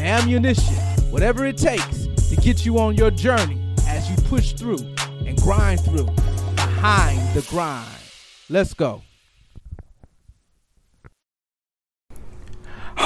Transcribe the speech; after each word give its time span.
the 0.00 0.06
ammunition, 0.06 0.74
whatever 1.10 1.44
it 1.44 1.58
takes 1.58 2.06
to 2.28 2.36
get 2.36 2.64
you 2.64 2.78
on 2.78 2.96
your 2.96 3.10
journey 3.10 3.60
as 3.86 4.08
you 4.10 4.16
push 4.28 4.52
through 4.52 4.78
and 5.26 5.36
grind 5.42 5.80
through 5.80 6.06
behind 6.54 7.20
the 7.34 7.46
grind. 7.50 7.86
Let's 8.48 8.72
go. 8.72 9.02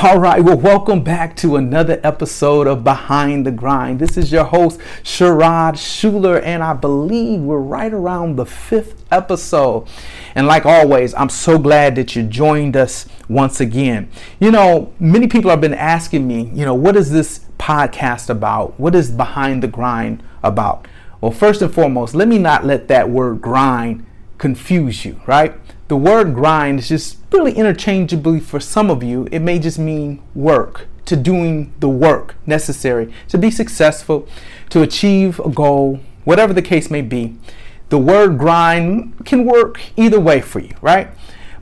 All 0.03 0.19
right, 0.19 0.43
well, 0.43 0.59
welcome 0.59 1.05
back 1.05 1.37
to 1.37 1.55
another 1.55 2.01
episode 2.03 2.67
of 2.67 2.83
Behind 2.83 3.47
the 3.47 3.53
Grind. 3.53 4.01
This 4.01 4.17
is 4.17 4.33
your 4.33 4.43
host, 4.43 4.81
Sherrod 5.05 5.79
Schuler, 5.79 6.41
and 6.41 6.65
I 6.65 6.75
believe 6.75 7.41
we're 7.41 7.59
right 7.61 7.93
around 7.93 8.35
the 8.35 8.45
fifth 8.45 9.05
episode. 9.13 9.87
And 10.35 10.49
like 10.49 10.67
always, 10.67 11.15
I'm 11.15 11.29
so 11.29 11.59
glad 11.59 11.95
that 11.95 12.17
you 12.17 12.25
joined 12.25 12.77
us 12.77 13.07
once 13.29 13.61
again. 13.61 14.11
You 14.41 14.51
know, 14.51 14.93
many 14.99 15.29
people 15.29 15.51
have 15.51 15.61
been 15.61 15.73
asking 15.73 16.27
me, 16.27 16.51
you 16.53 16.67
know, 16.67 16.75
what 16.75 16.97
is 16.97 17.13
this 17.13 17.47
podcast 17.59 18.29
about? 18.29 18.79
What 18.79 18.97
is 18.97 19.13
Behind 19.13 19.63
the 19.63 19.69
Grind 19.69 20.25
about? 20.43 20.89
Well, 21.21 21.31
first 21.31 21.63
and 21.63 21.73
foremost, 21.73 22.17
let 22.17 22.27
me 22.27 22.39
not 22.39 22.65
let 22.65 22.89
that 22.89 23.09
word 23.09 23.41
grind 23.41 24.05
confuse 24.39 25.05
you, 25.05 25.21
right? 25.27 25.55
The 25.89 25.97
word 25.97 26.35
grind 26.35 26.79
is 26.79 26.89
just 26.89 27.19
really 27.31 27.53
interchangeably 27.53 28.41
for 28.41 28.59
some 28.59 28.91
of 28.91 29.03
you. 29.03 29.29
It 29.31 29.41
may 29.41 29.59
just 29.59 29.79
mean 29.79 30.23
work, 30.35 30.89
to 31.05 31.17
doing 31.17 31.75
the 31.81 31.89
work 31.89 32.37
necessary 32.47 33.13
to 33.29 33.37
be 33.37 33.51
successful, 33.51 34.27
to 34.71 34.81
achieve 34.81 35.39
a 35.41 35.51
goal, 35.51 36.01
whatever 36.25 36.55
the 36.55 36.63
case 36.63 36.91
may 36.91 37.03
be. 37.03 37.37
The 37.91 37.99
word 37.99 38.39
grind 38.39 39.27
can 39.27 39.45
work 39.45 39.79
either 39.97 40.19
way 40.19 40.41
for 40.41 40.61
you, 40.61 40.75
right? 40.81 41.09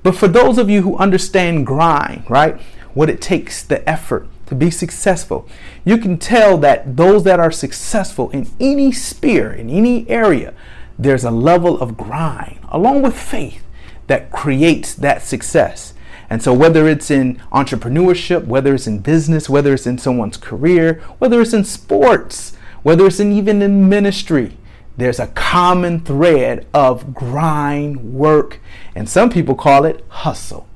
But 0.05 0.15
for 0.15 0.29
those 0.29 0.57
of 0.57 0.71
you 0.71 0.83
who 0.83 0.97
understand 0.99 1.67
grind, 1.67 2.25
right, 2.29 2.61
what 2.95 3.11
it 3.11 3.21
takes, 3.21 3.65
the 3.65 3.87
effort 3.89 4.29
to 4.47 4.55
be 4.55 4.71
successful, 4.71 5.49
you 5.85 5.99
can 5.99 6.17
tell 6.19 6.59
that 6.59 6.97
those 6.97 7.25
that 7.25 7.41
are 7.41 7.51
successful 7.51 8.31
in 8.31 8.49
any 8.61 8.93
sphere, 8.93 9.53
in 9.53 9.69
any 9.69 10.09
area, 10.09 10.55
there's 10.97 11.25
a 11.25 11.31
level 11.33 11.81
of 11.81 11.97
grind 11.97 12.61
along 12.71 13.03
with 13.03 13.19
faith 13.19 13.65
that 14.07 14.31
creates 14.31 14.95
that 14.95 15.23
success. 15.23 15.95
And 16.33 16.43
so, 16.43 16.55
whether 16.55 16.89
it's 16.89 17.11
in 17.11 17.37
entrepreneurship, 17.53 18.47
whether 18.47 18.75
it's 18.75 18.87
in 18.87 19.01
business, 19.01 19.51
whether 19.51 19.75
it's 19.75 19.87
in 19.87 19.99
someone's 19.99 20.39
career, 20.39 20.95
whether 21.19 21.43
it's 21.43 21.53
in 21.53 21.65
sports, 21.65 22.57
whether 22.83 23.07
it's 23.07 23.21
in 23.21 23.33
even 23.33 23.61
in 23.61 23.89
ministry, 23.89 24.57
there's 24.97 25.21
a 25.21 25.27
common 25.27 26.01
thread 26.01 26.67
of 26.73 27.13
grind, 27.13 28.15
work, 28.15 28.61
and 28.95 29.09
some 29.11 29.29
people 29.29 29.55
call 29.55 29.85
it 29.85 30.05
hustle. 30.09 30.67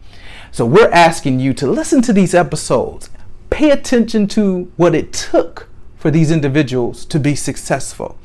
So, 0.53 0.67
we're 0.67 0.91
asking 0.91 1.41
you 1.41 1.55
to 1.55 1.67
listen 1.67 2.03
to 2.03 2.13
these 2.13 2.35
episodes, 2.35 3.09
pay 3.49 3.71
attention 3.71 4.27
to 4.29 4.71
what 4.77 4.95
it 4.95 5.13
took 5.13 5.69
for 5.97 6.11
these 6.11 6.31
individuals 6.31 7.07
to 7.07 7.19
be 7.19 7.35
successful, 7.35 8.19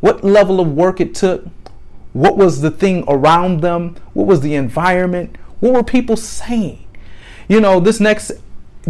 what 0.00 0.24
level 0.24 0.58
of 0.58 0.72
work 0.72 1.00
it 1.00 1.14
took, 1.14 1.46
what 2.12 2.36
was 2.36 2.60
the 2.60 2.70
thing 2.70 3.04
around 3.08 3.60
them? 3.60 3.96
What 4.12 4.26
was 4.26 4.40
the 4.40 4.54
environment? 4.54 5.36
What 5.60 5.72
were 5.72 5.82
people 5.82 6.16
saying? 6.16 6.84
You 7.48 7.60
know, 7.60 7.80
this 7.80 8.00
next 8.00 8.32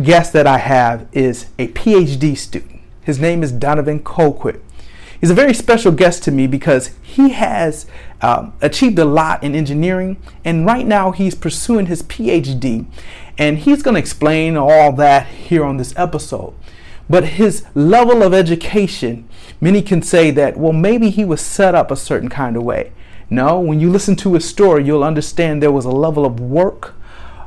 guest 0.02 0.32
that 0.32 0.46
I 0.46 0.58
have 0.58 1.06
is 1.12 1.46
a 1.58 1.68
PhD 1.68 2.36
student. 2.36 2.80
His 3.02 3.20
name 3.20 3.42
is 3.42 3.52
Donovan 3.52 4.00
Colquitt. 4.00 4.60
He's 5.20 5.30
a 5.30 5.34
very 5.34 5.54
special 5.54 5.92
guest 5.92 6.24
to 6.24 6.32
me 6.32 6.48
because 6.48 6.90
he 7.00 7.30
has 7.30 7.86
um, 8.22 8.54
achieved 8.60 8.98
a 8.98 9.04
lot 9.04 9.44
in 9.44 9.54
engineering, 9.54 10.16
and 10.44 10.66
right 10.66 10.86
now 10.86 11.12
he's 11.12 11.36
pursuing 11.36 11.86
his 11.86 12.02
PhD, 12.02 12.86
and 13.38 13.58
he's 13.58 13.82
going 13.82 13.94
to 13.94 14.00
explain 14.00 14.56
all 14.56 14.92
that 14.94 15.28
here 15.28 15.64
on 15.64 15.76
this 15.76 15.94
episode. 15.96 16.54
But 17.08 17.24
his 17.24 17.64
level 17.74 18.22
of 18.22 18.34
education, 18.34 19.28
many 19.60 19.80
can 19.80 20.02
say 20.02 20.32
that, 20.32 20.56
well, 20.56 20.72
maybe 20.72 21.10
he 21.10 21.24
was 21.24 21.40
set 21.40 21.74
up 21.74 21.92
a 21.92 21.96
certain 21.96 22.28
kind 22.28 22.56
of 22.56 22.64
way. 22.64 22.90
No, 23.32 23.58
when 23.60 23.80
you 23.80 23.88
listen 23.88 24.14
to 24.16 24.34
his 24.34 24.46
story, 24.46 24.84
you'll 24.84 25.02
understand 25.02 25.62
there 25.62 25.72
was 25.72 25.86
a 25.86 25.90
level 25.90 26.26
of 26.26 26.38
work, 26.38 26.94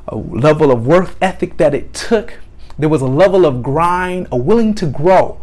a 0.07 0.15
level 0.15 0.71
of 0.71 0.87
work 0.87 1.15
ethic 1.21 1.57
that 1.57 1.75
it 1.75 1.93
took. 1.93 2.39
There 2.79 2.89
was 2.89 3.03
a 3.03 3.05
level 3.05 3.45
of 3.45 3.61
grind, 3.61 4.27
a 4.31 4.35
willing 4.35 4.73
to 4.75 4.87
grow 4.87 5.39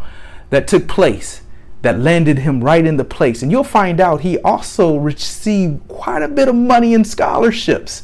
that 0.51 0.67
took 0.67 0.89
place 0.89 1.43
that 1.83 2.01
landed 2.01 2.41
him 2.41 2.65
right 2.65 2.85
in 2.85 2.97
the 2.97 3.05
place. 3.05 3.41
And 3.43 3.53
you'll 3.53 3.63
find 3.63 4.01
out 4.01 4.23
he 4.23 4.37
also 4.41 4.97
received 4.97 5.87
quite 5.87 6.23
a 6.23 6.29
bit 6.29 6.49
of 6.49 6.57
money 6.57 6.93
in 6.93 7.05
scholarships 7.05 8.03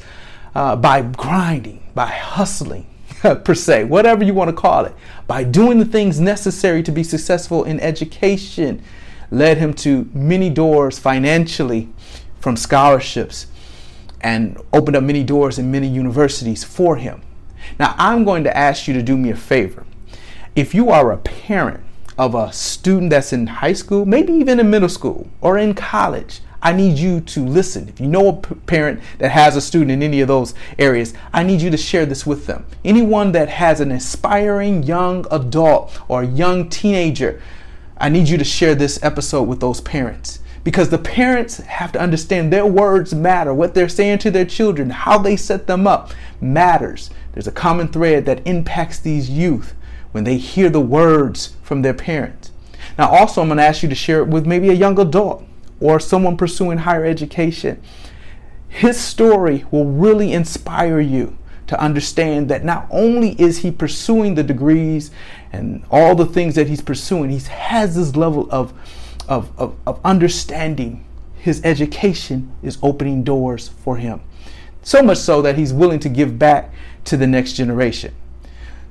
uh, 0.54 0.76
by 0.76 1.02
grinding, 1.02 1.82
by 1.96 2.06
hustling, 2.06 2.86
per 3.20 3.54
se, 3.56 3.82
whatever 3.82 4.22
you 4.22 4.32
want 4.32 4.48
to 4.48 4.54
call 4.54 4.84
it, 4.84 4.94
by 5.26 5.42
doing 5.42 5.80
the 5.80 5.84
things 5.84 6.20
necessary 6.20 6.84
to 6.84 6.92
be 6.92 7.02
successful 7.02 7.64
in 7.64 7.80
education, 7.80 8.80
led 9.32 9.58
him 9.58 9.74
to 9.74 10.08
many 10.14 10.48
doors 10.48 11.00
financially 11.00 11.88
from 12.48 12.56
scholarships 12.56 13.46
and 14.22 14.58
opened 14.72 14.96
up 14.96 15.02
many 15.02 15.22
doors 15.22 15.58
in 15.58 15.70
many 15.70 15.86
universities 15.86 16.64
for 16.64 16.96
him. 16.96 17.20
Now, 17.78 17.94
I'm 17.98 18.24
going 18.24 18.42
to 18.44 18.56
ask 18.56 18.88
you 18.88 18.94
to 18.94 19.02
do 19.02 19.18
me 19.18 19.28
a 19.28 19.36
favor. 19.36 19.84
If 20.56 20.74
you 20.74 20.88
are 20.88 21.12
a 21.12 21.18
parent 21.18 21.84
of 22.16 22.34
a 22.34 22.50
student 22.50 23.10
that's 23.10 23.34
in 23.34 23.48
high 23.48 23.74
school, 23.74 24.06
maybe 24.06 24.32
even 24.32 24.58
in 24.58 24.70
middle 24.70 24.88
school 24.88 25.28
or 25.42 25.58
in 25.58 25.74
college, 25.74 26.40
I 26.62 26.72
need 26.72 26.96
you 26.96 27.20
to 27.20 27.44
listen. 27.44 27.86
If 27.86 28.00
you 28.00 28.06
know 28.06 28.28
a 28.28 28.36
parent 28.36 29.02
that 29.18 29.28
has 29.28 29.54
a 29.54 29.60
student 29.60 29.90
in 29.90 30.02
any 30.02 30.22
of 30.22 30.28
those 30.28 30.54
areas, 30.78 31.12
I 31.34 31.42
need 31.42 31.60
you 31.60 31.68
to 31.68 31.76
share 31.76 32.06
this 32.06 32.24
with 32.24 32.46
them. 32.46 32.64
Anyone 32.82 33.32
that 33.32 33.50
has 33.50 33.82
an 33.82 33.92
aspiring 33.92 34.84
young 34.84 35.26
adult 35.30 36.00
or 36.08 36.24
young 36.24 36.70
teenager, 36.70 37.42
I 37.98 38.08
need 38.08 38.26
you 38.26 38.38
to 38.38 38.44
share 38.44 38.74
this 38.74 38.98
episode 39.02 39.42
with 39.42 39.60
those 39.60 39.82
parents 39.82 40.38
because 40.64 40.90
the 40.90 40.98
parents 40.98 41.58
have 41.58 41.92
to 41.92 42.00
understand 42.00 42.52
their 42.52 42.66
words 42.66 43.14
matter. 43.14 43.54
What 43.54 43.74
they're 43.74 43.88
saying 43.88 44.18
to 44.18 44.30
their 44.30 44.44
children, 44.44 44.90
how 44.90 45.18
they 45.18 45.36
set 45.36 45.66
them 45.66 45.86
up 45.86 46.12
matters. 46.40 47.10
There's 47.32 47.46
a 47.46 47.52
common 47.52 47.88
thread 47.88 48.26
that 48.26 48.46
impacts 48.46 48.98
these 48.98 49.30
youth 49.30 49.74
when 50.12 50.24
they 50.24 50.36
hear 50.36 50.70
the 50.70 50.80
words 50.80 51.56
from 51.62 51.82
their 51.82 51.94
parents. 51.94 52.52
Now, 52.96 53.10
also, 53.10 53.40
I'm 53.40 53.48
going 53.48 53.58
to 53.58 53.64
ask 53.64 53.82
you 53.82 53.88
to 53.88 53.94
share 53.94 54.20
it 54.20 54.28
with 54.28 54.46
maybe 54.46 54.70
a 54.70 54.74
young 54.74 54.98
adult 54.98 55.44
or 55.80 56.00
someone 56.00 56.36
pursuing 56.36 56.78
higher 56.78 57.04
education. 57.04 57.80
His 58.68 58.98
story 58.98 59.64
will 59.70 59.86
really 59.86 60.32
inspire 60.32 61.00
you 61.00 61.38
to 61.68 61.80
understand 61.80 62.48
that 62.48 62.64
not 62.64 62.86
only 62.90 63.40
is 63.40 63.58
he 63.58 63.70
pursuing 63.70 64.34
the 64.34 64.42
degrees 64.42 65.10
and 65.52 65.84
all 65.90 66.14
the 66.14 66.26
things 66.26 66.54
that 66.54 66.66
he's 66.66 66.80
pursuing, 66.80 67.30
he 67.30 67.38
has 67.38 67.94
this 67.94 68.16
level 68.16 68.48
of 68.50 68.72
of, 69.28 69.50
of, 69.58 69.76
of 69.86 70.00
understanding 70.04 71.04
his 71.36 71.60
education 71.64 72.52
is 72.62 72.78
opening 72.82 73.22
doors 73.22 73.68
for 73.68 73.96
him. 73.96 74.20
So 74.82 75.02
much 75.02 75.18
so 75.18 75.42
that 75.42 75.56
he's 75.56 75.72
willing 75.72 76.00
to 76.00 76.08
give 76.08 76.38
back 76.38 76.72
to 77.04 77.16
the 77.16 77.26
next 77.26 77.52
generation. 77.52 78.14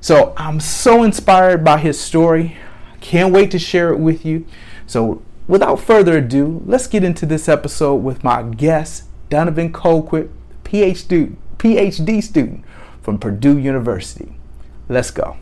So 0.00 0.32
I'm 0.36 0.60
so 0.60 1.02
inspired 1.02 1.64
by 1.64 1.78
his 1.78 2.00
story. 2.00 2.56
Can't 3.00 3.32
wait 3.32 3.50
to 3.50 3.58
share 3.58 3.92
it 3.92 3.98
with 3.98 4.24
you. 4.24 4.46
So 4.86 5.22
without 5.46 5.80
further 5.80 6.18
ado, 6.18 6.62
let's 6.66 6.86
get 6.86 7.04
into 7.04 7.26
this 7.26 7.48
episode 7.48 7.96
with 7.96 8.22
my 8.22 8.42
guest, 8.42 9.04
Donovan 9.28 9.72
Colquitt, 9.72 10.30
PhD, 10.64 11.34
PhD 11.58 12.22
student 12.22 12.64
from 13.02 13.18
Purdue 13.18 13.58
University. 13.58 14.34
Let's 14.88 15.10
go. 15.10 15.36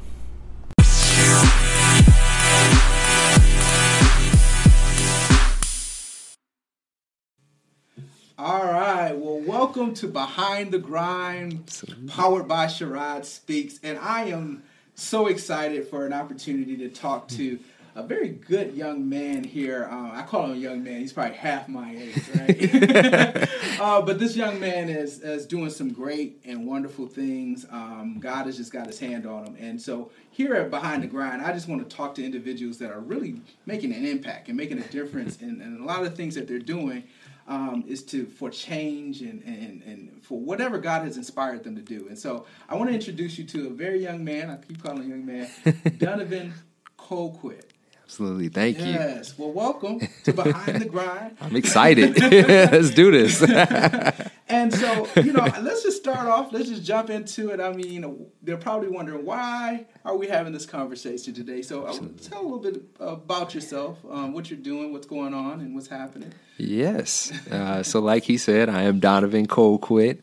Right. 9.13 9.19
Well, 9.19 9.39
welcome 9.39 9.95
to 9.95 10.09
Behind 10.09 10.73
the 10.73 10.81
Grind, 10.81 11.61
Absolutely. 11.63 12.09
powered 12.09 12.49
by 12.49 12.67
Sherrod 12.67 13.25
Speaks. 13.25 13.79
And 13.85 13.99
I 13.99 14.25
am 14.25 14.65
so 14.97 15.29
excited 15.29 15.87
for 15.87 16.07
an 16.07 16.13
opportunity 16.13 16.77
to 16.79 16.89
talk 16.89 17.29
to 17.29 17.61
a 17.95 18.03
very 18.03 18.31
good 18.31 18.75
young 18.75 19.09
man 19.09 19.45
here. 19.45 19.89
Uh, 19.89 20.11
I 20.13 20.23
call 20.23 20.47
him 20.47 20.55
a 20.55 20.57
young 20.57 20.83
man. 20.83 20.99
He's 20.99 21.13
probably 21.13 21.37
half 21.37 21.69
my 21.69 21.95
age, 21.97 22.21
right? 22.35 23.49
uh, 23.81 24.03
but 24.03 24.19
this 24.19 24.35
young 24.35 24.59
man 24.59 24.89
is 24.89 25.21
is 25.21 25.47
doing 25.47 25.71
some 25.71 25.93
great 25.93 26.41
and 26.45 26.67
wonderful 26.67 27.07
things. 27.07 27.65
Um, 27.71 28.19
God 28.19 28.47
has 28.47 28.57
just 28.57 28.73
got 28.73 28.89
His 28.89 28.99
hand 28.99 29.25
on 29.25 29.47
him, 29.47 29.57
and 29.61 29.81
so 29.81 30.11
here 30.31 30.55
at 30.55 30.69
Behind 30.69 31.05
the 31.05 31.07
Grind, 31.07 31.43
I 31.43 31.53
just 31.53 31.69
want 31.69 31.89
to 31.89 31.97
talk 31.97 32.17
to 32.17 32.25
individuals 32.25 32.79
that 32.79 32.91
are 32.91 33.01
really 33.01 33.41
making 33.67 33.95
an 33.95 34.05
impact 34.05 34.49
and 34.49 34.57
making 34.57 34.81
a 34.81 34.89
difference 34.89 35.41
in, 35.41 35.61
in 35.63 35.79
a 35.81 35.85
lot 35.85 36.05
of 36.05 36.17
things 36.17 36.35
that 36.35 36.49
they're 36.49 36.59
doing 36.59 37.05
um, 37.49 37.85
is 37.87 38.03
to 38.05 38.27
for 38.27 38.51
change 38.51 39.23
and, 39.23 39.43
and, 39.45 39.83
and 39.83 40.23
for 40.23 40.41
whatever 40.41 40.79
God 40.79 41.03
has 41.05 41.17
inspired 41.17 41.65
them 41.65 41.77
to 41.77 41.83
do. 41.83 42.07
And 42.09 42.19
so 42.19 42.47
I 42.69 42.75
want 42.75 42.91
to 42.91 42.95
introduce 42.95 43.39
you 43.39 43.45
to 43.45 43.69
a 43.69 43.71
very 43.71 44.03
young 44.03 44.25
man. 44.25 44.51
I 44.51 44.57
keep 44.57 44.83
calling 44.83 45.05
him 45.05 45.11
young 45.11 45.27
man, 45.27 45.49
Donovan 45.99 46.55
Colquitt. 46.99 47.66
Absolutely. 48.07 48.49
Thank 48.49 48.79
you. 48.79 48.87
Yes. 48.87 49.37
Well, 49.37 49.51
welcome 49.51 49.99
to 50.23 50.33
Behind 50.33 50.81
the 50.81 50.85
Grind. 50.85 51.37
I'm 51.41 51.57
excited. 51.57 52.17
Let's 52.23 52.91
do 52.91 53.11
this. 53.11 53.43
and 54.49 54.73
so, 54.73 55.09
you 55.17 55.33
know, 55.33 55.45
let's 55.61 55.83
just 55.83 55.97
start 55.97 56.29
off. 56.29 56.53
Let's 56.53 56.69
just 56.69 56.85
jump 56.85 57.11
into 57.11 57.51
it. 57.51 57.61
I 57.61 57.73
mean, 57.73 58.29
they're 58.43 58.59
probably 58.59 58.89
wondering 58.91 59.25
why 59.25 59.87
are 60.05 60.17
we 60.17 60.29
having 60.29 60.53
this 60.53 60.67
conversation 60.67 61.35
today. 61.35 61.63
So, 61.63 61.85
uh, 61.85 61.99
tell 62.23 62.43
a 62.43 62.45
little 62.45 62.61
bit 62.61 62.81
about 63.01 63.57
yourself, 63.57 63.99
um, 64.09 64.33
what 64.33 64.51
you're 64.51 64.61
doing, 64.61 64.93
what's 64.93 65.09
going 65.09 65.35
on, 65.35 65.59
and 65.59 65.75
what's 65.75 65.89
happening. 65.89 66.33
Yes. 66.59 67.33
Uh, 67.51 67.83
so, 67.83 67.99
like 67.99 68.23
he 68.23 68.39
said, 68.39 68.69
I 68.69 68.83
am 68.83 69.01
Donovan 69.01 69.49
Colquitt. 69.49 70.21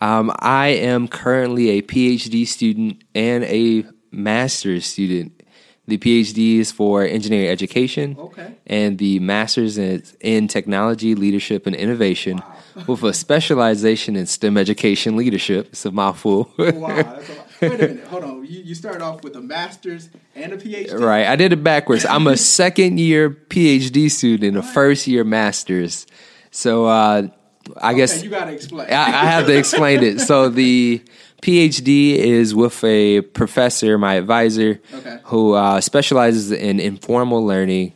Um, 0.00 0.32
I 0.38 0.68
am 0.68 1.06
currently 1.06 1.68
a 1.68 1.82
PhD 1.82 2.46
student 2.46 3.04
and 3.14 3.44
a 3.44 3.84
master's 4.10 4.86
student 4.86 5.39
the 5.86 5.98
PhD 5.98 6.58
is 6.58 6.70
for 6.70 7.02
engineering 7.02 7.48
education. 7.48 8.16
Okay. 8.18 8.54
And 8.66 8.98
the 8.98 9.18
master's 9.18 9.78
is 9.78 10.16
in 10.20 10.48
technology, 10.48 11.14
leadership, 11.14 11.66
and 11.66 11.74
innovation 11.74 12.38
wow. 12.38 12.84
with 12.86 13.02
a 13.02 13.12
specialization 13.12 14.16
in 14.16 14.26
STEM 14.26 14.56
education 14.56 15.16
leadership. 15.16 15.68
It's 15.68 15.84
a 15.84 15.90
mouthful. 15.90 16.52
wow. 16.58 16.98
A 16.98 17.22
Wait 17.60 17.74
a 17.74 17.88
minute. 17.88 18.04
Hold 18.06 18.24
on. 18.24 18.44
You, 18.46 18.60
you 18.60 18.74
started 18.74 19.02
off 19.02 19.22
with 19.22 19.36
a 19.36 19.40
master's 19.40 20.08
and 20.34 20.52
a 20.52 20.56
PhD? 20.56 20.98
Right. 20.98 21.26
I 21.26 21.36
did 21.36 21.52
it 21.52 21.62
backwards. 21.62 22.06
I'm 22.06 22.26
a 22.26 22.36
second 22.36 22.98
year 22.98 23.28
PhD 23.28 24.10
student, 24.10 24.56
a 24.56 24.62
first 24.62 25.06
year 25.06 25.24
master's. 25.24 26.06
So, 26.50 26.86
uh, 26.86 27.28
I 27.76 27.90
okay, 27.90 27.98
guess 27.98 28.22
you 28.22 28.30
got 28.30 28.46
to 28.46 28.52
explain. 28.52 28.88
I, 28.90 29.04
I 29.04 29.24
have 29.26 29.46
to 29.46 29.56
explain 29.56 30.02
it. 30.02 30.20
So 30.20 30.48
the 30.48 31.02
PhD 31.42 32.16
is 32.16 32.54
with 32.54 32.82
a 32.84 33.22
professor, 33.22 33.98
my 33.98 34.14
advisor, 34.14 34.80
okay. 34.92 35.18
who 35.24 35.54
uh, 35.54 35.80
specializes 35.80 36.52
in 36.52 36.80
informal 36.80 37.44
learning 37.44 37.92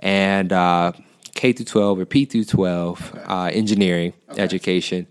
and 0.00 0.52
uh, 0.52 0.92
K 1.34 1.52
through 1.52 1.66
12 1.66 2.00
or 2.00 2.06
P 2.06 2.24
through 2.24 2.44
12 2.44 3.14
okay. 3.14 3.24
uh, 3.24 3.44
engineering 3.46 4.12
okay. 4.30 4.42
education. 4.42 5.06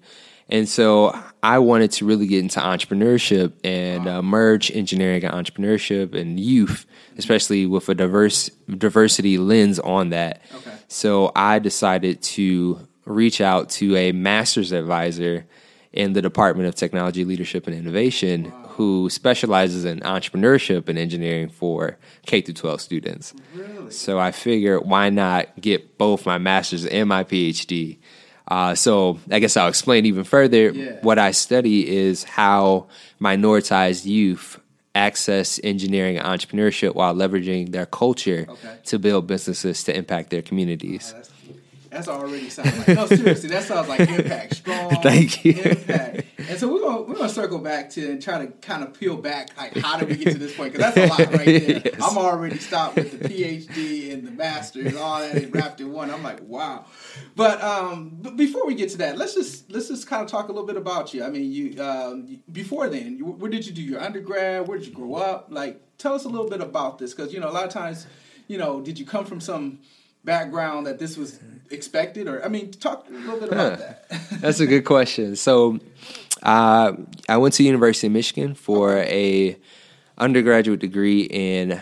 And 0.49 0.67
so 0.67 1.17
I 1.43 1.59
wanted 1.59 1.91
to 1.93 2.05
really 2.05 2.25
get 2.25 2.39
into 2.39 2.59
entrepreneurship 2.59 3.53
and 3.63 4.05
wow. 4.05 4.19
Uh, 4.19 4.21
merge 4.23 4.71
engineering 4.71 5.23
and 5.23 5.33
entrepreneurship 5.33 6.15
and 6.19 6.39
youth, 6.39 6.85
especially 7.17 7.65
with 7.67 7.87
a 7.87 7.95
diverse 7.95 8.49
diversity 8.67 9.37
lens 9.37 9.79
on 9.79 10.09
that. 10.09 10.41
So 10.87 11.31
I 11.35 11.59
decided 11.59 12.21
to 12.23 12.87
reach 13.05 13.41
out 13.41 13.69
to 13.69 13.95
a 13.95 14.11
master's 14.11 14.71
advisor 14.71 15.45
in 15.91 16.13
the 16.13 16.21
Department 16.21 16.67
of 16.67 16.75
Technology, 16.75 17.25
Leadership, 17.25 17.65
and 17.65 17.75
Innovation, 17.75 18.51
wow. 18.51 18.67
who 18.69 19.09
specializes 19.09 19.85
in 19.85 19.99
entrepreneurship 20.01 20.87
and 20.87 20.99
engineering 20.99 21.49
for 21.49 21.97
K 22.25 22.41
through 22.41 22.53
12 22.53 22.81
students. 22.81 23.33
Really? 23.55 23.91
So 23.91 24.19
I 24.19 24.31
figured, 24.31 24.85
why 24.85 25.09
not 25.09 25.59
get 25.59 25.97
both 25.97 26.25
my 26.25 26.37
master's 26.37 26.85
and 26.85 27.09
my 27.09 27.23
PhD? 27.23 27.97
Uh, 28.47 28.75
so 28.75 29.19
I 29.31 29.39
guess 29.39 29.57
I'll 29.57 29.67
explain 29.67 30.05
even 30.05 30.23
further. 30.23 30.69
Yeah. 30.69 30.99
What 31.01 31.19
I 31.19 31.31
study 31.31 31.87
is 31.87 32.23
how 32.23 32.87
minoritized 33.21 34.05
youth 34.05 34.59
access 34.95 35.59
engineering 35.63 36.17
and 36.17 36.27
entrepreneurship 36.27 36.95
while 36.95 37.13
leveraging 37.13 37.71
their 37.71 37.85
culture 37.85 38.45
okay. 38.49 38.77
to 38.85 38.99
build 38.99 39.27
businesses 39.27 39.83
to 39.83 39.95
impact 39.95 40.29
their 40.31 40.41
communities. 40.41 41.13
Oh, 41.15 41.21
that's 41.89 42.07
already 42.07 42.49
sounds 42.49 42.77
like 42.77 42.87
no 42.89 43.05
seriously. 43.07 43.49
That 43.49 43.63
sounds 43.63 43.87
like 43.87 44.01
impact, 44.01 44.55
strong. 44.55 44.89
Thank 45.03 45.43
you. 45.43 45.53
Impact. 45.53 46.25
And 46.47 46.59
so 46.59 46.71
we're 46.71 46.81
gonna 46.81 47.01
we're 47.01 47.15
gonna 47.15 47.29
circle 47.29 47.59
back 47.59 47.89
to 47.91 48.11
and 48.11 48.21
try 48.21 48.45
to 48.45 48.51
kind 48.53 48.83
of 48.83 48.93
peel 48.93 49.17
back 49.17 49.55
like 49.57 49.75
how 49.77 49.97
did 49.97 50.09
we 50.09 50.15
get 50.15 50.33
to 50.33 50.37
this 50.37 50.55
point? 50.55 50.73
Because 50.73 50.93
that's 50.93 51.11
a 51.11 51.23
lot 51.23 51.33
right 51.33 51.45
there. 51.45 51.81
yes. 51.85 51.95
I'm 52.01 52.17
already 52.17 52.59
stopped 52.59 52.95
with 52.95 53.19
the 53.19 53.29
PhD 53.29 54.13
and 54.13 54.27
the 54.27 54.31
master's, 54.31 54.95
all 54.95 55.19
that 55.19 55.53
wrapped 55.53 55.81
in 55.81 55.91
one. 55.91 56.11
I'm 56.11 56.23
like 56.23 56.41
wow. 56.41 56.85
But 57.35 57.61
um, 57.63 58.17
but 58.21 58.37
before 58.37 58.65
we 58.65 58.75
get 58.75 58.89
to 58.91 58.97
that, 58.99 59.17
let's 59.17 59.33
just 59.33 59.71
let's 59.71 59.87
just 59.87 60.07
kind 60.07 60.23
of 60.23 60.29
talk 60.29 60.49
a 60.49 60.51
little 60.51 60.67
bit 60.67 60.77
about 60.77 61.13
you. 61.13 61.23
I 61.23 61.29
mean, 61.29 61.51
you 61.51 61.83
um, 61.83 62.41
before 62.51 62.87
then, 62.87 63.17
you, 63.17 63.25
where 63.25 63.49
did 63.49 63.65
you 63.65 63.73
do 63.73 63.81
your 63.81 63.99
undergrad? 63.99 64.67
Where 64.67 64.77
did 64.77 64.87
you 64.87 64.93
grow 64.93 65.15
up? 65.15 65.47
Like, 65.49 65.81
tell 65.97 66.13
us 66.13 66.25
a 66.25 66.29
little 66.29 66.49
bit 66.49 66.61
about 66.61 66.99
this 66.99 67.13
because 67.13 67.33
you 67.33 67.39
know 67.39 67.49
a 67.49 67.51
lot 67.51 67.65
of 67.65 67.71
times, 67.71 68.07
you 68.47 68.57
know, 68.57 68.79
did 68.79 68.99
you 68.99 69.05
come 69.05 69.25
from 69.25 69.41
some 69.41 69.79
background 70.23 70.87
that 70.87 70.99
this 70.99 71.17
was 71.17 71.39
expected 71.71 72.27
or 72.27 72.43
i 72.43 72.47
mean 72.47 72.71
talk 72.71 73.07
a 73.07 73.11
little 73.11 73.39
bit 73.39 73.51
about 73.51 73.77
that. 73.79 74.09
That's 74.41 74.59
a 74.59 74.65
good 74.65 74.85
question. 74.85 75.35
So 75.35 75.79
uh, 76.43 76.93
i 77.27 77.37
went 77.37 77.53
to 77.55 77.63
university 77.63 78.07
of 78.07 78.13
michigan 78.13 78.55
for 78.55 78.97
a 78.97 79.57
undergraduate 80.17 80.79
degree 80.79 81.21
in 81.21 81.81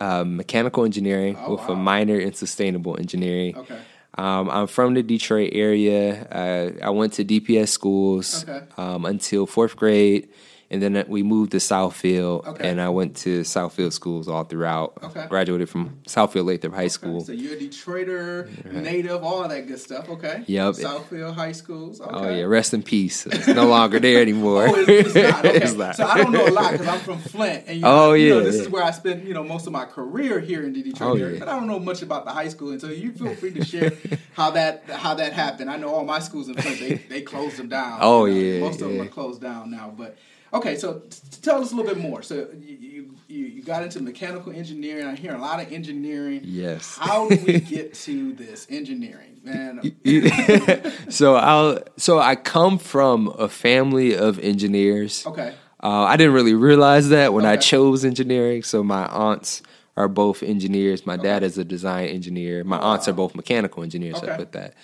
uh, 0.00 0.24
mechanical 0.24 0.84
engineering 0.84 1.36
oh, 1.40 1.52
with 1.52 1.60
wow. 1.60 1.74
a 1.74 1.76
minor 1.76 2.18
in 2.18 2.34
sustainable 2.34 2.98
engineering. 2.98 3.56
Okay. 3.56 3.78
Um, 4.16 4.48
I'm 4.48 4.66
from 4.66 4.94
the 4.94 5.02
Detroit 5.02 5.50
area. 5.52 6.24
Uh, 6.26 6.84
I 6.84 6.90
went 6.90 7.14
to 7.14 7.24
DPS 7.24 7.68
schools 7.68 8.44
okay. 8.48 8.64
um, 8.76 9.04
until 9.04 9.46
fourth 9.46 9.76
grade 9.76 10.28
and 10.74 10.82
then 10.82 10.96
uh, 10.96 11.04
we 11.06 11.22
moved 11.22 11.52
to 11.52 11.58
Southfield, 11.58 12.44
okay. 12.46 12.68
and 12.68 12.80
I 12.80 12.88
went 12.88 13.16
to 13.18 13.42
Southfield 13.42 13.92
schools 13.92 14.26
all 14.26 14.42
throughout. 14.42 14.98
Okay. 15.04 15.26
Graduated 15.28 15.68
from 15.68 16.00
Southfield 16.04 16.46
Lathrup 16.46 16.72
High 16.72 16.80
okay. 16.80 16.88
School. 16.88 17.20
So 17.20 17.30
you're 17.30 17.54
a 17.54 17.56
Detroiter, 17.56 18.46
right. 18.64 18.82
native, 18.82 19.22
all 19.22 19.46
that 19.46 19.68
good 19.68 19.78
stuff. 19.78 20.08
Okay. 20.08 20.42
Yep. 20.48 20.74
Southfield 20.74 21.34
High 21.34 21.52
Schools. 21.52 22.00
Oh, 22.00 22.06
okay. 22.06 22.26
Oh 22.26 22.36
yeah, 22.38 22.44
rest 22.44 22.74
in 22.74 22.82
peace. 22.82 23.24
It's 23.24 23.46
no 23.46 23.68
longer 23.68 24.00
there 24.00 24.20
anymore. 24.20 24.66
oh, 24.68 24.74
it's, 24.88 25.14
not. 25.14 25.44
It's 25.54 25.72
not. 25.74 25.94
So 25.94 26.06
I 26.06 26.18
don't 26.18 26.32
know 26.32 26.48
a 26.48 26.50
lot 26.50 26.72
because 26.72 26.88
I'm 26.88 27.00
from 27.00 27.20
Flint, 27.20 27.64
and 27.68 27.76
you 27.76 27.82
know, 27.82 28.10
oh 28.10 28.12
yeah, 28.14 28.24
you 28.24 28.34
know, 28.34 28.40
this 28.42 28.56
yeah. 28.56 28.62
is 28.62 28.68
where 28.68 28.82
I 28.82 28.90
spent 28.90 29.24
you 29.24 29.32
know 29.32 29.44
most 29.44 29.68
of 29.68 29.72
my 29.72 29.84
career 29.84 30.40
here 30.40 30.64
in 30.64 30.72
the 30.72 30.82
Detroit 30.82 31.20
oh, 31.20 31.22
area. 31.22 31.34
Yeah. 31.34 31.38
But 31.38 31.48
I 31.50 31.52
don't 31.52 31.68
know 31.68 31.78
much 31.78 32.02
about 32.02 32.24
the 32.24 32.32
high 32.32 32.48
school, 32.48 32.72
and 32.72 32.80
so 32.80 32.88
you 32.88 33.12
feel 33.12 33.36
free 33.36 33.52
to 33.52 33.64
share 33.64 33.92
how 34.32 34.50
that 34.50 34.90
how 34.90 35.14
that 35.14 35.34
happened. 35.34 35.70
I 35.70 35.76
know 35.76 35.94
all 35.94 36.04
my 36.04 36.18
schools 36.18 36.48
in 36.48 36.54
Flint 36.54 36.80
they, 36.80 36.94
they 36.94 37.22
closed 37.22 37.58
them 37.58 37.68
down. 37.68 38.00
Oh 38.02 38.24
you 38.24 38.34
know? 38.34 38.40
yeah, 38.40 38.60
most 38.60 38.80
of 38.80 38.90
yeah. 38.90 38.98
them 38.98 39.06
are 39.06 39.10
closed 39.10 39.40
down 39.40 39.70
now, 39.70 39.94
but. 39.96 40.18
Okay, 40.54 40.76
so 40.76 41.00
t- 41.00 41.18
tell 41.42 41.60
us 41.60 41.72
a 41.72 41.74
little 41.76 41.92
bit 41.92 42.00
more. 42.00 42.22
So 42.22 42.46
you, 42.58 43.14
you 43.28 43.46
you 43.46 43.62
got 43.62 43.82
into 43.82 44.00
mechanical 44.00 44.52
engineering. 44.52 45.06
I 45.06 45.16
hear 45.16 45.34
a 45.34 45.38
lot 45.38 45.60
of 45.60 45.72
engineering. 45.72 46.40
Yes. 46.44 46.96
How 46.96 47.28
do 47.28 47.36
we 47.44 47.60
get 47.60 47.94
to 47.94 48.32
this 48.34 48.66
engineering, 48.70 49.40
man? 49.42 49.80
so 51.10 51.36
I 51.36 51.82
so 51.96 52.18
I 52.18 52.36
come 52.36 52.78
from 52.78 53.28
a 53.38 53.48
family 53.48 54.16
of 54.16 54.38
engineers. 54.38 55.26
Okay. 55.26 55.54
Uh, 55.82 56.04
I 56.04 56.16
didn't 56.16 56.32
really 56.32 56.54
realize 56.54 57.10
that 57.10 57.34
when 57.34 57.44
I 57.44 57.56
chose 57.56 58.04
engineering. 58.04 58.62
So 58.62 58.82
my 58.82 59.06
aunts 59.06 59.60
are 59.96 60.08
both 60.08 60.42
engineers. 60.42 61.04
My 61.04 61.16
dad 61.16 61.42
is 61.42 61.58
a 61.58 61.64
design 61.64 62.08
engineer. 62.08 62.64
My 62.64 62.78
Oh, 62.78 62.92
aunts 62.92 63.06
wow. 63.06 63.12
are 63.12 63.16
both 63.16 63.34
mechanical 63.34 63.82
engineers. 63.82 64.18
So 64.20 64.28
I 64.30 64.36
put 64.36 64.52
that. 64.52 64.74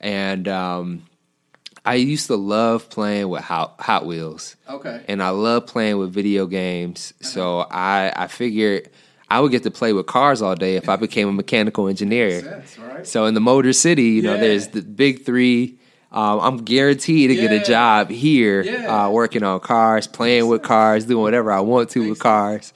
And 0.00 0.46
um, 0.48 1.06
I 1.84 1.94
used 1.94 2.28
to 2.28 2.36
love 2.36 2.88
playing 2.90 3.28
with 3.28 3.42
Hot, 3.42 3.74
Hot 3.80 4.06
Wheels. 4.06 4.56
Okay. 4.68 5.04
and 5.08 5.22
I 5.22 5.30
love 5.30 5.66
playing 5.66 5.98
with 5.98 6.12
video 6.12 6.46
games. 6.46 7.12
Uh-huh. 7.20 7.28
So 7.30 7.58
I 7.70 8.12
I 8.14 8.26
figured 8.28 8.88
I 9.28 9.40
would 9.40 9.50
get 9.50 9.62
to 9.64 9.70
play 9.70 9.92
with 9.92 10.06
cars 10.06 10.42
all 10.42 10.54
day 10.54 10.76
if 10.76 10.88
I 10.88 10.96
became 10.96 11.28
a 11.28 11.32
mechanical 11.32 11.88
engineer. 11.88 12.28
Makes 12.42 12.44
sense, 12.44 12.78
right? 12.78 13.06
So 13.06 13.24
in 13.26 13.34
the 13.34 13.40
Motor 13.40 13.72
City, 13.72 14.10
you 14.10 14.22
know, 14.22 14.36
there's 14.36 14.68
the 14.68 14.82
big 14.82 15.24
three. 15.24 15.78
Um, 16.12 16.40
I'm 16.40 16.56
guaranteed 16.58 17.30
to 17.30 17.34
get 17.36 17.50
a 17.52 17.64
job 17.64 18.10
here, 18.10 18.60
Yeah. 18.62 19.06
uh, 19.06 19.10
working 19.10 19.42
on 19.42 19.60
cars, 19.60 20.06
playing 20.06 20.46
with 20.46 20.62
cars, 20.62 21.06
doing 21.06 21.22
whatever 21.22 21.50
I 21.50 21.60
want 21.60 21.88
to 21.90 22.00
Makes 22.00 22.10
with 22.10 22.18
cars. 22.18 22.74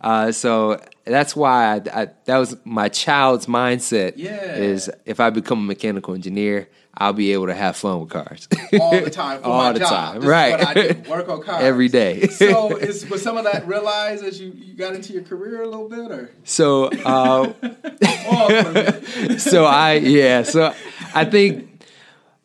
Uh, 0.00 0.30
so 0.30 0.80
that's 1.04 1.34
why 1.34 1.74
I, 1.74 2.02
I, 2.02 2.08
that 2.26 2.38
was 2.38 2.56
my 2.64 2.88
child's 2.88 3.46
mindset. 3.46 4.12
Yeah. 4.14 4.54
is 4.54 4.88
if 5.04 5.18
I 5.18 5.30
become 5.30 5.58
a 5.58 5.62
mechanical 5.62 6.14
engineer, 6.14 6.68
I'll 6.98 7.12
be 7.12 7.32
able 7.32 7.46
to 7.48 7.54
have 7.54 7.76
fun 7.76 8.00
with 8.00 8.08
cars 8.10 8.48
all 8.80 8.90
the 9.00 9.10
time 9.10 9.40
for 9.42 9.48
all 9.48 9.58
my 9.64 9.72
the 9.72 9.80
job. 9.80 9.88
time, 9.90 10.14
This 10.16 10.24
is 10.24 10.28
right? 10.30 10.58
what 10.58 10.76
I 10.76 10.92
do. 10.92 11.10
Work 11.10 11.28
on 11.28 11.42
cars 11.42 11.62
every 11.64 11.88
day. 11.88 12.26
so 12.28 12.76
is 12.78 13.08
was 13.10 13.22
some 13.22 13.36
of 13.36 13.44
that 13.44 13.66
realized 13.66 14.24
as 14.24 14.40
you, 14.40 14.50
you 14.56 14.74
got 14.74 14.94
into 14.94 15.12
your 15.12 15.22
career 15.22 15.62
a 15.62 15.68
little 15.68 15.88
bit, 15.88 16.10
or 16.10 16.30
So, 16.44 16.86
uh, 16.86 17.52
for 17.52 17.68
a 17.68 18.72
minute. 18.72 19.40
so 19.40 19.64
I 19.66 19.94
yeah. 19.94 20.42
So 20.42 20.74
I 21.14 21.24
think 21.26 21.75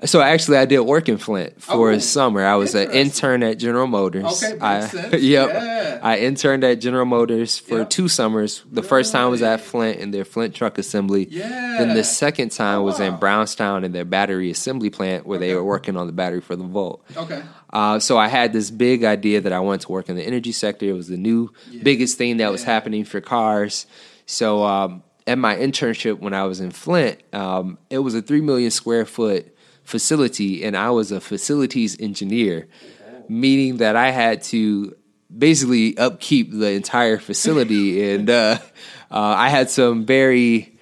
So 0.04 0.20
actually, 0.20 0.58
I 0.58 0.66
did 0.66 0.80
work 0.80 1.10
in 1.10 1.18
Flint 1.20 1.62
for 1.62 1.92
Oh, 1.92 1.94
a 1.94 2.00
summer. 2.00 2.44
I 2.44 2.56
was 2.56 2.74
an 2.74 2.90
intern 2.92 3.44
at 3.44 3.60
General 3.60 3.86
Motors. 3.86 4.24
Okay, 4.44 4.54
makes 4.54 4.64
I, 4.64 4.80
sense. 4.88 5.14
Yep. 5.24 5.50
Yeah. 5.50 6.00
I 6.02 6.18
interned 6.20 6.64
at 6.64 6.82
General 6.82 7.06
Motors 7.06 7.60
for 7.60 7.80
Yep. 7.80 7.90
two 7.92 8.08
summers. 8.08 8.64
The 8.72 8.82
first 8.82 9.12
time 9.12 9.30
was 9.30 9.44
at 9.44 9.62
Flint 9.62 10.00
in 10.00 10.10
their 10.10 10.26
Flint 10.26 10.56
truck 10.56 10.80
assembly. 10.80 11.28
Yeah. 11.30 11.48
Then 11.78 11.94
the 11.96 12.04
second 12.04 12.50
time 12.52 12.80
Oh, 12.80 12.84
was 12.84 13.00
in. 13.00 13.18
Brownstown 13.18 13.84
in 13.84 13.92
their 13.92 14.06
battery 14.06 14.50
assembly 14.50 14.90
plant 14.90 15.28
where 15.28 15.38
they 15.38 15.54
were 15.54 15.64
working 15.64 15.96
on 15.96 16.08
the 16.08 16.14
battery 16.14 16.42
for 16.42 16.56
the 16.56 16.64
Volt. 16.64 17.04
Okay. 17.16 17.44
Uh, 17.72 18.00
so 18.00 18.18
I 18.18 18.28
had 18.28 18.54
this 18.54 18.72
big 18.72 19.04
idea 19.04 19.42
that 19.42 19.54
I 19.54 19.60
wanted 19.60 19.82
to 19.82 19.92
work 19.92 20.10
in 20.10 20.16
the 20.16 20.24
energy 20.24 20.52
sector. 20.52 20.88
It 20.88 20.94
was 20.94 21.10
the 21.10 21.18
new 21.18 21.52
Yeah. 21.70 21.84
biggest 21.84 22.18
thing 22.18 22.38
that 22.38 22.52
was 22.52 22.64
happening 22.64 23.06
for 23.06 23.22
cars. 23.22 23.86
So 24.26 24.64
um, 24.64 25.04
at 25.28 25.38
my 25.38 25.56
internship 25.56 26.20
when 26.20 26.34
I 26.34 26.46
was 26.46 26.60
in 26.60 26.72
Flint, 26.72 27.20
um, 27.34 27.78
it 27.92 28.00
was 28.00 28.16
a 28.16 28.22
three 28.24 28.42
million 28.42 28.72
square 28.72 29.06
foot 29.06 29.56
facility, 29.92 30.64
and 30.64 30.76
I 30.76 30.90
was 30.90 31.12
a 31.12 31.20
facilities 31.20 32.00
engineer, 32.00 32.68
meaning 33.28 33.78
that 33.78 33.96
I 33.96 34.10
had 34.10 34.42
to 34.44 34.96
basically 35.38 35.98
upkeep 35.98 36.52
the 36.52 36.72
entire 36.72 37.20
facility, 37.20 38.12
and 38.14 38.30
uh, 38.30 38.58
uh, 39.12 39.36
I 39.46 39.50
had 39.50 39.70
some 39.70 40.06
very 40.06 40.80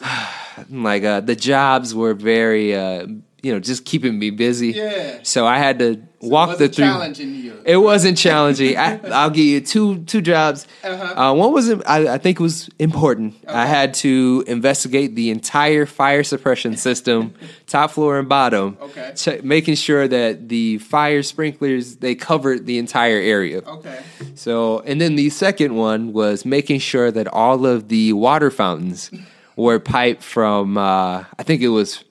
like 0.70 1.04
uh, 1.04 1.20
the 1.20 1.36
jobs 1.36 1.94
were 1.94 2.14
very 2.14 2.74
uh, 2.74 3.06
you 3.42 3.52
know 3.52 3.60
just 3.60 3.84
keeping 3.84 4.18
me 4.18 4.30
busy. 4.30 4.70
Yeah. 4.70 5.18
So 5.22 5.46
I 5.46 5.58
had 5.58 5.78
to 5.78 6.02
walk 6.30 6.50
was 6.50 6.58
the 6.58 6.64
it 6.64 6.74
three. 6.74 7.24
you? 7.24 7.62
It 7.64 7.76
wasn't 7.78 8.18
challenging. 8.18 8.76
I, 8.76 8.98
I'll 9.08 9.30
give 9.30 9.44
you 9.44 9.60
two 9.60 10.04
two 10.04 10.20
jobs. 10.20 10.66
Uh-huh. 10.82 11.30
Uh, 11.30 11.34
one 11.34 11.52
was 11.52 11.70
I, 11.70 12.14
I 12.14 12.18
think 12.18 12.38
was 12.40 12.68
important. 12.78 13.34
I 13.48 13.66
had 13.66 13.94
to 13.94 14.44
investigate 14.46 15.14
the 15.14 15.30
entire 15.30 15.86
fire 15.86 16.22
suppression 16.22 16.76
system, 16.76 17.34
top 17.66 17.92
floor 17.92 18.18
and 18.18 18.28
bottom. 18.28 18.76
Okay. 18.80 19.40
making 19.42 19.76
sure 19.76 20.06
that 20.08 20.48
the 20.48 20.78
fire 20.78 21.22
sprinklers 21.22 21.96
they 21.96 22.14
covered 22.14 22.66
the 22.66 22.78
entire 22.78 23.18
area. 23.18 23.58
Okay. 23.58 24.02
So, 24.34 24.80
and 24.80 25.00
then 25.00 25.16
the 25.16 25.30
second 25.30 25.74
one 25.74 26.12
was 26.12 26.44
making 26.44 26.80
sure 26.80 27.10
that 27.10 27.28
all 27.28 27.66
of 27.66 27.88
the 27.88 28.12
water 28.12 28.50
fountains 28.50 29.10
were 29.56 29.78
piped 29.78 30.22
from, 30.22 30.76
uh, 30.76 31.24
I 31.38 31.42
think 31.42 31.62
it 31.62 31.68
was 31.68 32.04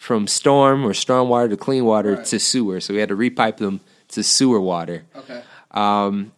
from 0.00 0.26
storm 0.26 0.82
or 0.82 0.94
storm 0.94 1.28
water 1.28 1.46
to 1.50 1.56
clean 1.58 1.84
water 1.84 2.14
Right. 2.14 2.24
to 2.24 2.38
sewer. 2.40 2.80
So 2.80 2.94
we 2.94 3.00
had 3.00 3.10
to 3.10 3.16
repipe 3.16 3.58
them 3.58 3.80
to 4.08 4.22
sewer 4.22 4.58
water. 4.58 5.04
Okay. 5.14 5.42
Um, 5.72 6.32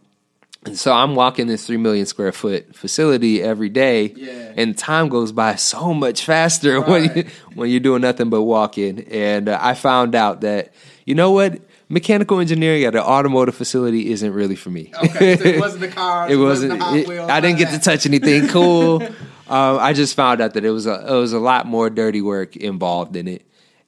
and 0.66 0.76
so 0.76 0.92
I'm 0.92 1.14
walking 1.14 1.46
this 1.46 1.64
three 1.64 1.76
million 1.76 2.04
square 2.06 2.32
foot 2.32 2.74
facility 2.74 3.40
every 3.40 3.68
day, 3.68 4.12
Yeah. 4.16 4.52
and 4.56 4.76
time 4.76 5.08
goes 5.08 5.30
by 5.30 5.54
so 5.54 5.94
much 5.94 6.24
faster 6.24 6.80
when 6.90 7.04
you, 7.16 7.24
when 7.54 7.70
you're 7.70 7.78
doing 7.80 8.02
nothing 8.02 8.30
but 8.30 8.42
walking. 8.42 9.04
And 9.10 9.48
uh, 9.48 9.58
I 9.62 9.74
found 9.74 10.16
out 10.16 10.40
that 10.40 10.72
you 11.06 11.14
know 11.14 11.30
what, 11.30 11.60
mechanical 11.88 12.40
engineering 12.40 12.82
at 12.84 12.94
an 12.96 13.00
automotive 13.00 13.54
facility 13.54 14.10
isn't 14.10 14.32
really 14.32 14.56
for 14.56 14.70
me. 14.70 14.92
Okay. 15.04 15.36
So 15.36 15.44
it 15.44 15.60
wasn't 15.66 15.82
the 15.82 15.88
cars. 15.88 16.32
it 16.32 16.36
wasn't. 16.36 16.80
wasn't. 16.80 17.06
the 17.06 17.16
Hot 17.16 17.28
it- 17.28 17.30
I 17.32 17.40
didn't 17.40 17.58
get 17.58 17.72
of 17.74 17.80
to 17.80 17.84
touch 17.84 18.06
anything 18.06 18.48
cool. 18.56 19.02
um, 19.02 19.78
I 19.78 19.92
just 19.92 20.16
found 20.16 20.40
out 20.40 20.54
that 20.54 20.64
it 20.64 20.70
was 20.70 20.86
a 20.86 20.94
it 21.14 21.16
was 21.16 21.32
a 21.32 21.38
lot 21.38 21.66
more 21.66 21.90
dirty 21.90 22.22
work 22.22 22.56
involved 22.56 23.14
in 23.16 23.26
it, 23.28 23.42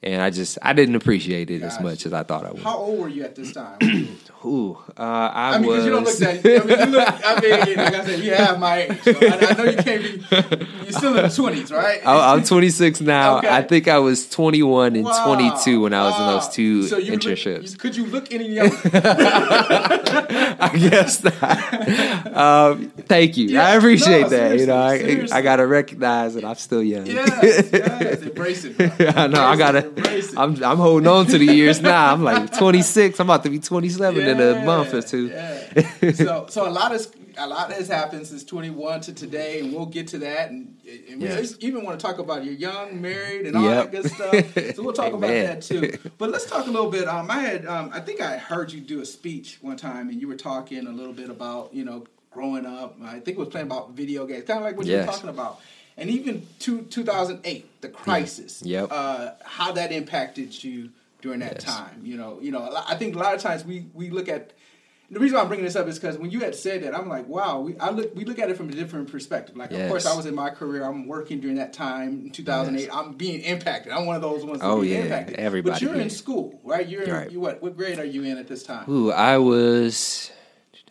and 0.04 0.22
I 0.22 0.30
just 0.30 0.58
I 0.62 0.72
didn't 0.74 0.94
appreciate 0.94 1.50
it 1.50 1.62
as 1.62 1.80
much 1.80 2.06
as 2.06 2.12
I 2.12 2.22
thought 2.22 2.44
I 2.46 2.52
would. 2.52 2.62
How 2.62 2.76
old 2.76 2.98
were 3.00 3.08
you 3.08 3.24
at 3.24 3.34
this 3.34 3.52
time? 3.52 3.78
Ooh, 4.46 4.76
uh, 4.98 5.00
I, 5.02 5.54
I 5.54 5.58
mean, 5.58 5.68
was. 5.70 5.84
because 5.84 5.86
you 5.86 5.90
don't 5.90 6.04
look 6.04 6.18
that. 6.18 6.44
I 6.44 6.76
mean, 6.76 6.78
you 6.78 6.98
look. 6.98 7.24
I 7.24 7.40
mean, 7.40 7.76
like 7.78 7.94
I 7.94 8.04
said, 8.04 8.20
you 8.20 8.34
have 8.34 8.58
my 8.60 8.82
age. 8.82 9.00
So 9.02 9.12
I, 9.12 9.38
I 9.40 9.52
know 9.54 9.64
you 9.64 9.76
can't 9.78 10.02
be. 10.02 10.08
You're 10.84 10.92
still 10.92 11.16
in 11.16 11.22
the 11.22 11.32
twenties, 11.34 11.72
right? 11.72 12.00
I- 12.06 12.34
I'm 12.34 12.44
26 12.44 13.00
now. 13.00 13.38
Okay. 13.38 13.48
I 13.48 13.62
think 13.62 13.88
I 13.88 13.98
was 14.00 14.28
21 14.28 14.96
and 14.96 15.04
Wow, 15.06 15.24
22 15.34 15.80
when 15.80 15.94
I 15.94 16.02
was 16.10 16.20
in 16.20 16.26
those 16.26 16.48
two 16.54 16.82
So 16.82 16.98
look- 16.98 17.06
internships. 17.06 17.72
you- 17.72 17.78
could 17.78 17.96
you 17.96 18.04
look 18.06 18.30
any 18.34 18.48
younger? 18.50 18.76
I 18.92 20.76
guess 20.78 21.24
not. 21.24 22.36
um, 22.36 22.90
thank 23.06 23.36
you. 23.38 23.46
Yeah, 23.48 23.66
I 23.68 23.76
appreciate 23.76 24.22
no, 24.22 24.28
that. 24.28 24.58
You 24.58 24.66
know, 24.66 24.76
I, 24.76 25.26
I 25.32 25.40
got 25.42 25.56
to 25.56 25.66
recognize 25.66 26.34
that 26.34 26.44
I'm 26.44 26.56
still 26.56 26.82
young. 26.82 27.06
yes, 27.06 27.70
yes, 27.72 28.20
embrace 28.22 28.64
it. 28.64 28.76
bro. 28.76 28.90
I 29.16 29.26
know. 29.26 29.42
I 29.42 29.56
gotta. 29.56 29.78
it, 29.78 29.93
embrace 29.96 30.32
it. 30.32 30.38
I'm 30.38 30.62
I'm 30.62 30.76
holding 30.78 31.06
on 31.08 31.26
to 31.26 31.38
the 31.38 31.44
years 31.46 31.80
now. 31.80 32.12
I'm 32.12 32.22
like 32.22 32.52
26. 32.58 33.18
I'm 33.20 33.26
about 33.28 33.42
to 33.44 33.50
be 33.50 33.58
27 33.58 34.26
in 34.26 34.40
a 34.40 34.54
month 34.64 34.94
or 34.94 35.02
two. 35.02 35.28
Yeah. 35.28 36.10
so, 36.12 36.46
so 36.48 36.68
a 36.68 36.70
lot 36.70 36.94
of 36.94 37.06
a 37.36 37.46
lot 37.48 37.72
has 37.72 37.88
happened 37.88 38.26
since 38.26 38.44
21 38.44 39.00
to 39.02 39.12
today, 39.12 39.58
and 39.60 39.72
we'll 39.72 39.86
get 39.86 40.06
to 40.08 40.18
that. 40.18 40.50
And, 40.50 40.76
and 41.10 41.20
we 41.20 41.26
Yes. 41.26 41.56
even 41.60 41.84
want 41.84 41.98
to 41.98 42.06
talk 42.06 42.18
about 42.20 42.44
you're 42.44 42.54
young, 42.54 43.00
married, 43.00 43.46
and 43.46 43.56
all 43.56 43.64
Yep. 43.64 43.90
that 43.90 44.02
good 44.02 44.10
stuff. 44.12 44.76
So 44.76 44.82
we'll 44.84 44.92
talk 44.92 45.12
about 45.14 45.30
that 45.30 45.62
too. 45.62 45.98
But 46.16 46.30
let's 46.30 46.46
talk 46.46 46.66
a 46.68 46.70
little 46.70 46.90
bit. 46.92 47.08
Um, 47.08 47.28
I 47.30 47.40
had, 47.40 47.66
um, 47.66 47.90
I 47.92 47.98
think 48.00 48.20
I 48.20 48.36
heard 48.38 48.70
you 48.72 48.80
do 48.80 49.00
a 49.00 49.04
speech 49.06 49.58
one 49.62 49.76
time, 49.76 50.10
and 50.10 50.20
you 50.20 50.28
were 50.28 50.36
talking 50.36 50.86
a 50.86 50.92
little 50.92 51.12
bit 51.12 51.28
about, 51.28 51.74
you 51.74 51.84
know, 51.84 52.04
growing 52.30 52.66
up. 52.66 52.96
I 53.02 53.14
think 53.14 53.30
it 53.30 53.38
was 53.38 53.48
playing 53.48 53.66
about 53.66 53.90
video 53.92 54.26
games, 54.26 54.44
kind 54.44 54.58
of 54.60 54.64
like 54.64 54.76
what 54.76 54.86
you 54.86 54.92
were 54.92 54.98
Yes. 55.00 55.14
talking 55.16 55.30
about. 55.30 55.60
And 55.96 56.10
even 56.10 56.46
two, 56.58 56.82
2008, 56.82 57.80
the 57.80 57.88
crisis. 57.88 58.62
Yep. 58.64 58.88
Uh, 58.90 59.30
how 59.44 59.72
that 59.72 59.92
impacted 59.92 60.62
you 60.64 60.90
during 61.22 61.40
that 61.40 61.54
Yes. 61.54 61.64
time. 61.64 62.00
You 62.02 62.16
know, 62.16 62.38
you 62.42 62.50
know. 62.50 62.82
I 62.86 62.96
think 62.96 63.14
a 63.14 63.18
lot 63.18 63.34
of 63.34 63.40
times 63.40 63.64
we 63.64 63.86
we 63.94 64.10
look 64.10 64.28
at 64.28 64.52
the 65.10 65.20
reason 65.20 65.36
why 65.36 65.42
I'm 65.42 65.48
bringing 65.48 65.66
this 65.66 65.76
up 65.76 65.86
is 65.86 65.98
because 65.98 66.18
when 66.18 66.30
you 66.30 66.40
had 66.40 66.54
said 66.56 66.82
that, 66.82 66.94
I'm 66.96 67.08
like, 67.08 67.28
wow. 67.28 67.60
We 67.60 67.78
I 67.78 67.90
look 67.90 68.14
we 68.16 68.24
look 68.24 68.38
at 68.40 68.50
it 68.50 68.56
from 68.56 68.68
a 68.70 68.72
different 68.72 69.12
perspective. 69.12 69.56
Like, 69.56 69.70
of 69.70 69.88
course, 69.88 70.06
I 70.06 70.16
was 70.16 70.26
in 70.26 70.34
my 70.34 70.50
career. 70.50 70.82
I'm 70.84 71.06
working 71.06 71.40
during 71.40 71.56
that 71.56 71.72
time 71.72 72.22
in 72.24 72.30
2008. 72.30 72.88
I'm 72.92 73.12
being 73.12 73.40
impacted. 73.42 73.92
I'm 73.92 74.06
one 74.06 74.16
of 74.16 74.22
those 74.22 74.44
ones. 74.44 74.60
Oh, 74.62 74.82
yeah. 74.82 75.00
impacted. 75.00 75.36
Everybody 75.36 75.74
But 75.74 75.82
you're 75.82 75.94
in 76.00 76.10
school, 76.10 76.58
right? 76.64 76.88
You're 76.88 77.02
in, 77.02 77.12
Right. 77.12 77.30
you 77.30 77.38
what? 77.38 77.62
What 77.62 77.76
grade 77.76 77.98
are 78.00 78.04
you 78.04 78.24
in 78.24 78.36
at 78.38 78.48
this 78.48 78.62
time? 78.64 78.90
Ooh, 78.90 79.12
I 79.12 79.38
was 79.38 80.30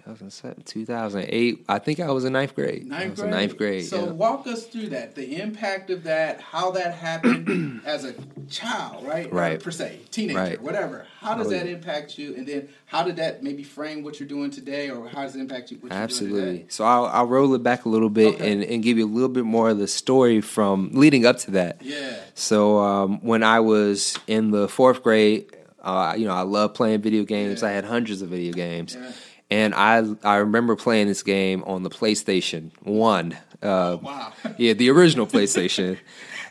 2007, 0.05 0.63
2008. 0.65 1.65
I 1.69 1.79
think 1.79 1.99
I 2.01 2.11
was 2.11 2.25
in 2.25 2.33
ninth 2.33 2.55
grade. 2.55 2.85
Ninth 2.85 3.15
grade. 3.15 3.25
in 3.25 3.31
ninth 3.31 3.57
grade. 3.57 3.85
So 3.85 4.05
yeah. 4.05 4.11
walk 4.11 4.45
us 4.47 4.65
through 4.65 4.89
that, 4.89 5.15
the 5.15 5.39
impact 5.41 5.89
of 5.89 6.03
that, 6.03 6.41
how 6.41 6.71
that 6.71 6.93
happened 6.95 7.81
as 7.85 8.03
a 8.03 8.13
child, 8.49 9.05
right? 9.07 9.27
Or 9.27 9.35
Right. 9.35 9.63
per 9.63 9.71
se, 9.71 9.99
teenager, 10.11 10.37
Right. 10.39 10.61
whatever. 10.61 11.05
How 11.19 11.35
does 11.35 11.47
Oh, 11.47 11.51
that 11.51 11.67
impact 11.67 12.17
you? 12.17 12.35
And 12.35 12.45
then 12.45 12.67
how 12.85 13.03
did 13.03 13.15
that 13.15 13.43
maybe 13.43 13.63
frame 13.63 14.03
what 14.03 14.19
you're 14.19 14.27
doing 14.27 14.51
today, 14.51 14.89
or 14.89 15.07
how 15.07 15.21
does 15.23 15.35
it 15.35 15.39
impact 15.39 15.71
you? 15.71 15.77
What 15.77 15.83
you're 15.83 15.89
Doing 15.91 16.03
Absolutely. 16.03 16.57
today? 16.57 16.65
So 16.69 16.83
I'll, 16.83 17.05
I'll 17.05 17.27
roll 17.27 17.53
it 17.55 17.63
back 17.63 17.85
a 17.85 17.89
little 17.89 18.09
bit 18.09 18.35
Okay. 18.35 18.51
and, 18.51 18.63
and 18.63 18.83
give 18.83 18.97
you 18.97 19.05
a 19.05 19.07
little 19.13 19.29
bit 19.29 19.45
more 19.45 19.69
of 19.69 19.77
the 19.77 19.87
story 19.87 20.41
from 20.41 20.89
leading 20.93 21.25
up 21.25 21.37
to 21.39 21.51
that. 21.51 21.81
Yeah. 21.81 22.17
So 22.35 22.77
um, 22.79 23.19
when 23.21 23.41
I 23.43 23.61
was 23.61 24.17
in 24.27 24.51
the 24.51 24.67
fourth 24.67 25.01
grade, 25.01 25.55
uh, 25.81 26.15
you 26.17 26.25
know, 26.25 26.33
I 26.33 26.41
love 26.41 26.73
playing 26.73 27.01
video 27.01 27.23
games. 27.23 27.61
Yeah. 27.61 27.69
I 27.69 27.71
had 27.71 27.85
hundreds 27.85 28.21
of 28.21 28.29
video 28.29 28.51
games, 28.53 28.95
Yeah. 28.99 29.11
And 29.53 29.75
I 29.75 30.03
I 30.23 30.37
remember 30.37 30.75
playing 30.75 31.07
this 31.07 31.21
game 31.23 31.63
on 31.65 31.83
the 31.83 31.89
PlayStation 31.89 32.71
One. 32.81 33.37
Uh, 33.61 33.97
Wow. 34.01 34.33
yeah, 34.57 34.73
the 34.73 34.89
original 34.89 35.27
PlayStation. 35.27 35.97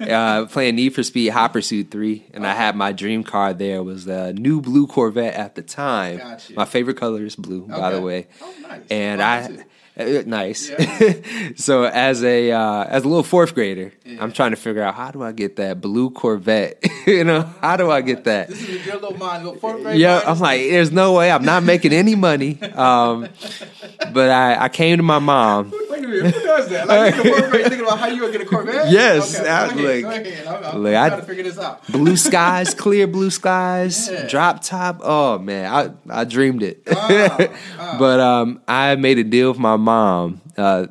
uh, 0.00 0.46
playing 0.46 0.76
Need 0.76 0.94
for 0.94 1.02
Speed 1.02 1.28
Hot 1.30 1.52
Pursuit 1.52 1.90
Three, 1.90 2.26
and 2.32 2.46
I 2.46 2.54
had 2.54 2.76
my 2.76 2.92
dream 2.92 3.24
car. 3.24 3.52
There 3.52 3.82
was 3.82 4.04
the 4.04 4.32
new 4.32 4.60
blue 4.60 4.86
Corvette 4.86 5.34
at 5.34 5.54
the 5.54 5.62
time. 5.62 6.18
Gotcha. 6.18 6.54
My 6.54 6.64
favorite 6.64 6.96
color 6.96 7.24
is 7.24 7.36
blue, 7.36 7.62
by 7.66 7.90
the 7.90 8.00
way. 8.00 8.28
Oh, 8.40 8.54
nice. 8.62 8.82
And 8.90 9.20
I. 9.20 9.46
too. 9.48 9.62
Uh, 9.98 10.22
nice. 10.24 10.70
Yeah. 10.70 11.14
so 11.56 11.84
as 11.84 12.24
a 12.24 12.50
uh, 12.50 12.84
as 12.84 13.04
a 13.04 13.08
little 13.08 13.22
fourth 13.22 13.54
grader, 13.54 13.92
Yeah. 14.06 14.22
I'm 14.22 14.32
trying 14.32 14.50
to 14.52 14.56
figure 14.56 14.82
out 14.82 14.94
how 14.94 15.10
do 15.10 15.22
I 15.22 15.32
get 15.32 15.56
that 15.56 15.80
blue 15.82 16.08
Corvette? 16.10 16.82
you 17.06 17.24
know, 17.24 17.42
how 17.60 17.76
do 17.76 17.90
I 17.90 18.00
get 18.00 18.24
that? 18.24 18.48
This 18.48 18.66
is 18.68 18.86
your 18.86 18.94
little 18.96 19.18
mind, 19.18 19.44
little 19.44 19.58
fourth 19.60 19.82
grade. 19.82 20.00
Yeah, 20.00 20.22
I'm 20.24 20.38
like, 20.38 20.60
there's 20.62 20.92
no 20.92 21.12
way 21.12 21.30
I'm 21.30 21.44
not 21.44 21.62
making 21.62 21.92
any 21.92 22.14
money. 22.14 22.58
Um, 22.62 23.28
but 24.12 24.30
I, 24.30 24.64
I 24.64 24.68
came 24.70 24.96
to 24.96 25.02
my 25.02 25.18
mom. 25.18 25.72
Wait 25.90 26.04
a 26.04 26.08
minute, 26.08 26.34
who 26.34 26.40
does 26.42 26.68
that? 26.70 26.88
Like, 26.88 27.16
the 27.16 27.24
fourth 27.24 27.50
grade 27.50 27.62
thinking 27.66 27.80
about 27.86 27.98
how 27.98 28.06
you 28.06 28.20
gonna 28.20 28.32
get 28.32 28.40
a 28.40 28.46
Corvette? 28.46 28.90
Yes, 28.90 29.38
okay, 29.38 29.48
I- 29.48 29.66
ahead, 29.66 30.02
like- 30.04 30.26
ahead. 30.26 30.46
I'm, 30.46 30.64
I'm 30.76 30.82
like, 30.84 30.94
I- 30.94 31.08
trying 31.10 31.20
to 31.20 31.26
figure 31.26 31.44
this 31.44 31.58
out. 31.58 31.86
Blue 31.88 32.16
skies, 32.16 32.72
clear 32.72 33.06
blue 33.06 33.30
skies, 33.30 34.08
Yeah. 34.10 34.26
drop 34.26 34.62
top. 34.62 35.00
Oh 35.02 35.38
man, 35.38 35.70
I 36.08 36.20
I 36.20 36.24
dreamed 36.24 36.62
it. 36.62 36.82
But 36.86 38.20
um, 38.20 38.62
I 38.66 38.94
made 38.96 39.18
a 39.18 39.24
deal 39.24 39.50
with 39.50 39.58
my 39.58 39.76
mom 39.82 40.40
uh, 40.56 40.86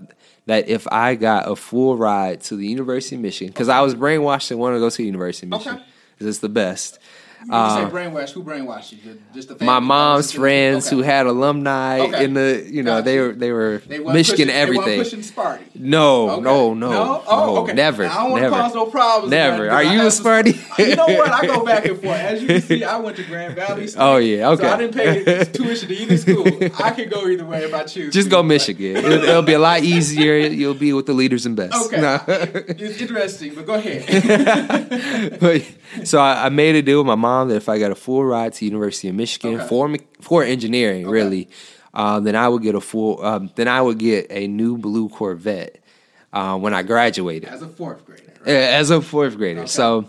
that 0.46 0.68
if 0.70 0.88
I 0.92 1.16
got 1.16 1.50
a 1.50 1.56
full 1.56 1.98
ride 1.98 2.42
to 2.42 2.56
the 2.56 2.68
University 2.68 3.16
of 3.16 3.22
Michigan, 3.22 3.52
because 3.52 3.70
I 3.70 3.82
was 3.82 3.96
brainwashed 3.96 4.52
and 4.52 4.60
wanted 4.60 4.76
to 4.76 4.80
go 4.82 4.90
to 4.90 4.98
the 4.98 5.06
University 5.06 5.48
of 5.48 5.52
Michigan, 5.52 5.78
Okay. 5.78 5.86
it's 6.20 6.40
the 6.40 6.50
best. 6.50 7.00
Say 7.44 7.48
brainwash, 7.90 8.32
who 8.32 8.44
brainwashed 8.44 8.92
you? 8.92 9.20
Just 9.34 9.50
the 9.50 9.56
Uh, 9.56 9.66
my 9.66 9.80
mom's 9.80 10.32
friends 10.32 10.86
okay. 10.88 10.96
who 10.96 11.02
had 11.02 11.26
alumni 11.26 12.00
Okay. 12.02 12.24
in 12.26 12.34
the 12.36 12.66
you 12.70 12.84
know 12.84 13.02
they 13.02 13.20
were 13.20 13.32
they 13.34 13.52
were 13.52 13.82
They 13.88 13.98
Michigan 13.98 14.48
pushing, 14.48 14.62
everything. 14.62 15.02
Sparty. 15.24 15.60
No, 15.76 16.30
Okay. 16.30 16.42
no, 16.42 16.74
no, 16.76 16.90
no. 16.92 17.24
Oh, 17.28 17.66
no, 17.66 17.74
never, 17.74 18.06
I 18.06 18.14
don't 18.22 18.32
want 18.32 18.44
to 18.44 18.50
cause 18.52 18.76
no 18.76 18.86
problems. 18.86 19.32
never. 19.32 19.70
Are 19.72 19.84
you 19.84 20.02
a 20.02 20.06
Sparty? 20.12 20.56
You 20.92 20.96
know 20.96 21.06
what? 21.08 21.32
I 21.32 21.46
go 21.48 21.66
back 21.72 21.86
and 21.86 22.00
forth. 22.00 22.16
As 22.16 22.42
you 22.42 22.48
can 22.48 22.62
see, 22.62 22.84
I 22.84 22.98
went 22.98 23.18
to 23.18 23.24
Grand 23.24 23.56
Valley. 23.56 23.88
State, 23.88 24.00
Oh, 24.02 24.18
yeah, 24.18 24.50
okay. 24.50 24.64
So 24.64 24.70
I 24.74 24.78
didn't 24.78 24.94
pay 24.96 25.44
tuition 25.54 25.88
to 25.90 25.96
either 25.96 26.18
school. 26.18 26.46
I 26.84 26.92
could 26.92 27.10
go 27.10 27.28
either 27.28 27.46
way 27.46 27.64
if 27.64 27.74
I 27.74 27.84
choose. 27.86 28.14
Just 28.14 28.28
to, 28.28 28.32
go 28.32 28.44
Michigan. 28.44 28.98
It'll, 28.98 29.12
it'll 29.24 29.42
be 29.42 29.54
a 29.54 29.60
lot 29.60 29.84
easier. 29.84 30.38
You'll 30.38 30.74
be 30.76 30.94
with 30.94 31.06
the 31.08 31.14
leaders 31.14 31.46
and 31.48 31.56
best. 31.56 31.74
Okay, 31.88 32.00
No. 32.02 32.20
it's 32.28 33.02
interesting, 33.02 33.56
but 33.56 33.66
go 33.66 33.74
ahead. 33.76 35.40
but, 35.40 35.64
so 36.06 36.20
I, 36.20 36.46
I 36.46 36.50
made 36.50 36.76
a 36.76 36.82
deal 36.82 37.00
with 37.00 37.08
my 37.08 37.16
mom 37.16 37.31
that 37.50 37.56
if 37.56 37.68
I 37.70 37.80
got 37.80 37.92
a 37.92 37.96
full 37.96 38.24
ride 38.24 38.54
to 38.54 38.66
University 38.66 39.08
of 39.10 39.16
Michigan 39.16 39.56
Okay. 39.56 39.68
for 39.68 39.96
for 40.22 40.44
engineering, 40.44 41.04
Okay. 41.06 41.12
really, 41.12 41.50
um, 41.94 42.24
then 42.24 42.36
I 42.36 42.48
would 42.48 42.62
get 42.64 42.76
a 42.76 42.82
full. 42.82 43.24
Um, 43.24 43.50
then 43.56 43.68
I 43.68 43.82
would 43.82 43.98
get 43.98 44.28
a 44.30 44.48
new 44.48 44.78
blue 44.78 45.10
Corvette 45.10 45.78
uh, 46.34 46.58
when 46.58 46.74
I 46.74 46.84
graduated 46.84 47.50
As 47.50 47.62
a 47.62 47.68
fourth 47.68 48.06
grader. 48.06 48.24
Right? 48.46 48.50
as 48.56 48.90
a 48.90 49.02
fourth 49.02 49.36
grader. 49.38 49.62
Okay. 49.62 49.68
So 49.70 50.08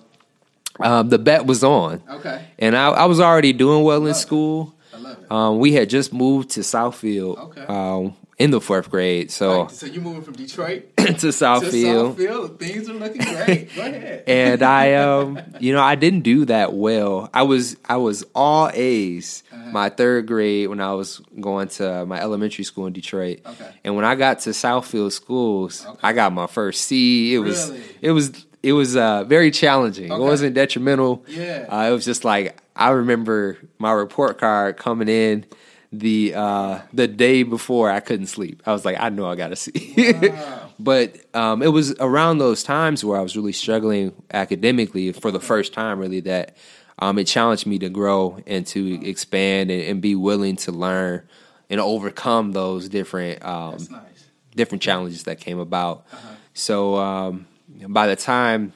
um, 0.80 1.08
the 1.10 1.18
bet 1.18 1.44
was 1.46 1.62
on, 1.64 2.02
Okay, 2.08 2.44
and 2.58 2.76
I, 2.76 2.88
I 2.88 3.04
was 3.06 3.20
already 3.20 3.52
doing 3.52 3.84
well 3.84 4.06
in 4.06 4.14
school. 4.14 4.74
I 4.94 4.98
love 4.98 5.18
it. 5.22 5.30
Um, 5.32 5.58
we 5.58 5.72
had 5.72 5.90
just 5.90 6.12
moved 6.12 6.50
to 6.50 6.60
Southfield 6.60 7.38
Okay. 7.38 7.62
um, 7.68 8.14
in 8.42 8.50
the 8.50 8.60
fourth 8.60 8.90
grade, 8.90 9.30
so 9.30 9.62
Right, 9.62 9.70
so 9.70 9.86
you 9.86 10.00
moving 10.00 10.22
from 10.22 10.34
Detroit 10.34 10.94
to 10.98 11.06
to 11.12 11.26
Southfield. 11.28 12.16
Southfield? 12.16 12.58
Things 12.58 12.88
are 12.88 12.94
looking 12.94 13.22
great. 13.22 13.74
Go 13.76 13.82
ahead. 13.82 14.24
and 14.26 14.62
I 14.62 14.94
um 14.94 15.38
you 15.60 15.72
know 15.72 15.80
I 15.82 15.94
didn't 15.94 16.20
do 16.22 16.44
that 16.46 16.72
well. 16.72 17.30
I 17.32 17.42
was 17.42 17.76
I 17.84 17.96
was 17.96 18.24
all 18.34 18.70
A's 18.72 19.42
Uh-huh. 19.52 19.70
my 19.70 19.88
third 19.88 20.26
grade 20.26 20.68
when 20.68 20.80
I 20.80 20.92
was 20.94 21.20
going 21.40 21.68
to 21.78 22.04
my 22.06 22.20
elementary 22.20 22.64
school 22.64 22.86
in 22.86 22.92
Detroit. 22.92 23.40
Okay. 23.46 23.68
And 23.84 23.96
when 23.96 24.04
I 24.04 24.14
got 24.16 24.40
to 24.40 24.50
Southfield 24.50 25.12
schools, 25.12 25.86
Okay. 25.86 25.98
I 26.02 26.12
got 26.12 26.32
my 26.32 26.46
first 26.46 26.84
C. 26.84 27.34
It 27.34 27.38
was 27.38 27.70
it 28.00 28.10
was 28.10 28.46
it 28.62 28.72
was 28.74 28.94
uh, 28.96 29.24
very 29.24 29.50
challenging. 29.50 30.12
It 30.12 30.18
wasn't 30.18 30.54
detrimental. 30.54 31.24
Yeah. 31.26 31.66
Uh, 31.68 31.88
it 31.90 31.92
was 31.92 32.04
just 32.04 32.24
like 32.24 32.56
I 32.76 32.90
remember 32.90 33.58
my 33.78 33.92
report 33.92 34.38
card 34.38 34.76
coming 34.76 35.08
in 35.08 35.44
the 35.92 36.34
uh, 36.34 36.80
the 36.92 37.06
day 37.06 37.42
before 37.42 37.90
I 37.90 38.00
couldn't 38.00 38.26
sleep. 38.26 38.62
I 38.64 38.72
was 38.72 38.84
like, 38.84 38.96
I 38.98 39.10
know 39.10 39.26
I 39.26 39.36
got 39.36 39.48
to 39.48 39.56
see. 39.56 40.12
Wow. 40.12 40.70
but 40.78 41.16
um, 41.34 41.62
it 41.62 41.68
was 41.68 41.94
around 42.00 42.38
those 42.38 42.62
times 42.62 43.04
where 43.04 43.18
I 43.18 43.22
was 43.22 43.36
really 43.36 43.52
struggling 43.52 44.14
academically 44.32 45.12
for 45.12 45.30
the 45.30 45.40
first 45.40 45.72
time, 45.72 45.98
really, 45.98 46.20
that 46.20 46.56
um, 46.98 47.18
it 47.18 47.26
challenged 47.26 47.66
me 47.66 47.78
to 47.80 47.90
grow 47.90 48.42
and 48.46 48.66
to 48.68 49.06
expand 49.06 49.70
and, 49.70 49.82
and 49.82 50.00
be 50.00 50.14
willing 50.14 50.56
to 50.56 50.72
learn 50.72 51.28
and 51.68 51.80
overcome 51.80 52.52
those 52.52 52.88
different 52.88 53.44
um, 53.44 53.76
nice. 53.90 54.26
different 54.54 54.82
challenges 54.82 55.24
that 55.24 55.40
came 55.40 55.58
about. 55.58 56.06
Uh-huh. 56.12 56.28
So 56.54 56.96
um, 56.96 57.46
by 57.88 58.06
the 58.06 58.16
time 58.16 58.72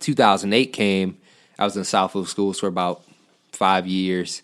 2008 0.00 0.72
came, 0.72 1.18
I 1.58 1.64
was 1.64 1.76
in 1.76 1.84
Southfield 1.84 2.26
schools 2.26 2.60
for 2.60 2.66
about 2.66 3.02
five 3.52 3.86
years, 3.86 4.42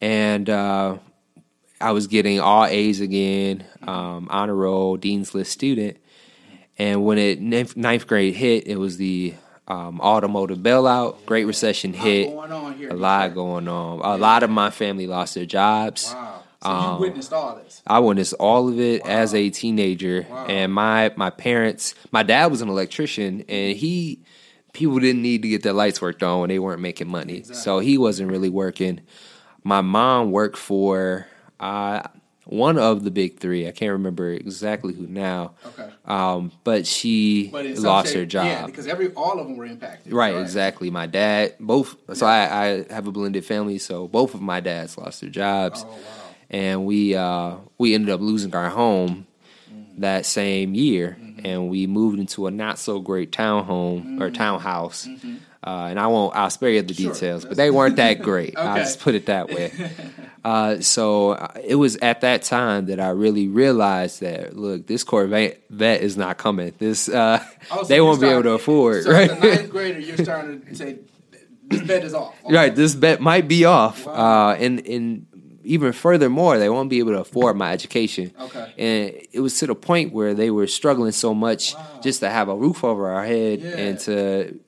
and 0.00 0.48
uh, 0.48 0.98
I 1.80 1.92
was 1.92 2.06
getting 2.06 2.40
all 2.40 2.64
A's 2.64 3.00
again, 3.00 3.64
um, 3.86 4.28
honor 4.30 4.54
roll, 4.54 4.96
dean's 4.96 5.34
list 5.34 5.52
student. 5.52 5.96
And 6.78 7.04
when 7.04 7.18
it 7.18 7.40
ninth, 7.40 8.06
grade 8.06 8.34
hit, 8.34 8.66
it 8.68 8.76
was 8.76 8.96
the 8.98 9.34
um, 9.66 10.00
automotive 10.00 10.58
bailout, 10.58 11.24
Great 11.26 11.44
Recession 11.44 11.92
hit. 11.92 12.28
going 12.28 12.52
on 12.52 12.74
here. 12.74 12.90
A 12.90 12.94
lot 12.94 13.34
going 13.34 13.66
on. 13.68 14.00
A 14.00 14.16
lot 14.16 14.42
of 14.42 14.50
my 14.50 14.70
family 14.70 15.06
lost 15.06 15.34
their 15.34 15.44
jobs. 15.46 16.12
Wow. 16.14 16.42
So 16.62 16.70
Um, 16.70 16.94
you 16.94 17.00
witnessed 17.02 17.32
all 17.32 17.56
this. 17.56 17.82
I 17.86 17.98
witnessed 18.00 18.34
all 18.34 18.68
of 18.68 18.80
it 18.80 19.04
Wow. 19.04 19.10
as 19.10 19.34
a 19.34 19.50
teenager, 19.50 20.26
Wow. 20.28 20.46
and 20.46 20.72
my 20.72 21.12
my 21.16 21.30
parents. 21.30 21.94
My 22.10 22.22
dad 22.24 22.46
was 22.50 22.62
an 22.62 22.68
electrician, 22.68 23.44
and 23.48 23.76
he 23.76 24.20
people 24.72 24.98
didn't 24.98 25.22
need 25.22 25.42
to 25.42 25.48
get 25.48 25.62
their 25.62 25.72
lights 25.72 26.00
worked 26.02 26.22
on 26.22 26.40
when 26.40 26.48
they 26.48 26.58
weren't 26.58 26.80
making 26.80 27.08
money, 27.08 27.42
so 27.44 27.78
he 27.80 27.96
wasn't 27.98 28.30
really 28.30 28.48
working. 28.48 29.00
My 29.68 29.82
mom 29.82 30.30
worked 30.32 30.56
for 30.56 31.26
uh, 31.60 32.00
one 32.46 32.78
of 32.78 33.04
the 33.04 33.10
big 33.10 33.38
three. 33.38 33.68
I 33.68 33.70
can't 33.72 33.92
remember 33.92 34.30
exactly 34.32 34.94
who 34.94 35.06
now, 35.06 35.52
Okay. 35.66 35.90
um, 36.06 36.52
but 36.64 36.86
she 36.86 37.50
But 37.52 37.66
lost 37.76 38.08
shape- 38.08 38.16
her 38.20 38.24
job. 38.24 38.46
Yeah, 38.46 38.64
because 38.66 38.86
every 38.86 39.12
all 39.12 39.38
of 39.38 39.46
them 39.46 39.58
were 39.58 39.66
impacted. 39.66 40.10
Right, 40.10 40.34
exactly. 40.36 40.88
My 40.90 41.04
dad, 41.06 41.56
both. 41.60 41.96
So 42.14 42.24
I, 42.24 42.40
I 42.88 42.92
have 42.94 43.06
a 43.06 43.12
blended 43.12 43.44
family. 43.44 43.76
So 43.78 44.08
both 44.08 44.32
of 44.32 44.40
my 44.40 44.60
dads 44.60 44.96
lost 44.96 45.20
their 45.20 45.28
jobs, 45.28 45.84
Oh 45.86 45.90
wow. 45.90 45.98
and 46.48 46.86
we 46.86 47.14
uh, 47.14 47.56
we 47.76 47.92
ended 47.94 48.08
up 48.08 48.20
losing 48.22 48.54
our 48.54 48.70
home 48.70 49.26
Mm. 49.70 49.98
that 49.98 50.24
same 50.24 50.74
year, 50.74 51.18
Mm-hmm. 51.20 51.46
and 51.46 51.68
we 51.68 51.86
moved 51.86 52.18
into 52.18 52.46
a 52.46 52.50
not 52.50 52.78
so 52.78 53.00
great 53.00 53.32
townhome 53.32 54.18
or 54.18 54.30
townhouse. 54.30 55.06
Uh, 55.64 55.86
and 55.90 55.98
I 55.98 56.06
won't. 56.06 56.36
I'll 56.36 56.50
spare 56.50 56.70
you 56.70 56.82
the 56.82 56.94
Sure, 56.94 57.12
details, 57.12 57.44
but 57.44 57.56
they 57.56 57.70
weren't 57.70 57.96
that 57.96 58.22
great. 58.22 58.56
I'll 58.56 58.76
just 58.78 59.00
put 59.00 59.14
it 59.14 59.26
that 59.26 59.48
way. 59.48 59.72
Uh, 60.44 60.80
so 60.80 61.32
uh, 61.32 61.48
it 61.62 61.74
was 61.74 61.96
at 61.96 62.20
that 62.22 62.42
time 62.42 62.86
that 62.86 63.00
I 63.00 63.08
really 63.10 63.48
realized 63.48 64.20
that 64.22 64.56
look, 64.56 64.86
this 64.86 65.02
Corvette 65.04 65.60
vet 65.68 66.00
is 66.00 66.16
not 66.16 66.38
coming. 66.38 66.72
This 66.78 67.08
uh, 67.08 67.44
Oh, 67.70 67.82
so 67.82 67.88
they 67.88 68.00
won't 68.00 68.20
be 68.20 68.28
able 68.28 68.44
to 68.44 68.52
afford. 68.52 69.02
So 69.02 69.10
right? 69.10 69.28
as 69.30 69.36
a 69.36 69.40
ninth 69.40 69.68
grader, 69.70 69.98
you're 69.98 70.16
starting 70.16 70.62
to 70.62 70.74
say 70.74 70.98
this 71.66 71.82
bet 71.82 72.04
is 72.04 72.14
off. 72.14 72.34
Okay. 72.44 72.54
Right, 72.54 72.74
this 72.74 72.94
bet 72.94 73.20
might 73.20 73.46
be 73.48 73.64
off, 73.66 74.06
Wow. 74.06 74.12
uh, 74.50 74.54
and 74.54 74.86
and 74.86 75.26
even 75.68 75.92
furthermore, 75.92 76.58
they 76.58 76.68
won't 76.70 76.88
be 76.90 76.98
able 76.98 77.12
to 77.12 77.20
afford 77.20 77.56
my 77.56 77.72
education. 77.72 78.32
Okay. 78.46 78.66
and 78.78 79.02
it 79.32 79.40
was 79.40 79.58
to 79.58 79.66
the 79.66 79.74
point 79.74 80.12
where 80.12 80.32
they 80.34 80.50
were 80.50 80.66
struggling 80.66 81.12
so 81.12 81.34
much 81.34 81.74
Wow. 81.74 82.00
just 82.02 82.20
to 82.20 82.28
have 82.30 82.48
a 82.48 82.56
roof 82.56 82.82
over 82.84 83.08
our 83.10 83.24
head 83.24 83.60
Yeah. 83.60 83.76
and 83.84 83.98
to 84.06 84.14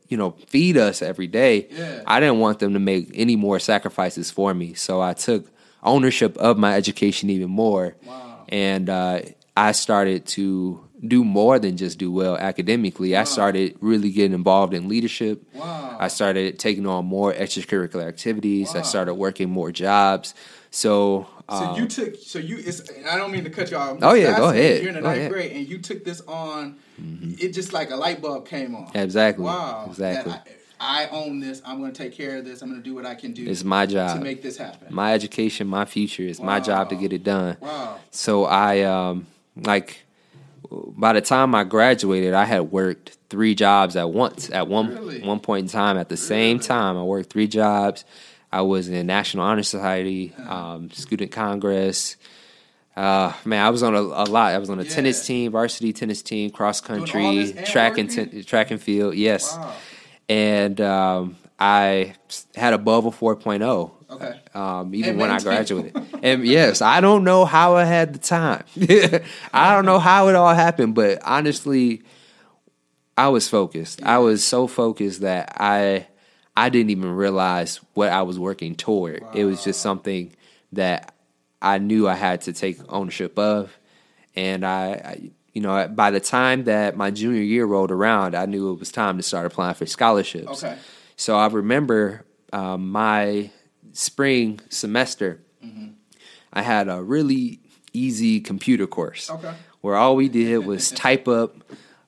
you 0.08 0.16
know 0.16 0.30
feed 0.48 0.76
us 0.76 1.02
every 1.02 1.26
day. 1.26 1.68
Yeah. 1.70 2.02
I 2.06 2.20
didn't 2.20 2.38
want 2.40 2.58
them 2.58 2.72
to 2.74 2.80
make 2.80 3.10
any 3.14 3.36
more 3.36 3.58
sacrifices 3.58 4.30
for 4.30 4.52
me, 4.54 4.74
so 4.74 5.00
I 5.00 5.14
took 5.14 5.42
ownership 5.82 6.36
of 6.36 6.58
my 6.58 6.74
education 6.74 7.30
even 7.30 7.50
more, 7.50 7.96
Wow. 8.06 8.44
and 8.48 8.88
uh, 8.90 9.20
I 9.56 9.72
started 9.72 10.26
to 10.36 10.84
do 11.06 11.24
more 11.24 11.58
than 11.58 11.76
just 11.76 11.98
do 11.98 12.12
well 12.12 12.36
academically. 12.36 13.16
I 13.16 13.24
started 13.24 13.76
really 13.80 14.10
getting 14.10 14.32
involved 14.34 14.74
in 14.74 14.88
leadership. 14.88 15.42
Wow. 15.54 15.96
I 15.98 16.08
started 16.08 16.58
taking 16.58 16.86
on 16.86 17.06
more 17.06 17.32
extracurricular 17.32 18.06
activities. 18.06 18.74
I 18.74 18.82
started 18.82 19.14
working 19.14 19.48
more 19.50 19.72
jobs. 19.72 20.34
So, 20.70 21.26
So 21.48 21.54
um, 21.56 21.80
you 21.80 21.88
took 21.88 22.14
so 22.16 22.38
you 22.38 22.58
it's 22.58 22.82
I 23.10 23.16
don't 23.16 23.32
mean 23.32 23.44
to 23.44 23.50
cut 23.50 23.70
you 23.70 23.76
off. 23.76 23.98
Oh, 24.02 24.14
yeah, 24.14 24.36
go 24.36 24.50
ahead. 24.50 24.82
You're 24.82 24.90
in 24.90 24.94
the 24.96 25.00
Go 25.00 25.08
ninth 25.08 25.18
ahead. 25.18 25.30
Mm-hmm. 25.32 25.40
grade 25.40 25.52
and 25.56 25.68
you 25.68 25.78
took 25.78 26.04
this 26.04 26.20
on. 26.28 26.76
It 27.38 27.52
just 27.54 27.72
like 27.72 27.90
a 27.90 27.96
light 27.96 28.20
bulb 28.20 28.46
came 28.46 28.74
on. 28.74 28.90
exactly, 28.94 29.44
Wow. 29.44 29.86
exactly. 29.88 30.34
I, 30.82 31.08
own 31.08 31.40
this. 31.40 31.60
I'm 31.64 31.78
going 31.78 31.92
to 31.92 32.02
take 32.02 32.14
care 32.14 32.38
of 32.38 32.44
this. 32.46 32.62
I'm 32.62 32.68
going 32.70 32.80
to 32.82 32.88
do 32.88 32.94
what 32.94 33.04
I 33.04 33.14
can 33.14 33.32
do. 33.32 33.46
It's 33.46 33.64
my 33.64 33.84
job 33.86 34.16
to 34.16 34.22
make 34.24 34.42
this 34.42 34.56
happen. 34.56 34.88
my 34.94 35.12
education, 35.12 35.66
my 35.66 35.84
future. 35.86 36.22
It's 36.22 36.40
my 36.40 36.58
job 36.60 36.88
to 36.90 36.94
get 36.96 37.12
it 37.12 37.22
done. 37.24 37.56
wow. 37.60 37.98
So 38.10 38.44
I 38.44 38.80
um 38.82 39.26
like 39.56 40.04
by 40.70 41.12
the 41.12 41.20
time 41.20 41.54
I 41.54 41.64
graduated, 41.64 42.32
I 42.34 42.44
had 42.44 42.70
worked 42.72 43.16
three 43.28 43.54
jobs 43.54 43.96
at 43.96 44.10
once 44.10 44.50
at 44.50 44.68
one 44.68 44.88
Really? 44.90 45.20
one 45.22 45.40
point 45.40 45.64
in 45.64 45.68
time. 45.68 45.96
At 45.96 46.08
the 46.08 46.16
same 46.16 46.58
time, 46.60 46.96
I 46.96 47.02
worked 47.02 47.32
three 47.32 47.48
jobs. 47.48 48.04
I 48.52 48.62
was 48.62 48.88
in 48.88 49.06
National 49.06 49.44
Honor 49.44 49.62
Society, 49.62 50.32
um, 50.48 50.90
Student 50.90 51.30
Congress. 51.32 52.16
Uh, 52.96 53.32
man, 53.44 53.64
I 53.64 53.70
was 53.70 53.82
on 53.82 53.94
a, 53.94 54.00
a 54.00 54.26
lot. 54.26 54.52
I 54.52 54.58
was 54.58 54.68
on 54.70 54.80
a 54.80 54.82
Yeah. 54.82 54.90
tennis 54.90 55.24
team, 55.24 55.52
varsity 55.52 55.92
tennis 55.92 56.22
team, 56.22 56.50
cross 56.50 56.80
country, 56.80 57.54
track 57.66 57.98
and 57.98 58.10
ten, 58.10 58.42
track 58.44 58.70
and 58.72 58.80
field. 58.80 59.14
Yes, 59.14 59.56
Wow. 59.56 59.72
and 60.28 60.80
um, 60.80 61.36
I 61.58 62.14
had 62.56 62.72
above 62.74 63.06
a 63.06 63.10
4.0 63.10 63.90
Okay. 64.10 64.40
um, 64.54 64.94
even 64.94 65.10
And 65.10 65.18
when 65.20 65.30
I 65.30 65.38
graduated. 65.40 65.96
and 66.22 66.44
yes, 66.44 66.82
I 66.82 67.00
don't 67.00 67.24
know 67.24 67.44
how 67.44 67.76
I 67.76 67.84
had 67.84 68.12
the 68.14 68.18
time. 68.18 68.64
I 69.52 69.74
don't 69.74 69.84
know 69.84 69.98
how 69.98 70.28
it 70.28 70.34
all 70.34 70.54
happened, 70.54 70.94
but 70.94 71.20
honestly, 71.24 72.02
I 73.16 73.28
was 73.28 73.48
focused. 73.48 74.02
I 74.02 74.18
was 74.18 74.44
so 74.44 74.66
focused 74.66 75.20
that 75.20 75.56
I 75.60 76.06
I 76.56 76.68
didn't 76.68 76.90
even 76.90 77.10
realize 77.14 77.80
what 77.94 78.10
I 78.10 78.22
was 78.22 78.38
working 78.38 78.74
toward. 78.74 79.24
It 79.32 79.44
was 79.44 79.62
just 79.62 79.80
something 79.80 80.32
that 80.72 81.14
I 81.62 81.78
knew 81.78 82.08
I 82.08 82.14
had 82.14 82.42
to 82.42 82.52
take 82.52 82.78
ownership 82.88 83.38
of, 83.38 83.76
and 84.34 84.64
I. 84.64 84.86
I 84.92 85.30
you 85.52 85.60
know, 85.60 85.88
by 85.88 86.12
the 86.12 86.20
time 86.20 86.62
that 86.64 86.96
my 86.96 87.10
junior 87.10 87.42
year 87.42 87.66
rolled 87.66 87.90
around, 87.90 88.36
I 88.36 88.46
knew 88.46 88.70
it 88.70 88.78
was 88.78 88.92
time 88.92 89.16
to 89.16 89.22
start 89.24 89.46
applying 89.46 89.74
for 89.74 89.84
scholarships. 89.84 90.62
Okay. 90.62 90.78
So 91.16 91.36
I 91.36 91.48
remember 91.48 92.24
um, 92.52 92.92
my 92.92 93.50
spring 93.92 94.60
semester, 94.68 95.40
mm-hmm. 95.64 95.88
I 96.52 96.62
had 96.62 96.88
a 96.88 97.02
really 97.02 97.60
easy 97.92 98.40
computer 98.40 98.86
course 98.86 99.30
Okay. 99.30 99.54
where 99.80 99.96
all 99.96 100.16
we 100.16 100.28
did 100.28 100.58
was 100.66 100.90
type 100.90 101.26
up 101.28 101.56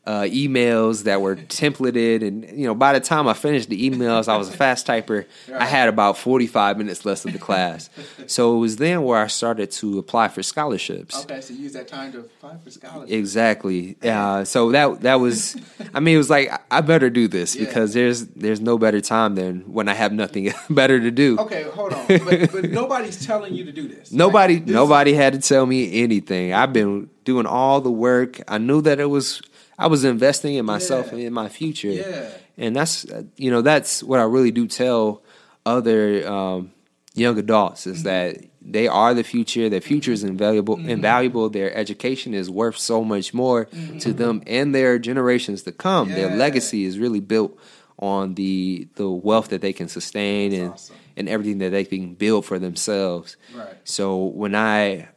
uh, 0.05 0.23
emails 0.23 1.05
that 1.05 1.21
were 1.21 1.37
templated, 1.37 2.27
and 2.27 2.43
you 2.59 2.67
know, 2.67 2.75
by 2.75 2.93
the 2.93 2.99
time 3.01 3.29
I 3.29 3.35
finished 3.35 3.69
the 3.69 3.89
emails, 3.89 4.27
I 4.27 4.37
was 4.37 4.49
a 4.49 4.53
fast 4.53 4.85
typer. 4.87 5.27
I 5.55 5.65
had 5.65 5.89
about 5.89 6.19
forty 6.19 6.47
five 6.49 6.77
minutes 6.77 7.05
left 7.05 7.25
of 7.25 7.33
the 7.33 7.39
class, 7.39 7.89
so 8.27 8.57
it 8.57 8.59
was 8.59 8.77
then 8.77 9.03
where 9.05 9.19
I 9.23 9.29
started 9.29 9.71
to 9.73 9.99
apply 10.01 10.29
for 10.29 10.43
scholarships. 10.43 11.23
Okay, 11.25 11.41
so 11.41 11.55
use 11.55 11.73
that 11.75 11.87
time 11.87 12.11
to 12.13 12.19
apply 12.19 12.57
for 12.65 12.71
scholarships. 12.71 13.13
Exactly. 13.13 13.97
Uh, 14.03 14.43
so 14.45 14.73
that 14.73 15.03
that 15.03 15.15
was, 15.21 15.57
I 15.95 16.01
mean, 16.01 16.17
it 16.17 16.19
was 16.19 16.31
like 16.31 16.51
I 16.71 16.81
better 16.81 17.09
do 17.09 17.29
this 17.29 17.55
Yeah. 17.55 17.67
because 17.67 17.95
there's 17.95 18.27
there's 18.27 18.61
no 18.61 18.79
better 18.79 19.01
time 19.01 19.37
than 19.37 19.61
when 19.73 19.89
I 19.89 19.95
have 19.95 20.13
nothing 20.13 20.53
better 20.71 20.99
to 20.99 21.11
do. 21.13 21.39
Okay, 21.39 21.63
hold 21.63 21.93
on. 21.93 22.07
But, 22.09 22.51
but 22.53 22.71
nobody's 22.71 23.25
telling 23.25 23.55
you 23.55 23.65
to 23.67 23.73
do 23.73 23.87
this. 23.87 24.11
Nobody 24.11 24.55
Like, 24.55 24.67
this- 24.67 24.75
nobody 24.75 25.15
had 25.15 25.33
to 25.35 25.39
tell 25.41 25.65
me 25.65 26.03
anything. 26.03 26.53
I've 26.53 26.73
been 26.73 27.09
doing 27.25 27.47
all 27.47 27.81
the 27.81 27.91
work. 27.91 28.41
I 28.49 28.59
knew 28.59 28.81
that 28.83 28.99
it 28.99 29.07
was 29.09 29.41
I 29.79 29.87
was 29.87 30.05
investing 30.05 30.55
in 30.55 30.65
myself 30.67 31.07
Yeah. 31.07 31.13
and 31.15 31.21
in 31.23 31.33
my 31.33 31.49
future. 31.49 31.89
Yeah. 31.91 32.31
And 32.59 32.77
that's 32.77 33.05
uh, 33.11 33.23
you 33.37 33.51
know 33.51 33.63
that's 33.63 34.03
what 34.03 34.21
I 34.21 34.25
really 34.25 34.51
do 34.51 34.67
tell 34.67 35.23
other 35.67 36.27
um, 36.29 36.73
young 37.15 37.39
adults 37.39 37.83
Mm-hmm. 37.83 37.91
is 37.97 38.03
that 38.05 38.37
they 38.65 38.87
are 38.87 39.13
the 39.15 39.25
future. 39.25 39.69
Their 39.69 39.81
future 39.81 40.13
is 40.13 40.23
invaluable. 40.23 40.79
Invaluable. 40.79 41.49
Their 41.51 41.75
education 41.77 42.33
is 42.33 42.49
worth 42.49 42.79
so 42.79 43.03
much 43.03 43.35
more 43.35 43.65
to 44.01 44.13
them 44.13 44.43
and 44.47 44.73
their 44.75 44.99
generations 45.01 45.63
to 45.65 45.73
come. 45.73 46.09
Their 46.11 46.29
Mm-hmm. 46.29 46.39
Legacy 46.39 46.85
is 46.85 46.99
really 46.99 47.21
built 47.21 47.59
on 47.99 48.35
the 48.35 48.89
the 48.97 49.09
wealth 49.11 49.49
that 49.49 49.61
they 49.63 49.73
can 49.73 49.89
sustain 49.89 50.53
and 50.53 50.73
awesome. 50.73 50.97
and 51.17 51.29
everything 51.29 51.59
that 51.59 51.71
they 51.71 51.85
can 51.85 52.15
build 52.15 52.45
for 52.45 52.59
themselves. 52.59 53.37
Right. 53.55 53.75
So 53.85 54.25
when 54.27 54.55
I 54.55 55.09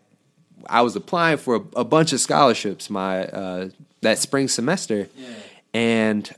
I 0.68 0.82
was 0.82 0.96
applying 0.96 1.38
for 1.38 1.56
a, 1.58 1.80
a 1.82 1.84
bunch 1.86 2.13
of 2.13 2.20
scholarships 2.20 2.89
my 2.89 3.26
uh, 3.28 3.70
that 4.06 4.18
spring 4.18 4.48
semester, 4.48 5.08
Yeah. 5.15 5.28
and 5.74 6.30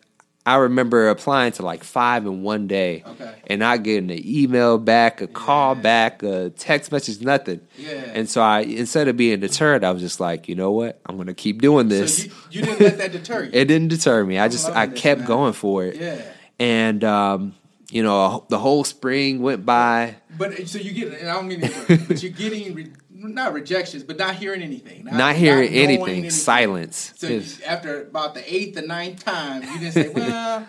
I 0.45 0.55
remember 0.55 1.09
applying 1.09 1.51
to 1.53 1.63
like 1.63 1.83
five 1.83 2.25
in 2.25 2.41
one 2.41 2.67
day, 2.67 3.03
Okay. 3.05 3.31
and 3.47 3.59
not 3.59 3.83
getting 3.83 4.09
an 4.09 4.21
email 4.25 4.77
back, 4.77 5.19
a 5.21 5.27
call 5.27 5.75
Yeah. 5.75 5.81
back, 5.81 6.23
a 6.23 6.51
text 6.51 6.89
message, 6.91 7.19
nothing. 7.21 7.59
Yeah. 7.77 7.89
And 8.13 8.29
so 8.29 8.41
I 8.41 8.61
instead 8.61 9.09
of 9.09 9.17
being 9.17 9.41
deterred, 9.41 9.83
I 9.83 9.91
was 9.91 10.01
just 10.01 10.19
like, 10.21 10.47
you 10.47 10.55
know 10.55 10.71
what, 10.71 11.01
I'm 11.05 11.17
gonna 11.17 11.33
keep 11.33 11.61
doing 11.61 11.89
this. 11.89 12.17
So 12.17 12.23
you, 12.23 12.31
you 12.51 12.61
didn't 12.61 12.79
let 12.79 12.97
that 12.99 13.11
deter 13.11 13.43
you. 13.43 13.49
it 13.53 13.65
didn't 13.65 13.89
deter 13.89 14.23
me. 14.23 14.39
I 14.39 14.47
just 14.47 14.67
I 14.67 14.69
loving 14.69 14.91
this, 14.91 15.01
kept 15.01 15.25
going 15.25 15.51
for 15.53 15.83
it. 15.83 15.97
Yeah. 15.97 16.21
And 16.59 17.03
um, 17.03 17.53
you 17.91 18.01
know, 18.03 18.45
the 18.49 18.57
whole 18.57 18.83
spring 18.85 19.41
went 19.41 19.65
by. 19.65 20.15
But 20.37 20.67
so 20.67 20.77
you 20.77 20.91
get, 20.93 21.19
and 21.19 21.29
I 21.29 21.33
don't 21.33 21.47
mean 21.47 21.61
to, 21.61 21.97
but 22.07 22.21
you're 22.23 22.31
getting 22.31 22.93
not 23.19 23.53
rejections, 23.53 24.03
but 24.03 24.17
not 24.17 24.35
hearing 24.35 24.61
anything, 24.61 25.05
Not 25.05 25.35
hearing 25.35 25.71
knowing 25.73 26.01
anything, 26.01 26.29
silence. 26.29 27.13
So 27.17 27.27
you, 27.27 27.43
after 27.65 28.03
about 28.03 28.33
the 28.33 28.53
eighth 28.53 28.77
or 28.77 28.81
ninth 28.85 29.23
time, 29.23 29.63
you 29.63 29.79
didn't 29.79 29.93
say, 29.93 30.09
"Well, 30.15 30.67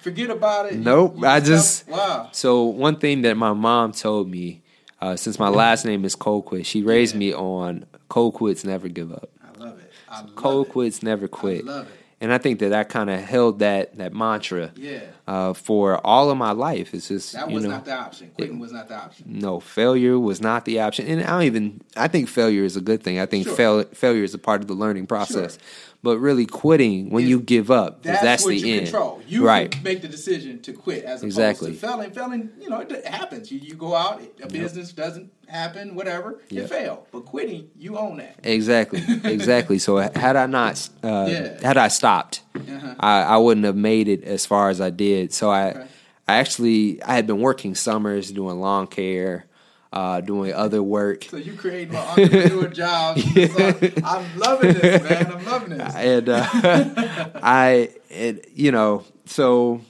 forget 0.00 0.30
about 0.30 0.66
it." 0.72 0.78
Nope, 0.78 1.16
you 1.18 1.26
I 1.26 1.40
just- 1.40 1.88
wow. 1.88 2.28
So 2.32 2.64
one 2.64 2.96
thing 2.96 3.22
that 3.22 3.36
my 3.36 3.52
mom 3.52 3.92
told 3.92 4.30
me, 4.30 4.62
uh, 5.00 5.16
since 5.16 5.38
my 5.38 5.48
last 5.48 5.84
name 5.84 6.04
is 6.04 6.14
Colquitt, 6.16 6.64
she 6.66 6.82
raised 6.82 7.14
Yeah. 7.14 7.18
me 7.20 7.34
on 7.34 7.86
cold 8.08 8.34
quits 8.34 8.64
never 8.64 8.88
give 8.88 9.10
up. 9.12 9.30
I 9.42 9.58
love 9.58 9.78
it. 9.78 9.90
I 10.08 10.20
love 10.20 10.34
Cold 10.36 10.66
it. 10.66 10.72
quits 10.72 11.02
never 11.02 11.26
quit. 11.28 11.64
I 11.64 11.66
love 11.66 11.86
it. 11.88 11.94
And 12.22 12.32
I 12.32 12.38
think 12.38 12.60
that 12.60 12.72
I 12.72 12.84
kind 12.84 13.10
of 13.10 13.20
held 13.20 13.58
that 13.58 13.98
that 13.98 14.14
mantra 14.14 14.70
Yeah, 14.76 15.00
uh, 15.26 15.52
for 15.54 16.00
all 16.06 16.30
of 16.30 16.38
my 16.38 16.52
life. 16.52 16.94
It's 16.94 17.08
just 17.08 17.32
that 17.32 17.48
you 17.48 17.54
was 17.56 17.64
know, 17.64 17.70
not 17.70 17.84
the 17.84 17.92
option. 17.94 18.30
Quitting 18.36 18.60
was 18.60 18.70
not 18.72 18.86
the 18.88 18.94
option. 18.94 19.24
no 19.26 19.58
failure 19.58 20.16
was 20.18 20.40
not 20.40 20.64
the 20.64 20.78
option, 20.80 21.06
and 21.08 21.22
I 21.24 21.30
don't 21.30 21.42
even. 21.42 21.80
I 21.96 22.06
think 22.06 22.28
failure 22.28 22.62
is 22.64 22.76
a 22.76 22.80
good 22.80 23.02
thing. 23.02 23.18
I 23.18 23.26
think 23.26 23.44
Sure. 23.46 23.56
fail, 23.56 23.84
failure 23.92 24.22
is 24.22 24.34
a 24.34 24.38
part 24.38 24.60
of 24.62 24.68
the 24.68 24.74
learning 24.74 25.06
process. 25.08 25.58
But 26.04 26.18
really, 26.18 26.46
quitting 26.46 27.10
when 27.10 27.22
Is- 27.24 27.30
you 27.30 27.38
give 27.40 27.70
up 27.70 28.02
that's, 28.02 28.22
that's 28.22 28.42
what 28.44 28.50
the 28.50 28.56
you 28.58 28.74
end. 28.76 28.86
control. 28.86 29.22
You 29.28 29.46
right? 29.46 29.82
make 29.84 30.02
the 30.02 30.08
decision 30.08 30.60
to 30.62 30.72
quit 30.72 31.04
as 31.04 31.20
opposed 31.20 31.24
Exactly. 31.24 31.70
to 31.72 31.76
failing. 31.78 32.10
Failing, 32.10 32.50
you 32.60 32.68
know, 32.68 32.80
it 32.80 33.06
happens. 33.06 33.52
You, 33.52 33.60
you 33.60 33.74
go 33.74 33.94
out, 33.94 34.20
a 34.42 34.48
business 34.48 34.92
doesn't 34.92 35.30
happen, 35.46 35.94
whatever, 35.94 36.40
you 36.50 36.62
Yep. 36.62 36.70
fail. 36.70 37.06
But 37.12 37.24
quitting, 37.26 37.70
you 37.78 37.96
own 37.96 38.16
that. 38.16 38.34
Exactly, 38.42 39.00
exactly. 39.24 39.78
So 39.78 39.98
had 39.98 40.34
I 40.36 40.46
not, 40.46 40.88
uh, 41.04 41.26
Yeah. 41.30 41.64
had 41.66 41.76
I 41.76 41.86
stopped, 41.88 42.42
Uh-huh. 42.56 42.94
I, 42.98 43.22
I 43.22 43.36
wouldn't 43.36 43.64
have 43.64 43.76
made 43.76 44.08
it 44.08 44.24
as 44.24 44.44
far 44.44 44.70
as 44.70 44.80
I 44.80 44.90
did. 44.90 45.32
So 45.32 45.50
I, 45.50 45.70
Okay. 45.70 45.86
I 46.26 46.34
actually, 46.38 47.02
I 47.04 47.14
had 47.14 47.26
been 47.28 47.40
working 47.40 47.74
summers 47.76 48.30
doing 48.32 48.58
lawn 48.60 48.86
care, 48.88 49.46
uh, 49.92 50.20
doing 50.20 50.52
other 50.54 50.82
work, 50.82 51.24
So 51.24 51.36
you 51.36 51.52
create 51.54 51.90
more 51.90 52.00
entrepreneur 52.02 52.68
jobs. 52.84 53.22
So 53.22 53.90
I'm 54.04 54.38
loving 54.38 54.72
this, 54.74 55.02
man. 55.02 55.26
I'm 55.32 55.44
loving 55.44 55.78
this. 55.78 55.94
and 55.94 56.28
uh, 56.28 56.46
I, 57.42 57.90
and 58.10 58.40
you 58.54 58.72
know, 58.72 59.04
so 59.26 59.80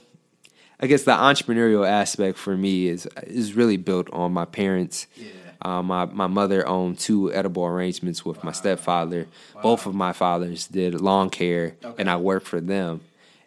I 0.79 0.87
guess 0.87 1.03
the 1.03 1.11
entrepreneurial 1.13 1.87
aspect 1.87 2.37
for 2.37 2.57
me 2.57 2.87
is 2.87 3.07
is 3.27 3.53
really 3.55 3.77
built 3.77 4.09
on 4.11 4.33
my 4.33 4.45
parents. 4.45 5.07
Yeah. 5.15 5.27
Uh, 5.61 5.81
my 5.81 6.03
my 6.05 6.27
mother 6.27 6.67
owned 6.67 6.99
two 6.99 7.33
edible 7.33 7.63
arrangements 7.65 8.25
with 8.25 8.43
my 8.43 8.51
stepfather. 8.51 9.27
Both 9.61 9.85
of 9.85 9.95
my 9.95 10.11
fathers 10.11 10.67
did 10.67 10.99
lawn 10.99 11.29
care, 11.29 11.77
Okay. 11.83 11.95
and 12.01 12.09
I 12.09 12.17
worked 12.17 12.47
for 12.47 12.59
them. 12.59 12.99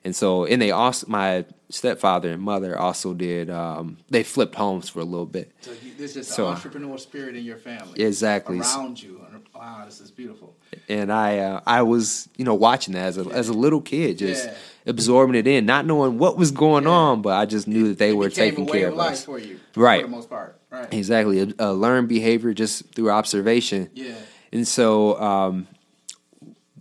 And 0.07 0.15
so, 0.15 0.45
and 0.45 0.63
they 0.63 0.71
also 0.71 1.05
my 1.09 1.45
stepfather 1.69 2.31
and 2.31 2.41
mother 2.41 2.79
also 2.79 3.13
did. 3.13 3.51
Um, 3.51 3.99
they 4.09 4.23
flipped 4.23 4.55
homes 4.55 4.89
for 4.89 5.01
a 5.01 5.05
little 5.05 5.27
bit. 5.27 5.51
So 5.61 5.73
you, 5.83 5.93
there's 5.99 6.15
just 6.15 6.31
So- 6.31 6.47
an 6.47 6.55
entrepreneur 6.55 6.97
spirit 6.97 7.35
in 7.35 7.45
your 7.45 7.57
family. 7.57 8.01
Exactly. 8.01 8.61
Around 8.61 9.03
you. 9.03 9.21
Wow, 9.55 9.83
this 9.87 10.01
is 10.01 10.11
beautiful. 10.13 10.55
and 10.89 11.11
I 11.13 11.39
uh, 11.39 11.61
I 11.67 11.83
was 11.83 12.29
you 12.37 12.45
know 12.45 12.55
watching 12.55 12.95
that 12.95 13.07
as 13.07 13.19
a 13.19 13.25
as 13.31 13.49
a 13.49 13.53
little 13.55 13.81
kid, 13.81 14.19
just 14.19 14.45
Yeah. 14.47 14.55
absorbing 14.87 15.35
it 15.35 15.47
in, 15.49 15.67
not 15.67 15.87
knowing 15.87 16.19
what 16.19 16.37
was 16.37 16.51
going 16.53 16.85
Yeah. 16.85 16.91
on, 16.91 17.23
but 17.23 17.33
I 17.43 17.47
just 17.47 17.67
knew 17.67 17.89
that 17.89 17.99
they 17.99 18.11
It 18.11 18.17
were 18.17 18.31
taking 18.31 18.67
care 18.67 18.87
of 18.89 18.93
of 18.93 18.99
life 18.99 19.13
us. 19.15 19.25
for 19.25 19.39
you, 19.41 19.59
Right. 19.75 20.03
For 20.03 20.07
the 20.09 20.17
most 20.17 20.29
part, 20.31 20.61
right? 20.71 20.93
Exactly, 20.95 21.41
a, 21.41 21.49
a 21.59 21.73
learned 21.73 22.09
behavior 22.09 22.53
just 22.55 22.95
through 22.95 23.11
observation. 23.11 23.89
Yeah. 23.95 24.13
And 24.53 24.69
so 24.69 25.19
um, 25.21 25.67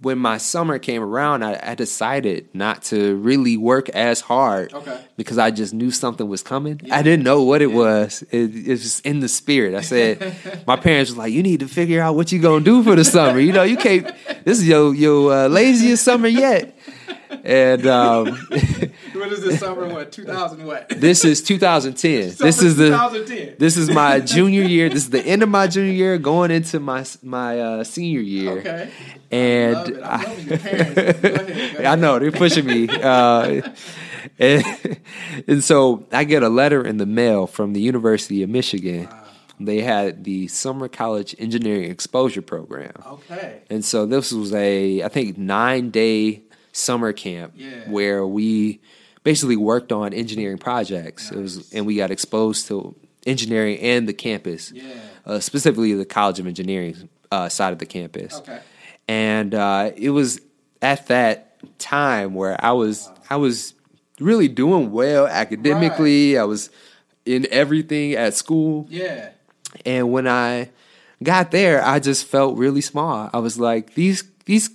when 0.05 0.19
my 0.19 0.37
summer 0.37 0.77
came 0.77 1.01
around, 1.01 1.43
I, 1.43 1.59
I 1.71 1.73
decided 1.73 2.47
not 2.53 2.83
to 2.91 3.15
really 3.15 3.57
work 3.57 3.89
as 3.89 4.21
hard. 4.21 4.71
Okay. 4.71 4.99
Because 5.17 5.39
I 5.39 5.49
just 5.49 5.73
knew 5.73 5.89
something 5.89 6.27
was 6.27 6.43
coming. 6.43 6.79
Yeah. 6.83 6.95
I 6.97 7.01
didn't 7.01 7.23
know 7.23 7.41
what 7.41 7.63
it 7.63 7.69
Yeah. 7.71 7.75
was. 7.83 8.21
It, 8.29 8.51
it's 8.69 8.83
just 8.83 9.05
in 9.05 9.19
the 9.19 9.27
spirit. 9.27 9.73
I 9.73 9.81
said, 9.81 10.13
my 10.67 10.75
parents 10.75 11.09
was 11.09 11.17
like, 11.17 11.33
"You 11.33 11.41
need 11.41 11.59
to 11.61 11.67
figure 11.67 12.01
out 12.03 12.15
what 12.15 12.31
you 12.31 12.39
gonna 12.39 12.63
do 12.63 12.83
for 12.83 12.95
the 12.95 13.03
summer. 13.03 13.39
You 13.39 13.51
know, 13.51 13.63
you 13.63 13.77
can't. 13.77 14.05
This 14.45 14.59
is 14.59 14.67
your 14.67 14.93
your 14.93 15.33
uh, 15.33 15.47
laziest 15.47 16.03
summer 16.03 16.27
yet." 16.27 16.77
And 17.43 17.85
um, 17.87 18.25
What 19.13 19.31
is 19.31 19.41
this 19.43 19.59
summer? 19.59 19.87
What 19.87 20.11
2000? 20.11 20.65
What? 20.65 20.89
this 20.89 21.23
is 21.25 21.41
2010. 21.41 22.35
this 22.37 22.61
is 22.61 22.75
the 22.77 22.87
2010. 22.89 23.55
this 23.59 23.77
is 23.77 23.89
my 23.89 24.19
junior 24.35 24.63
year. 24.63 24.89
This 24.89 25.03
is 25.03 25.09
the 25.09 25.25
end 25.25 25.43
of 25.43 25.49
my 25.49 25.67
junior 25.67 25.91
year, 25.93 26.17
going 26.17 26.51
into 26.51 26.79
my 26.79 27.05
my 27.23 27.59
uh, 27.59 27.83
senior 27.83 28.19
year. 28.21 28.59
Okay. 28.59 28.89
And 29.31 29.73
Love 29.75 29.89
it. 29.89 30.03
I'm 30.03 30.03
I- 30.03 30.57
parents. 30.57 31.21
Go 31.21 31.29
ahead, 31.29 31.77
go 31.77 31.83
I 31.89 31.95
know 31.95 32.19
they're 32.19 32.31
pushing 32.31 32.65
me, 32.65 32.87
uh, 32.89 33.61
and, 34.39 34.99
and 35.47 35.63
so 35.63 36.05
I 36.11 36.23
get 36.23 36.43
a 36.43 36.49
letter 36.49 36.85
in 36.85 36.97
the 36.97 37.05
mail 37.05 37.47
from 37.47 37.73
the 37.73 37.81
University 37.81 38.43
of 38.43 38.49
Michigan. 38.49 39.07
They 39.59 39.81
had 39.81 40.25
the 40.25 40.47
summer 40.49 40.87
college 40.89 41.33
engineering 41.39 41.89
exposure 41.89 42.41
program, 42.41 42.91
Okay. 43.05 43.61
and 43.69 43.85
so 43.85 44.05
this 44.05 44.31
was 44.33 44.53
a 44.53 45.01
I 45.03 45.07
think 45.07 45.37
nine 45.37 45.91
day 45.91 46.43
summer 46.75 47.13
camp 47.13 47.53
Yeah. 47.55 47.89
where 47.89 48.25
we 48.27 48.81
basically 49.23 49.55
worked 49.55 49.91
on 49.91 50.13
engineering 50.13 50.57
projects. 50.57 51.31
It 51.31 51.37
was 51.37 51.71
and 51.73 51.85
we 51.85 51.95
got 51.95 52.11
exposed 52.11 52.67
to 52.67 52.93
engineering 53.25 53.79
and 53.79 54.07
the 54.07 54.13
campus, 54.13 54.71
Yeah. 54.75 54.83
uh, 55.25 55.39
specifically 55.39 55.93
the 55.93 56.05
College 56.05 56.39
of 56.39 56.47
Engineering 56.47 57.09
uh, 57.31 57.49
side 57.49 57.71
of 57.73 57.79
the 57.79 57.85
campus 57.85 58.35
Okay. 58.35 58.59
and 59.07 59.55
uh, 59.55 59.91
it 59.95 60.09
was 60.11 60.39
at 60.81 61.07
that 61.07 61.57
time 61.79 62.35
where 62.35 62.55
I 62.63 62.71
was 62.73 63.09
I 63.29 63.37
was 63.37 63.73
really 64.19 64.47
doing 64.47 64.91
well 64.91 65.25
academically. 65.27 66.37
I 66.37 66.43
was 66.43 66.69
in 67.25 67.47
everything 67.51 68.13
at 68.13 68.33
school, 68.35 68.85
Yeah. 68.89 69.29
and 69.85 70.11
when 70.11 70.27
I 70.27 70.69
got 71.23 71.49
there, 71.51 71.83
I 71.83 71.99
just 71.99 72.25
felt 72.27 72.57
really 72.57 72.81
small. 72.81 73.29
I 73.33 73.39
was 73.39 73.57
like 73.59 73.95
these 73.95 74.23
these 74.45 74.69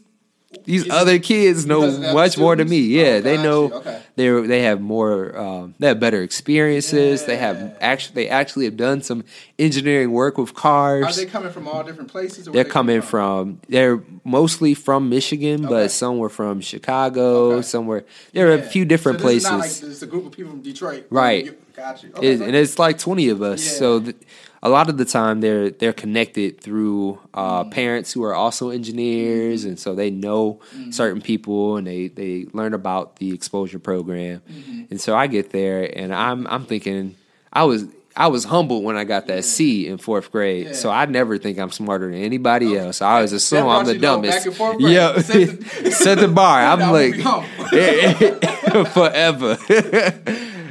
these 0.64 0.84
Is- 0.84 0.90
other 0.90 1.18
kids 1.20 1.64
know 1.64 1.80
because 1.82 1.94
of 1.96 2.02
the 2.02 2.12
much 2.12 2.36
more 2.36 2.56
than 2.56 2.68
me. 2.68 2.80
Yeah, 2.80 3.04
Oh, 3.04 3.20
they 3.20 3.36
know. 3.36 3.72
Okay. 3.72 4.02
they 4.16 4.28
they 4.46 4.62
have 4.62 4.80
more 4.80 5.36
um, 5.38 5.74
they 5.78 5.86
have 5.86 6.00
better 6.00 6.22
experiences. 6.22 7.24
They 7.24 7.36
have 7.36 7.76
actually 7.80 8.14
they 8.16 8.28
actually 8.28 8.64
have 8.64 8.76
done 8.76 9.00
some 9.02 9.24
engineering 9.60 10.10
work 10.10 10.38
with 10.38 10.54
cars. 10.54 11.06
Are 11.06 11.20
they 11.24 11.30
coming 11.30 11.52
from 11.52 11.68
all 11.68 11.84
different 11.84 12.10
places? 12.10 12.48
Or 12.48 12.52
They're 12.52 12.64
they 12.64 12.70
coming 12.70 13.00
from. 13.00 13.60
They're 13.68 14.02
mostly 14.24 14.74
from 14.74 15.08
Michigan, 15.08 15.66
Okay. 15.66 15.74
but 15.74 15.90
some 15.92 16.18
were 16.18 16.28
from 16.28 16.60
Chicago. 16.60 17.52
Okay. 17.52 17.62
Some 17.62 17.86
were. 17.86 18.04
There 18.32 18.48
are 18.50 18.54
a 18.54 18.62
few 18.62 18.84
different 18.84 19.20
so 19.20 19.24
places. 19.24 19.50
Like 19.50 19.90
it's 19.92 20.02
a 20.02 20.06
group 20.06 20.26
of 20.26 20.32
people 20.32 20.50
from 20.50 20.62
Detroit. 20.62 21.06
Right. 21.10 21.44
You- 21.46 21.56
Got 21.80 22.02
you. 22.02 22.10
Okay, 22.16 22.26
It- 22.34 22.40
and 22.42 22.54
it's 22.54 22.78
like 22.78 22.98
20 22.98 23.28
of 23.30 23.40
us 23.42 23.64
Yeah. 23.64 23.78
so 23.80 24.00
th- 24.00 24.16
a 24.62 24.68
lot 24.68 24.90
of 24.90 24.98
the 24.98 25.06
time 25.06 25.40
they're 25.40 25.70
they're 25.70 25.94
connected 26.04 26.60
through 26.60 27.18
uh, 27.32 27.64
Mm. 27.64 27.70
parents 27.70 28.12
who 28.12 28.22
are 28.28 28.34
also 28.34 28.68
engineers 28.68 29.64
and 29.64 29.78
so 29.78 29.94
they 29.94 30.10
know 30.10 30.60
Mm-hmm. 30.76 30.90
certain 30.90 31.22
people 31.22 31.76
and 31.78 31.86
they 31.86 32.08
they 32.08 32.46
learn 32.52 32.74
about 32.74 33.16
the 33.16 33.32
exposure 33.32 33.78
program 33.78 34.42
Mm-hmm. 34.42 34.82
and 34.90 35.00
so 35.00 35.10
i 35.16 35.26
get 35.36 35.46
there 35.50 35.80
and 36.00 36.14
i'm 36.14 36.46
i'm 36.54 36.64
thinking 36.66 37.14
i 37.52 37.64
was 37.64 37.84
I 38.16 38.26
was 38.26 38.42
humbled 38.44 38.82
when 38.82 38.96
I 38.96 39.04
got 39.04 39.28
that 39.28 39.44
C 39.44 39.86
in 39.86 39.96
fourth 39.96 40.32
grade, 40.32 40.66
Yeah. 40.66 40.72
so 40.82 40.90
I 40.90 41.06
never 41.06 41.38
think 41.38 41.58
I'm 41.62 41.70
smarter 41.70 42.10
than 42.10 42.18
anybody 42.20 42.76
else. 42.76 43.00
I 43.00 43.14
always 43.14 43.32
assume 43.32 43.68
I'm 43.68 43.86
the 43.86 43.96
dumbest. 43.98 44.38
back 44.38 44.46
in 44.46 44.52
fourth 44.52 44.78
grade. 44.78 44.92
Yeah, 44.94 45.20
Set 45.22 45.60
the- 45.60 45.90
set 46.04 46.18
the 46.18 46.26
bar. 46.28 46.58
I'm 46.70 46.90
like 46.90 47.14
forever. 48.98 49.56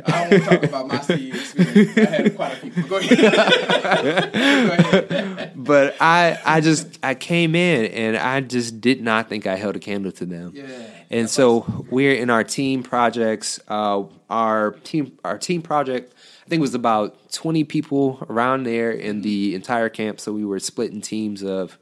I 0.05 0.29
don't 0.29 0.31
want 0.31 0.43
to 0.43 0.49
talk 0.49 0.63
about 0.63 0.87
my 0.87 1.01
CE 1.01 1.35
experience. 1.35 1.97
I 1.97 2.01
had 2.01 2.35
quite 2.35 2.53
a 2.53 2.55
few. 2.55 2.71
But 2.83 2.89
Go 2.89 2.97
ahead. 2.97 4.31
Go 4.33 4.99
ahead. 4.99 5.51
but 5.55 5.95
I 5.99 6.37
I 6.45 6.61
just 6.61 6.99
I 7.03 7.15
came 7.15 7.55
in 7.55 7.85
and 7.91 8.17
I 8.17 8.41
just 8.41 8.81
did 8.81 9.01
not 9.01 9.29
think 9.29 9.47
I 9.47 9.55
held 9.55 9.75
a 9.75 9.79
candle 9.79 10.11
to 10.13 10.25
them. 10.25 10.51
Yeah. 10.53 10.65
And 11.09 11.29
so 11.29 11.85
we're 11.89 12.13
in 12.13 12.29
our 12.29 12.43
team 12.43 12.83
projects. 12.83 13.59
Uh, 13.67 14.03
our 14.29 14.71
team 14.83 15.17
our 15.23 15.37
team 15.37 15.61
project 15.61 16.13
I 16.45 16.49
think 16.49 16.61
was 16.61 16.75
about 16.75 17.31
twenty 17.31 17.63
people 17.63 18.25
around 18.29 18.63
there 18.63 18.91
in 18.91 19.21
the 19.21 19.55
entire 19.55 19.89
camp. 19.89 20.19
So 20.19 20.31
we 20.31 20.45
were 20.45 20.59
split 20.59 20.91
in 20.91 21.01
teams 21.01 21.43
of 21.43 21.77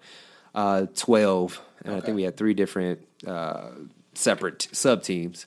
uh, 0.55 0.87
twelve, 0.95 1.61
and 1.85 1.95
I 1.95 2.01
think 2.01 2.15
we 2.15 2.23
had 2.23 2.35
three 2.37 2.53
different 2.53 2.99
uh, 3.25 3.69
separate 4.13 4.67
sub 4.71 5.03
teams. 5.03 5.45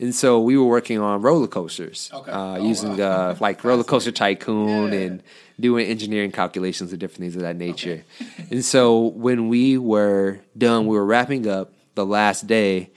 And 0.00 0.14
so 0.14 0.40
we 0.40 0.56
were 0.56 0.64
working 0.64 1.00
on 1.00 1.22
roller 1.22 1.48
coasters, 1.48 2.10
Okay. 2.14 2.30
uh, 2.30 2.54
Oh, 2.58 2.68
using 2.68 2.96
wow. 2.98 3.30
uh, 3.30 3.36
like 3.40 3.64
roller 3.64 3.82
coaster 3.84 4.12
tycoon 4.12 4.92
Yeah. 4.92 4.98
and 5.00 5.22
doing 5.58 5.86
engineering 5.88 6.30
calculations 6.30 6.92
and 6.92 7.00
different 7.00 7.20
things 7.20 7.34
of 7.34 7.42
that 7.42 7.56
nature. 7.56 8.04
and 8.50 8.64
so 8.64 8.98
when 9.08 9.48
we 9.48 9.76
were 9.76 10.38
done, 10.56 10.86
we 10.86 10.96
were 10.96 11.04
wrapping 11.04 11.48
up 11.48 11.72
the 11.96 12.06
last 12.06 12.46
day. 12.46 12.90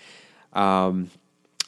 Um, 0.53 1.09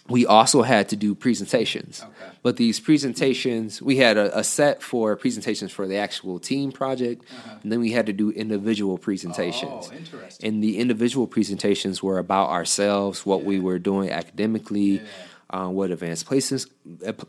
we 0.08 0.26
also 0.28 0.62
had 0.62 0.90
to 0.90 0.96
do 0.96 1.16
presentations. 1.16 2.04
Okay. 2.04 2.13
But 2.44 2.58
these 2.58 2.80
presentations, 2.82 3.82
we 3.82 3.96
had 3.98 4.18
a, 4.18 4.38
a 4.38 4.44
set 4.44 4.84
for 4.84 5.16
presentations 5.16 5.72
for 5.72 5.88
the 5.88 5.96
actual 5.96 6.40
team 6.40 6.72
project, 6.74 7.24
and 7.64 7.72
then 7.72 7.80
we 7.80 7.92
had 7.92 8.06
to 8.08 8.14
do 8.14 8.32
individual 8.32 8.98
presentations. 8.98 9.88
Uh-huh. 9.88 9.92
Oh, 9.94 9.98
interesting. 9.98 10.48
And 10.48 10.62
the 10.62 10.78
individual 10.78 11.26
presentations 11.26 12.04
were 12.04 12.20
about 12.20 12.50
ourselves, 12.50 13.26
what 13.26 13.44
we 13.46 13.60
were 13.60 13.80
doing 13.80 14.12
academically, 14.12 15.00
Yeah. 15.00 15.02
uh, 15.52 15.70
what 15.70 15.90
advanced 15.92 16.26
places, 16.26 16.68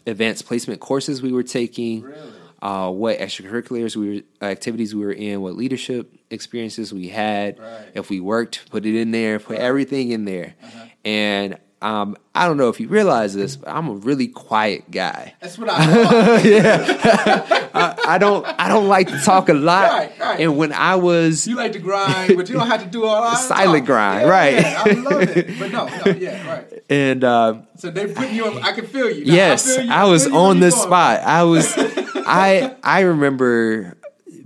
advanced 0.07 0.47
placement 0.47 0.81
courses 0.81 1.23
we 1.23 1.31
were 1.33 1.45
taking, 1.45 2.03
Really? 2.03 2.33
uh, 2.61 2.91
what 2.91 3.19
extracurriculars 3.19 3.95
we 3.95 4.07
were, 4.41 4.47
activities 4.47 4.97
we 4.97 5.05
were 5.05 5.13
in, 5.13 5.43
what 5.43 5.55
leadership 5.55 6.13
experiences 6.31 6.93
we 6.93 7.07
had. 7.09 7.61
Right. 7.61 7.87
If 7.95 8.11
we 8.11 8.19
worked, 8.19 8.69
put 8.71 8.85
it 8.85 8.97
in 8.97 9.13
there, 9.13 9.39
put 9.39 9.59
everything 9.59 10.11
in 10.11 10.25
there. 10.25 10.55
Uh-huh. 10.61 10.85
And 11.05 11.59
um, 11.85 12.17
I 12.35 12.47
don't 12.49 12.57
know 12.57 12.69
if 12.71 12.81
you 12.81 12.89
realize 12.89 13.35
this, 13.35 13.57
but 13.57 13.69
I'm 13.69 13.89
a 13.89 13.95
really 13.95 14.29
quiet 14.29 14.91
guy. 14.91 15.35
That's 15.41 15.59
what 15.59 15.69
I 15.71 15.85
thought. 15.85 16.45
I, 17.75 18.15
I 18.15 18.19
don't 18.19 18.45
I 18.47 18.69
don't 18.69 18.89
like 18.89 19.09
to 19.09 19.19
talk 19.19 19.49
a 19.49 19.53
lot. 19.55 19.91
Right, 19.91 20.19
right. 20.19 20.41
And 20.41 20.57
when 20.57 20.73
I 20.73 20.95
was 20.97 21.47
You 21.47 21.57
like 21.57 21.73
to 21.73 21.79
grind, 21.79 22.37
but 22.37 22.49
you 22.49 22.55
don't 22.57 22.69
have 22.69 22.83
to 22.85 22.89
do 22.89 23.05
all 23.05 23.23
that. 23.23 23.37
Silent 23.39 23.85
grind, 23.87 24.23
Yeah, 24.23 24.29
right. 24.31 24.55
yeah, 24.55 24.83
I 24.87 24.93
love 24.93 25.23
it. 25.23 25.59
But 25.59 25.73
no, 25.73 25.87
no, 25.89 26.13
yeah, 26.13 26.49
right. 26.49 26.83
and 26.89 27.23
uh, 27.25 27.63
So 27.77 27.91
they 27.91 28.07
putting 28.13 28.35
you. 28.35 28.47
On, 28.47 28.63
I 28.63 28.73
can 28.73 28.87
feel 28.87 29.11
you. 29.11 29.25
Yes, 29.25 29.67
feel 29.77 29.85
you, 29.85 29.93
I 29.93 30.05
was 30.05 30.27
on 30.27 30.61
this 30.61 30.75
going. 30.75 30.87
spot. 30.89 31.21
I 31.21 31.43
was 31.45 31.73
I 32.27 32.75
I 32.83 33.01
remember 33.01 33.97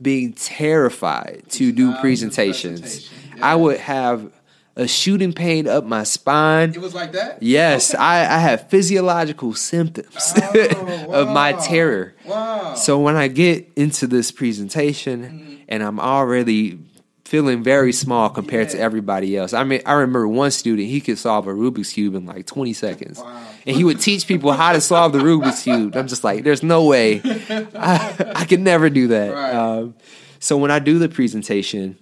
being 0.01 0.33
terrified 0.33 1.42
to 1.51 1.72
do 1.72 1.90
Wow, 1.90 2.01
presentations. 2.01 2.81
presentation, 2.81 3.42
I 3.42 3.55
would 3.55 3.79
have 3.79 4.33
a 4.79 4.87
shooting 4.88 5.33
pain 5.35 5.67
up 5.69 5.85
my 5.85 6.05
spine. 6.05 6.71
It 6.71 6.81
was 6.81 6.95
like 6.95 7.12
that. 7.12 7.43
Yes, 7.43 7.93
Okay. 7.95 8.03
I, 8.03 8.37
I 8.37 8.38
have 8.38 8.71
physiological 8.71 9.53
symptoms 9.55 10.33
Oh, 10.41 11.07
of 11.12 11.29
my 11.29 11.53
terror. 11.53 12.14
Wow. 12.25 12.75
So 12.75 12.99
when 12.99 13.17
I 13.17 13.29
get 13.29 13.71
into 13.77 14.07
this 14.07 14.31
presentation 14.31 15.23
Mm-hmm. 15.25 15.55
and 15.69 15.83
I'm 15.83 15.99
already 16.01 16.79
feeling 17.25 17.62
very 17.62 17.93
small 17.93 18.31
compared 18.31 18.71
to 18.71 18.79
everybody 18.79 19.37
else. 19.37 19.53
I 19.53 19.62
mean, 19.62 19.83
I 19.85 19.93
remember 19.93 20.27
one 20.27 20.51
student, 20.51 20.88
he 20.88 20.99
could 21.03 21.19
solve 21.19 21.47
a 21.47 21.53
Rubik's 21.53 21.93
Cube 21.93 22.14
in 22.14 22.25
like 22.25 22.47
20 22.47 22.73
seconds. 22.73 23.19
Wow. 23.19 23.43
And 23.67 23.77
he 23.77 23.85
would 23.85 24.01
teach 24.01 24.27
people 24.27 24.53
how 24.53 24.73
to 24.73 24.81
solve 24.81 25.12
the 25.12 25.19
Rubik's 25.19 25.62
Cube. 25.64 25.95
I'm 25.95 26.09
just 26.09 26.25
like, 26.25 26.43
there's 26.43 26.62
no 26.62 26.85
way. 26.87 27.21
I, 27.75 28.33
I 28.35 28.45
could 28.47 28.61
never 28.61 28.88
do 28.88 29.09
that. 29.09 29.35
Right. 29.35 29.55
Um, 29.55 29.95
so 30.38 30.57
when 30.57 30.71
I 30.71 30.79
do 30.79 30.99
the 30.99 31.11
presentation, 31.11 31.99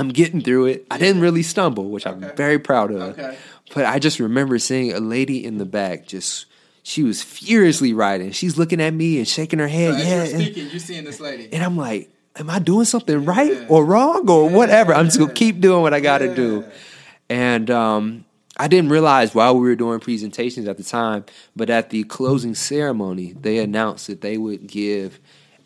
I'm 0.00 0.08
getting 0.08 0.40
through 0.40 0.66
it. 0.66 0.86
I 0.90 0.98
didn't 0.98 1.20
really 1.22 1.42
stumble, 1.42 1.90
which 1.90 2.06
I'm 2.06 2.20
very 2.36 2.58
proud 2.58 2.90
of. 2.90 3.18
Okay. 3.18 3.36
But 3.74 3.84
I 3.84 3.98
just 3.98 4.18
remember 4.18 4.58
seeing 4.58 4.92
a 4.92 4.98
lady 5.00 5.44
in 5.44 5.58
the 5.58 5.64
back 5.64 6.06
just 6.06 6.46
she 6.82 7.02
was 7.02 7.22
furiously 7.22 7.92
riding. 7.92 8.32
She's 8.32 8.56
looking 8.58 8.80
at 8.80 8.92
me 8.94 9.18
and 9.18 9.28
shaking 9.28 9.58
her 9.58 9.68
head. 9.68 9.94
as 9.94 10.04
yeah. 10.06 10.08
you're 10.14 10.22
and- 10.34 10.42
speaking, 10.42 10.70
you're 10.70 10.80
seeing 10.80 11.04
this 11.04 11.20
lady. 11.20 11.48
and 11.52 11.62
I'm 11.62 11.76
like, 11.76 12.10
am 12.36 12.48
I 12.50 12.58
doing 12.58 12.86
something 12.86 13.24
right 13.24 13.52
Yeah. 13.52 13.66
or 13.68 13.84
wrong 13.84 14.28
or 14.28 14.48
whatever? 14.48 14.94
I'm 14.94 15.04
just 15.04 15.18
gonna 15.18 15.32
keep 15.32 15.60
doing 15.60 15.82
what 15.82 15.92
I 15.94 16.00
gotta 16.00 16.26
Yeah. 16.28 16.34
do. 16.34 16.64
And 17.28 17.70
um, 17.70 18.24
I 18.56 18.66
didn't 18.66 18.90
realize 18.90 19.34
while 19.34 19.54
we 19.54 19.60
were 19.68 19.76
doing 19.76 20.00
presentations 20.00 20.66
at 20.66 20.76
the 20.78 20.82
time, 20.82 21.24
but 21.54 21.70
at 21.70 21.90
the 21.90 22.02
closing 22.04 22.54
ceremony, 22.54 23.34
they 23.40 23.58
announced 23.58 24.06
that 24.08 24.20
they 24.22 24.36
would 24.38 24.66
give 24.66 25.20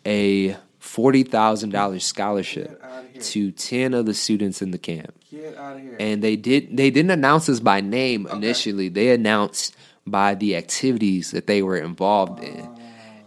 a 0.05 0.57
forty 0.85 1.23
thousand 1.23 1.71
dollars 1.71 2.03
scholarship 2.05 2.69
Get 2.81 2.89
outta 2.91 3.07
here. 3.13 3.21
to 3.21 3.51
ten 3.51 3.93
of 3.93 4.05
the 4.05 4.13
students 4.13 4.61
in 4.61 4.71
the 4.71 4.77
camp. 4.77 5.13
Get 5.31 5.57
out 5.57 5.77
of 5.77 5.81
here. 5.81 5.97
And 5.99 6.21
they 6.23 6.35
did 6.35 6.75
they 6.77 6.89
didn't 6.91 7.11
announce 7.11 7.49
us 7.49 7.59
by 7.59 7.81
name 7.81 8.27
initially. 8.31 8.89
They 8.89 9.09
announced 9.09 9.75
by 10.05 10.35
the 10.35 10.55
activities 10.55 11.31
that 11.31 11.47
they 11.47 11.61
were 11.63 11.77
involved 11.77 12.43
in. 12.43 12.61
Ah. 12.61 12.79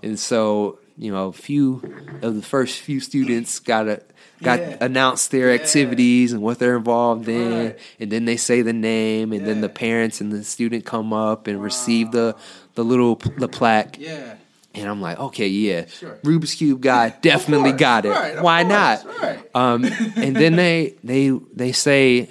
And 0.03 0.18
so, 0.18 0.79
you 0.97 1.11
know, 1.11 1.27
a 1.29 1.33
few 1.33 1.83
of 2.23 2.37
the 2.37 2.42
first 2.42 2.79
few 2.79 3.01
students 3.01 3.59
got 3.59 3.88
a 3.88 4.01
got 4.40 4.61
Yeah. 4.61 4.77
announced 4.81 5.33
their 5.33 5.49
Yeah. 5.53 5.61
activities 5.61 6.33
and 6.33 6.40
what 6.40 6.61
they're 6.61 6.77
involved 6.77 7.29
in 7.29 7.75
and 7.99 8.09
then 8.12 8.25
they 8.25 8.37
say 8.37 8.62
the 8.62 8.73
name 8.73 9.33
and 9.33 9.44
then 9.44 9.61
the 9.61 9.68
parents 9.68 10.21
and 10.21 10.31
the 10.31 10.44
student 10.44 10.85
come 10.85 11.12
up 11.12 11.49
and 11.49 11.61
receive 11.61 12.07
ah. 12.09 12.11
the 12.18 12.37
the 12.77 12.85
little 12.85 13.16
the 13.37 13.49
plaque 13.49 13.99
yeah. 13.99 14.35
And 14.74 14.88
I'm 14.88 15.00
like, 15.00 15.18
okay, 15.18 15.48
yeah, 15.48 15.87
Sure. 15.87 16.18
Rubik's 16.22 16.54
cube 16.54 16.81
guy 16.81 17.11
definitely 17.20 17.70
course, 17.70 17.81
got 17.81 18.04
it. 18.07 18.11
right, 18.11 18.42
Why 18.42 18.62
course, 18.62 19.04
not? 19.04 19.20
right. 19.22 19.38
Um, 19.54 19.85
and 20.16 20.37
then 20.37 20.57
they 20.57 20.94
they 21.02 21.31
they 21.54 21.72
say 21.72 22.28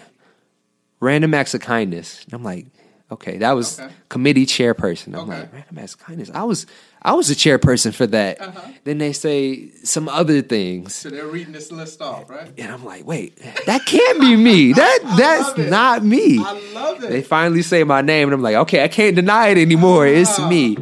random 1.00 1.34
acts 1.34 1.54
of 1.54 1.62
kindness. 1.62 2.24
And 2.26 2.34
I'm 2.34 2.44
like, 2.44 2.66
okay, 3.12 3.38
that 3.40 3.52
was 3.54 3.80
Okay. 3.80 3.92
committee 4.10 4.46
chairperson. 4.46 5.08
I'm 5.16 5.30
Okay. 5.30 5.40
like, 5.42 5.54
random 5.54 5.78
acts 5.80 5.94
of 5.96 6.00
kindness. 6.00 6.32
I 6.34 6.44
was 6.44 6.66
I 7.02 7.14
was 7.14 7.30
a 7.30 7.36
chairperson 7.36 7.94
for 7.94 8.08
that. 8.08 8.42
Uh-huh. 8.42 8.60
Then 8.84 8.98
they 8.98 9.14
say 9.14 9.70
some 9.84 10.10
other 10.10 10.42
things. 10.42 10.94
So 10.96 11.10
they're 11.10 11.28
reading 11.28 11.54
this 11.54 11.72
list 11.72 12.02
off, 12.02 12.30
right? 12.30 12.52
And 12.58 12.72
I'm 12.72 12.84
like, 12.84 13.06
wait, 13.06 13.38
that 13.66 13.86
can't 13.86 14.20
be 14.20 14.36
me. 14.36 14.74
That 14.74 15.00
that's 15.18 15.58
not 15.70 16.04
me. 16.04 16.40
I 16.40 16.54
love 16.74 17.04
it. 17.04 17.10
They 17.10 17.22
finally 17.22 17.62
say 17.62 17.84
my 17.84 18.02
name, 18.02 18.28
and 18.28 18.34
I'm 18.34 18.42
like, 18.42 18.56
okay, 18.56 18.84
I 18.84 18.88
can't 18.88 19.16
deny 19.16 19.50
it 19.50 19.58
anymore. 19.58 20.06
It's 20.08 20.40
me. 20.40 20.78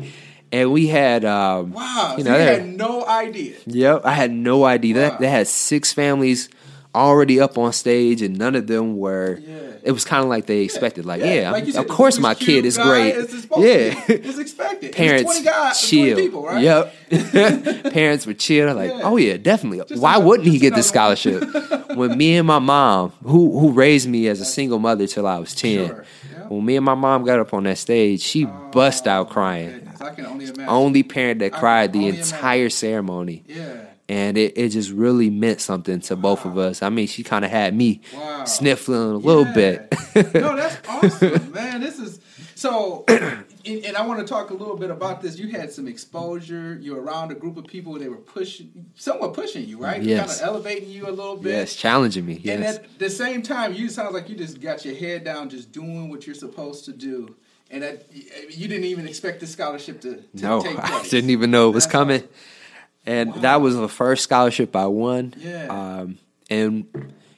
And 0.52 0.72
we 0.72 0.88
had, 0.88 1.26
um, 1.26 1.72
wow. 1.74 2.16
you 2.18 2.24
so 2.24 2.30
know, 2.32 2.38
you 2.38 2.46
there- 2.46 2.60
had 2.62 2.66
no 2.78 3.06
idea. 3.06 3.56
Yep, 3.66 4.02
I 4.06 4.14
had 4.14 4.32
no 4.32 4.64
idea. 4.64 4.96
Wow. 4.96 5.02
That 5.02 5.20
they 5.20 5.28
had 5.30 5.48
six 5.48 5.92
families 5.92 6.50
already 6.94 7.42
up 7.42 7.58
on 7.58 7.74
stage, 7.74 8.22
and 8.22 8.38
none 8.38 8.56
of 8.56 8.68
them 8.68 8.96
were. 8.98 9.40
Yeah. 9.46 9.60
It 9.84 9.92
was 9.92 10.04
kind 10.06 10.24
of 10.24 10.30
like 10.30 10.46
they 10.48 10.62
expected. 10.62 11.06
Like, 11.06 11.22
yeah, 11.22 11.52
like 11.52 11.60
I'm- 11.62 11.66
you 11.66 11.72
said, 11.74 11.82
of 11.86 11.88
course 11.90 12.18
my 12.20 12.34
kid 12.34 12.66
is 12.66 12.76
great. 12.78 13.14
Is 13.16 13.48
yeah. 13.58 14.02
It's 14.08 14.40
expected. 14.40 14.94
parents 14.94 15.36
it's 15.36 15.46
guys, 15.46 15.80
chill. 15.82 16.18
people, 16.18 16.44
right? 16.46 16.64
Yep, 16.64 16.94
parents 17.94 18.26
were 18.26 18.34
chill. 18.34 18.74
Like, 18.74 18.92
Yeah. 18.92 19.02
oh 19.04 19.18
yeah, 19.18 19.38
definitely. 19.38 19.84
Just 19.88 20.02
Why 20.02 20.12
another- 20.16 20.26
wouldn't 20.26 20.48
he 20.50 20.58
get 20.58 20.74
this 20.74 20.88
scholarship? 20.88 21.44
when 21.96 22.18
me 22.18 22.36
and 22.38 22.48
my 22.48 22.60
mom, 22.60 23.12
who 23.24 23.60
who 23.60 23.72
raised 23.74 24.08
me 24.10 24.28
as 24.28 24.42
a 24.42 24.46
single 24.46 24.80
mother 24.80 25.06
till 25.06 25.28
I 25.28 25.38
was 25.38 25.54
ten, 25.54 25.88
Sure, 25.88 26.06
when 26.48 26.66
me 26.66 26.78
and 26.78 26.86
my 26.86 26.96
mom 26.96 27.24
got 27.24 27.40
up 27.40 27.54
on 27.54 27.64
that 27.66 27.78
stage, 27.78 28.22
she 28.22 28.46
bust 28.46 29.06
out 29.08 29.28
Oh, 29.28 29.34
crying. 29.34 29.85
I 30.02 30.14
can 30.14 30.26
only 30.26 30.46
imagine. 30.46 30.68
Only 30.70 31.04
parent 31.04 31.40
that 31.40 31.52
cried 31.54 31.94
the 31.94 32.08
entire 32.08 32.70
ceremony 32.70 33.44
yeah. 33.48 33.82
and 34.10 34.38
it, 34.38 34.58
it 34.58 34.70
just 34.70 34.92
really 34.92 35.30
meant 35.30 35.62
something 35.62 36.00
to 36.02 36.16
both 36.16 36.46
of 36.46 36.58
us. 36.58 36.82
I 36.84 36.90
mean, 36.90 37.08
she 37.08 37.24
kind 37.24 37.44
of 37.46 37.52
had 37.52 37.76
me 37.76 38.02
Wow. 38.14 38.46
sniffling 38.46 39.00
a 39.02 39.18
little 39.18 39.46
Yeah. 39.46 39.54
bit. 39.54 39.94
no, 40.34 40.56
that's 40.56 40.78
awesome, 40.88 41.52
man. 41.52 41.82
This 41.82 42.00
is 42.00 42.20
So, 42.58 43.04
and, 43.10 43.44
and 43.66 43.98
I 43.98 44.06
want 44.06 44.22
to 44.22 44.26
talk 44.26 44.50
a 44.50 44.54
little 44.54 44.78
bit 44.78 44.90
about 44.90 45.22
this. 45.22 45.38
You 45.38 45.50
had 45.50 45.72
some 45.74 45.88
exposure. 45.90 46.78
You're 46.82 47.02
around 47.02 47.32
a 47.32 47.36
group 47.36 47.58
of 47.58 47.66
people. 47.66 47.94
They 48.00 48.08
were 48.08 48.16
pushing, 48.16 48.86
somewhat 48.96 49.34
pushing 49.34 49.68
you, 49.68 49.78
right? 49.78 50.02
Yes. 50.02 50.20
Kind 50.20 50.32
of 50.32 50.56
elevating 50.56 50.90
you 50.90 51.10
a 51.10 51.12
little 51.12 51.36
bit. 51.36 51.52
Yes, 51.52 51.76
challenging 51.76 52.26
me. 52.26 52.42
And 52.46 52.64
at 52.64 52.98
the 52.98 53.10
same 53.10 53.42
time, 53.42 53.74
you 53.74 53.90
sound 53.90 54.14
like 54.14 54.30
you 54.30 54.36
just 54.38 54.62
got 54.62 54.86
your 54.86 54.96
head 54.96 55.26
down, 55.26 55.50
just 55.50 55.72
doing 55.74 56.10
what 56.10 56.26
you're 56.26 56.36
supposed 56.36 56.86
to 56.86 56.94
do. 56.94 57.36
And 57.76 57.84
that 57.84 58.06
you 58.14 58.70
didn't 58.70 58.86
even 58.86 59.06
expect 59.06 59.42
the 59.42 59.48
scholarship 59.48 60.00
to, 60.02 60.16
to 60.16 60.24
No, 60.42 60.62
take 60.62 60.80
I 60.84 61.04
didn't 61.10 61.30
even 61.32 61.52
know 61.52 61.68
it 61.70 61.74
was 61.74 61.84
That's 61.84 61.92
coming. 61.92 62.24
And 63.06 63.36
Wow. 63.36 63.42
that 63.42 63.62
was 63.62 63.76
the 63.76 63.90
first 63.90 64.24
scholarship 64.24 64.74
I 64.78 64.86
won. 64.86 65.34
Yeah. 65.38 65.66
Um, 65.68 66.18
and 66.50 66.86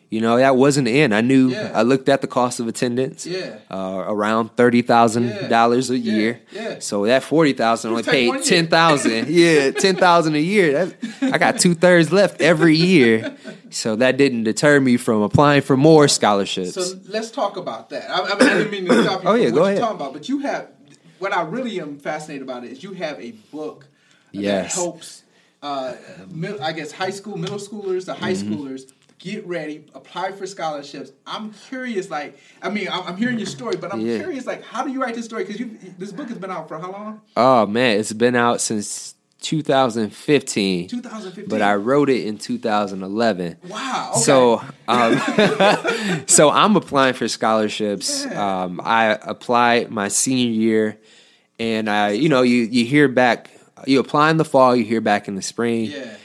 you 0.10 0.22
know 0.22 0.38
that 0.38 0.56
wasn't 0.56 0.86
the 0.86 1.02
end. 1.02 1.14
I 1.14 1.22
knew. 1.22 1.50
Yeah. 1.50 1.72
I 1.76 1.82
looked 1.82 2.08
at 2.10 2.22
the 2.22 2.28
cost 2.28 2.60
of 2.62 2.68
attendance. 2.68 3.26
Yeah. 3.26 3.58
Uh, 3.70 4.04
around 4.08 4.56
thirty 4.56 4.82
thousand 4.82 5.50
dollars 5.50 5.90
a 5.90 5.98
Yeah. 5.98 6.14
year. 6.14 6.42
Yeah. 6.52 6.80
So 6.80 7.06
that 7.08 7.24
forty 7.24 7.54
thousand 7.54 7.92
only 7.92 8.04
paid 8.04 8.44
ten 8.44 8.68
thousand. 8.68 9.28
yeah, 9.30 9.72
ten 9.72 9.96
thousand 9.98 10.36
a 10.36 10.40
year. 10.40 10.72
That's, 10.86 11.24
I 11.34 11.38
got 11.38 11.60
two 11.60 11.74
thirds 11.74 12.12
left 12.12 12.42
every 12.42 12.76
year. 12.78 13.36
So 13.70 13.98
that 13.98 14.16
didn't 14.18 14.44
deter 14.44 14.80
me 14.80 14.96
from 14.98 15.22
applying 15.24 15.62
for 15.62 15.76
more 15.76 16.08
scholarships. 16.08 16.74
So 16.76 16.98
let's 17.10 17.30
talk 17.32 17.58
about 17.58 17.90
that. 17.90 18.10
I, 18.10 18.22
I, 18.22 18.40
mean, 18.40 18.50
I 18.50 18.54
didn't 18.60 18.72
mean 18.72 18.86
to 18.86 19.04
stop 19.04 19.24
you 19.24 19.30
Oh, 19.30 19.34
yeah, 19.36 19.50
go 19.50 19.66
ahead. 19.66 19.80
talking 19.80 19.98
about, 19.98 20.14
but 20.14 20.30
you 20.30 20.40
have 20.40 20.70
what 21.20 21.34
I 21.34 21.42
really 21.42 21.80
am 21.82 21.98
fascinated 22.00 22.44
about 22.44 22.64
is 22.64 22.82
you 22.82 22.94
have 22.94 23.20
a 23.20 23.32
book 23.52 23.88
that 24.34 24.40
Yes. 24.40 24.76
helps, 24.76 25.24
uh, 25.62 25.96
I 26.62 26.72
guess, 26.72 26.92
high 26.94 27.10
school, 27.10 27.36
middle 27.38 27.58
schoolers, 27.58 28.06
the 28.06 28.14
high 28.14 28.34
Mm-hmm. 28.34 28.54
schoolers 28.54 28.84
get 29.20 29.46
ready, 29.48 29.86
apply 29.96 30.32
for 30.34 30.46
scholarships. 30.46 31.12
I'm 31.26 31.52
curious, 31.70 32.10
like, 32.10 32.38
I 32.62 32.70
mean, 32.70 32.88
I'm, 32.92 33.02
I'm 33.08 33.18
hearing 33.18 33.38
your 33.40 33.48
story, 33.48 33.76
but 33.76 33.92
I'm 33.92 34.02
Yeah. 34.02 34.18
curious, 34.20 34.46
like, 34.46 34.64
how 34.64 34.84
do 34.84 34.92
you 34.92 35.02
write 35.02 35.16
this 35.16 35.26
story? 35.26 35.44
Because 35.44 35.60
you 35.60 35.78
this 35.98 36.12
book 36.12 36.30
has 36.30 36.38
been 36.38 36.52
out 36.52 36.68
for 36.68 36.78
how 36.80 36.92
long? 36.92 37.22
oh 37.36 37.66
man, 37.66 38.00
it's 38.00 38.14
been 38.14 38.36
out 38.36 38.62
since 38.62 39.16
2015. 39.42 40.88
2015. 40.88 41.46
but 41.50 41.62
I 41.62 41.76
wrote 41.76 42.10
it 42.10 42.26
in 42.26 42.38
2011. 42.38 43.58
wow. 43.68 44.12
Okay. 44.14 44.22
So, 44.22 44.62
um, 44.88 46.24
so 46.28 46.50
I'm 46.50 46.76
applying 46.76 47.14
for 47.14 47.28
scholarships. 47.28 48.26
Yeah. 48.26 48.64
Um, 48.64 48.82
I 48.84 49.18
applied 49.22 49.90
my 49.92 50.08
senior 50.08 50.52
year, 50.52 50.98
and 51.60 51.90
I, 51.90 52.12
you 52.12 52.30
know, 52.30 52.42
you 52.44 52.64
you 52.64 52.86
hear 52.86 53.08
back. 53.08 53.52
You 53.86 54.00
apply 54.00 54.32
in 54.32 54.38
the 54.38 54.46
fall, 54.46 54.76
you 54.76 54.84
hear 54.84 55.02
back 55.02 55.28
in 55.28 55.36
the 55.36 55.42
spring. 55.44 55.86
yeah, 55.86 56.17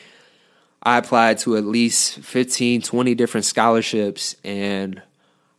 I 0.82 0.98
applied 0.98 1.38
to 1.40 1.56
at 1.56 1.64
least 1.64 2.18
15, 2.20 2.82
20 2.82 3.14
different 3.14 3.44
scholarships, 3.44 4.34
and 4.44 5.00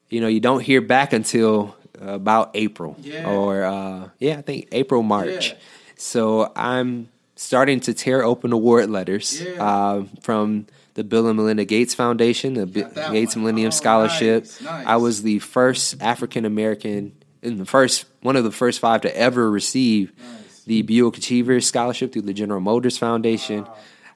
you 0.09 0.19
know, 0.21 0.27
you 0.27 0.39
don't 0.39 0.59
hear 0.61 0.81
back 0.81 1.13
until 1.13 1.75
about 1.99 2.51
April 2.55 2.97
Yeah. 3.01 3.29
or 3.29 3.63
uh, 3.63 4.09
yeah, 4.19 4.37
I 4.39 4.41
think 4.41 4.67
April, 4.71 5.01
March. 5.03 5.49
Yeah. 5.51 5.55
So 5.95 6.51
I'm 6.55 7.07
starting 7.35 7.79
to 7.81 7.93
tear 7.93 8.23
open 8.23 8.51
award 8.51 8.89
letters 8.89 9.41
Yeah. 9.41 9.63
uh, 9.63 10.03
from 10.21 10.67
the 10.95 11.03
Bill 11.03 11.27
and 11.27 11.37
Melinda 11.37 11.65
Gates 11.65 11.93
Foundation, 11.95 12.53
the 12.55 12.65
that 12.65 13.11
Gates 13.11 13.35
one. 13.35 13.43
Millennium 13.43 13.67
Oh, 13.67 13.71
Scholarship. 13.71 14.43
nice, 14.43 14.61
nice. 14.61 14.85
I 14.85 14.97
was 14.97 15.23
the 15.23 15.39
first 15.39 16.01
African 16.01 16.45
American 16.45 17.13
in 17.41 17.57
the 17.57 17.65
first 17.65 18.05
one 18.21 18.35
of 18.35 18.43
the 18.43 18.51
first 18.51 18.79
five 18.79 19.01
to 19.01 19.17
ever 19.17 19.49
receive 19.49 20.11
Nice. 20.19 20.63
the 20.65 20.81
Buick 20.83 21.17
Achievers 21.17 21.65
Scholarship 21.65 22.11
through 22.13 22.21
the 22.23 22.33
General 22.33 22.59
Motors 22.59 22.97
Foundation. 22.97 23.65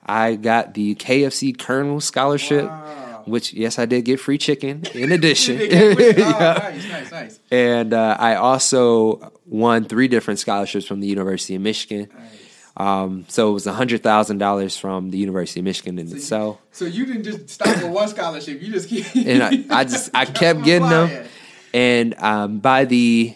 I 0.08 0.36
got 0.36 0.74
the 0.74 0.96
KFC 0.96 1.58
Colonel 1.58 2.00
Scholarship, 2.02 2.65
Wow. 2.65 3.24
which 3.26 3.54
yes, 3.54 3.78
I 3.80 3.86
did 3.86 4.06
get 4.06 4.20
free 4.20 4.38
chicken 4.38 4.84
in 4.93 5.12
addition. 5.12 5.60
You 5.60 5.67
did 5.70 5.98
get- 5.98 6.20
oh, 6.20 6.30
nice, 6.39 6.89
nice, 6.89 7.12
nice. 7.12 7.39
And 7.52 7.93
uh, 7.93 8.15
I 8.20 8.36
also 8.36 9.32
won 9.46 9.86
three 9.86 10.08
different 10.08 10.39
scholarships 10.39 10.86
from 10.86 11.00
the 11.02 11.08
University 11.08 11.56
of 11.56 11.62
Michigan. 11.62 12.10
Um, 12.78 13.26
so 13.28 13.50
it 13.50 13.54
was 13.54 13.65
hundred 13.65 14.04
thousand 14.04 14.38
dollars 14.38 14.78
from 14.78 15.10
the 15.10 15.17
University 15.17 15.62
of 15.62 15.63
Michigan 15.63 15.98
in 15.98 16.08
itself. 16.15 16.60
So 16.72 16.86
you 16.86 17.06
didn't 17.08 17.24
just 17.24 17.50
stop 17.50 17.76
with 17.76 17.91
one 17.91 18.08
scholarship. 18.08 18.62
You 18.62 18.72
just 18.72 18.88
keep. 18.88 19.04
and 19.15 19.41
I, 19.41 19.80
I 19.80 19.84
just 19.84 20.12
I 20.13 20.26
kept 20.41 20.63
getting 20.63 20.88
them. 20.88 21.26
And 21.74 22.13
um, 22.20 22.60
by 22.60 22.86
the 22.86 23.36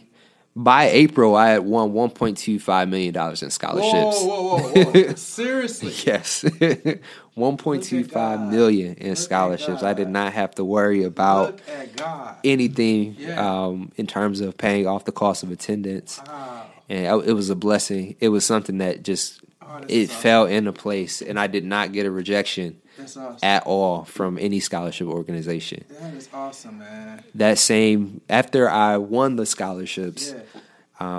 by 0.55 0.89
April, 0.89 1.35
I 1.35 1.49
had 1.49 1.63
won 1.63 1.93
one 1.93 2.09
point 2.09 2.37
two 2.37 2.59
five 2.59 2.89
million 2.89 3.13
dollars 3.13 3.41
in 3.41 3.49
scholarships. 3.51 4.21
Whoa, 4.21 4.57
whoa, 4.57 4.57
whoa, 4.59 4.83
whoa! 4.91 5.13
Seriously? 5.15 5.93
Yes, 6.05 6.43
one 7.35 7.57
point 7.57 7.83
two 7.83 8.03
five 8.03 8.39
million 8.51 8.95
in 8.95 9.09
Look 9.09 9.17
scholarships. 9.17 9.83
I 9.83 9.93
did 9.93 10.09
not 10.09 10.33
have 10.33 10.51
to 10.55 10.65
worry 10.65 11.03
about 11.03 11.53
Look 11.53 11.69
at 11.69 11.95
God. 11.95 12.35
anything 12.43 13.15
Yeah. 13.17 13.39
um, 13.65 13.91
in 13.95 14.07
terms 14.07 14.41
of 14.41 14.57
paying 14.57 14.87
off 14.87 15.05
the 15.05 15.11
cost 15.13 15.43
of 15.43 15.51
attendance, 15.51 16.19
Wow. 16.27 16.65
and 16.89 17.07
I- 17.07 17.25
it 17.27 17.33
was 17.33 17.49
a 17.49 17.55
blessing. 17.55 18.15
It 18.19 18.29
was 18.29 18.45
something 18.45 18.79
that 18.79 19.03
just 19.03 19.39
Oh, 19.63 19.79
it 19.87 20.09
fell 20.11 20.47
into 20.47 20.73
place, 20.73 21.21
and 21.21 21.39
I 21.39 21.47
did 21.47 21.63
not 21.63 21.93
get 21.93 22.05
a 22.05 22.11
rejection 22.11 22.80
That's 23.01 23.17
awesome. 23.17 23.37
at 23.43 23.63
all 23.65 24.03
from 24.05 24.37
any 24.37 24.59
scholarship 24.59 25.07
organization. 25.07 25.83
that 25.99 26.13
is 26.13 26.29
awesome, 26.33 26.79
man. 26.79 27.23
that 27.35 27.57
same 27.57 28.21
after 28.29 28.69
I 28.69 28.97
won 28.97 29.35
the 29.35 29.45
scholarships, 29.45 30.33
Yeah. 30.33 30.39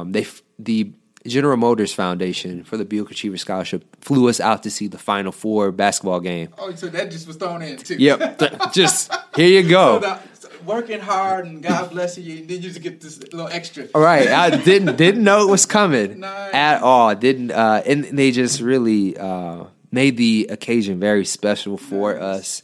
um, 0.00 0.12
they 0.12 0.26
the 0.58 0.92
General 1.24 1.56
Motors 1.56 1.92
Foundation 1.94 2.64
for 2.64 2.76
the 2.76 2.84
Buick 2.84 3.10
Achiever 3.12 3.36
Scholarship 3.36 3.84
flew 4.04 4.28
us 4.28 4.40
out 4.40 4.64
to 4.64 4.70
see 4.70 4.88
the 4.88 4.98
Final 4.98 5.30
Four 5.30 5.70
basketball 5.70 6.18
game. 6.18 6.48
Oh, 6.58 6.74
so 6.74 6.88
that 6.88 7.12
just 7.12 7.26
was 7.28 7.36
thrown 7.36 7.62
in 7.62 7.76
too. 7.76 7.94
Yep, 7.96 8.38
th- 8.40 8.52
just 8.72 9.12
here 9.36 9.46
you 9.46 9.62
So 9.62 9.68
go. 9.70 9.98
the, 10.00 10.18
so 10.40 10.48
working 10.66 10.98
hard 11.00 11.46
and 11.46 11.62
God 11.62 11.90
bless 11.90 12.18
you, 12.18 12.24
you 12.24 12.36
then 12.46 12.56
you 12.56 12.70
just 12.70 12.82
get 12.82 13.00
this 13.00 13.20
little 13.20 13.46
extra. 13.48 13.86
All 13.94 14.00
right, 14.02 14.26
I 14.26 14.50
didn't 14.56 14.96
didn't 14.96 15.22
know 15.22 15.46
it 15.46 15.50
was 15.50 15.64
coming 15.64 16.18
Nice. 16.26 16.54
at 16.54 16.82
all. 16.82 17.14
Didn't 17.14 17.52
uh, 17.52 17.82
and 17.86 18.02
they 18.04 18.32
just 18.32 18.60
really 18.60 19.16
uh, 19.16 19.64
made 19.92 20.16
the 20.16 20.48
occasion 20.50 20.98
very 20.98 21.24
special 21.24 21.76
for 21.76 22.18
us. 22.18 22.62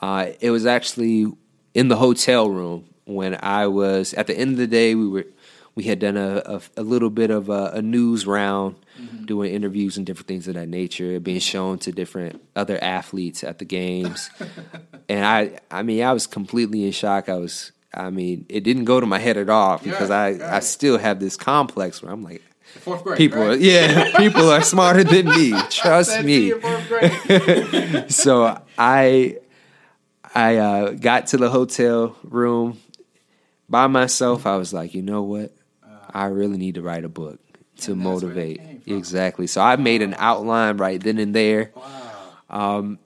Uh, 0.00 0.26
it 0.40 0.50
was 0.50 0.66
actually 0.66 1.32
in 1.74 1.88
the 1.88 1.96
hotel 1.96 2.48
room 2.48 2.84
when 3.04 3.38
I 3.42 3.66
was 3.66 4.14
at 4.14 4.26
the 4.26 4.38
end 4.38 4.52
of 4.52 4.58
the 4.58 4.66
day. 4.66 4.94
We 4.94 5.08
were 5.08 5.26
we 5.74 5.84
had 5.84 5.98
done 5.98 6.16
a 6.16 6.42
a, 6.44 6.60
a 6.76 6.82
little 6.82 7.10
bit 7.10 7.30
of 7.30 7.48
a, 7.48 7.72
a 7.74 7.82
news 7.82 8.26
round, 8.26 8.76
doing 9.24 9.52
interviews 9.52 9.96
and 9.96 10.06
different 10.06 10.28
things 10.28 10.46
of 10.46 10.54
that 10.54 10.68
nature, 10.68 11.18
being 11.18 11.40
shown 11.40 11.78
to 11.80 11.92
different 11.92 12.42
other 12.54 12.78
athletes 12.82 13.42
at 13.42 13.58
the 13.58 13.64
games, 13.64 14.30
and 15.08 15.24
I 15.24 15.58
I 15.70 15.82
mean 15.82 16.02
I 16.02 16.12
was 16.12 16.26
completely 16.26 16.84
in 16.84 16.92
shock. 16.92 17.28
I 17.28 17.36
was. 17.36 17.72
I 17.94 18.10
mean, 18.10 18.44
it 18.50 18.64
didn't 18.64 18.84
go 18.84 19.00
to 19.00 19.06
my 19.06 19.18
head 19.18 19.38
at 19.38 19.48
all 19.48 19.78
because 19.78 20.10
Yeah, 20.10 20.20
I, 20.20 20.56
I 20.56 20.60
still 20.60 20.98
have 20.98 21.20
this 21.20 21.36
complex 21.36 22.02
where 22.02 22.12
I'm 22.12 22.22
like, 22.22 22.42
Fourth 22.80 23.04
grade. 23.04 23.18
people, 23.18 23.46
right? 23.46 23.60
yeah, 23.60 24.10
people 24.16 24.50
are 24.50 24.62
smarter 24.62 25.04
than 25.04 25.28
me. 25.28 25.52
Trust 25.70 26.22
me. 26.22 26.50
so 28.08 28.60
I 28.76 29.38
I 30.34 30.56
uh, 30.56 30.90
got 30.92 31.28
to 31.28 31.36
the 31.36 31.50
hotel 31.50 32.16
room 32.22 32.78
by 33.68 33.86
myself. 33.86 34.46
I 34.46 34.56
was 34.56 34.72
like, 34.72 34.94
you 34.94 35.02
know 35.02 35.22
what? 35.22 35.52
I 36.12 36.26
really 36.26 36.56
need 36.56 36.76
to 36.76 36.82
write 36.82 37.04
a 37.04 37.08
book 37.08 37.38
to 37.78 37.92
And 37.92 38.00
motivate. 38.00 38.60
Exactly. 38.86 39.46
So 39.46 39.60
I 39.60 39.76
made 39.76 40.02
an 40.02 40.14
outline 40.18 40.78
right 40.78 41.00
then 41.00 41.18
and 41.18 41.34
there. 41.34 41.72
Wow. 41.74 42.12
Um, 42.50 42.98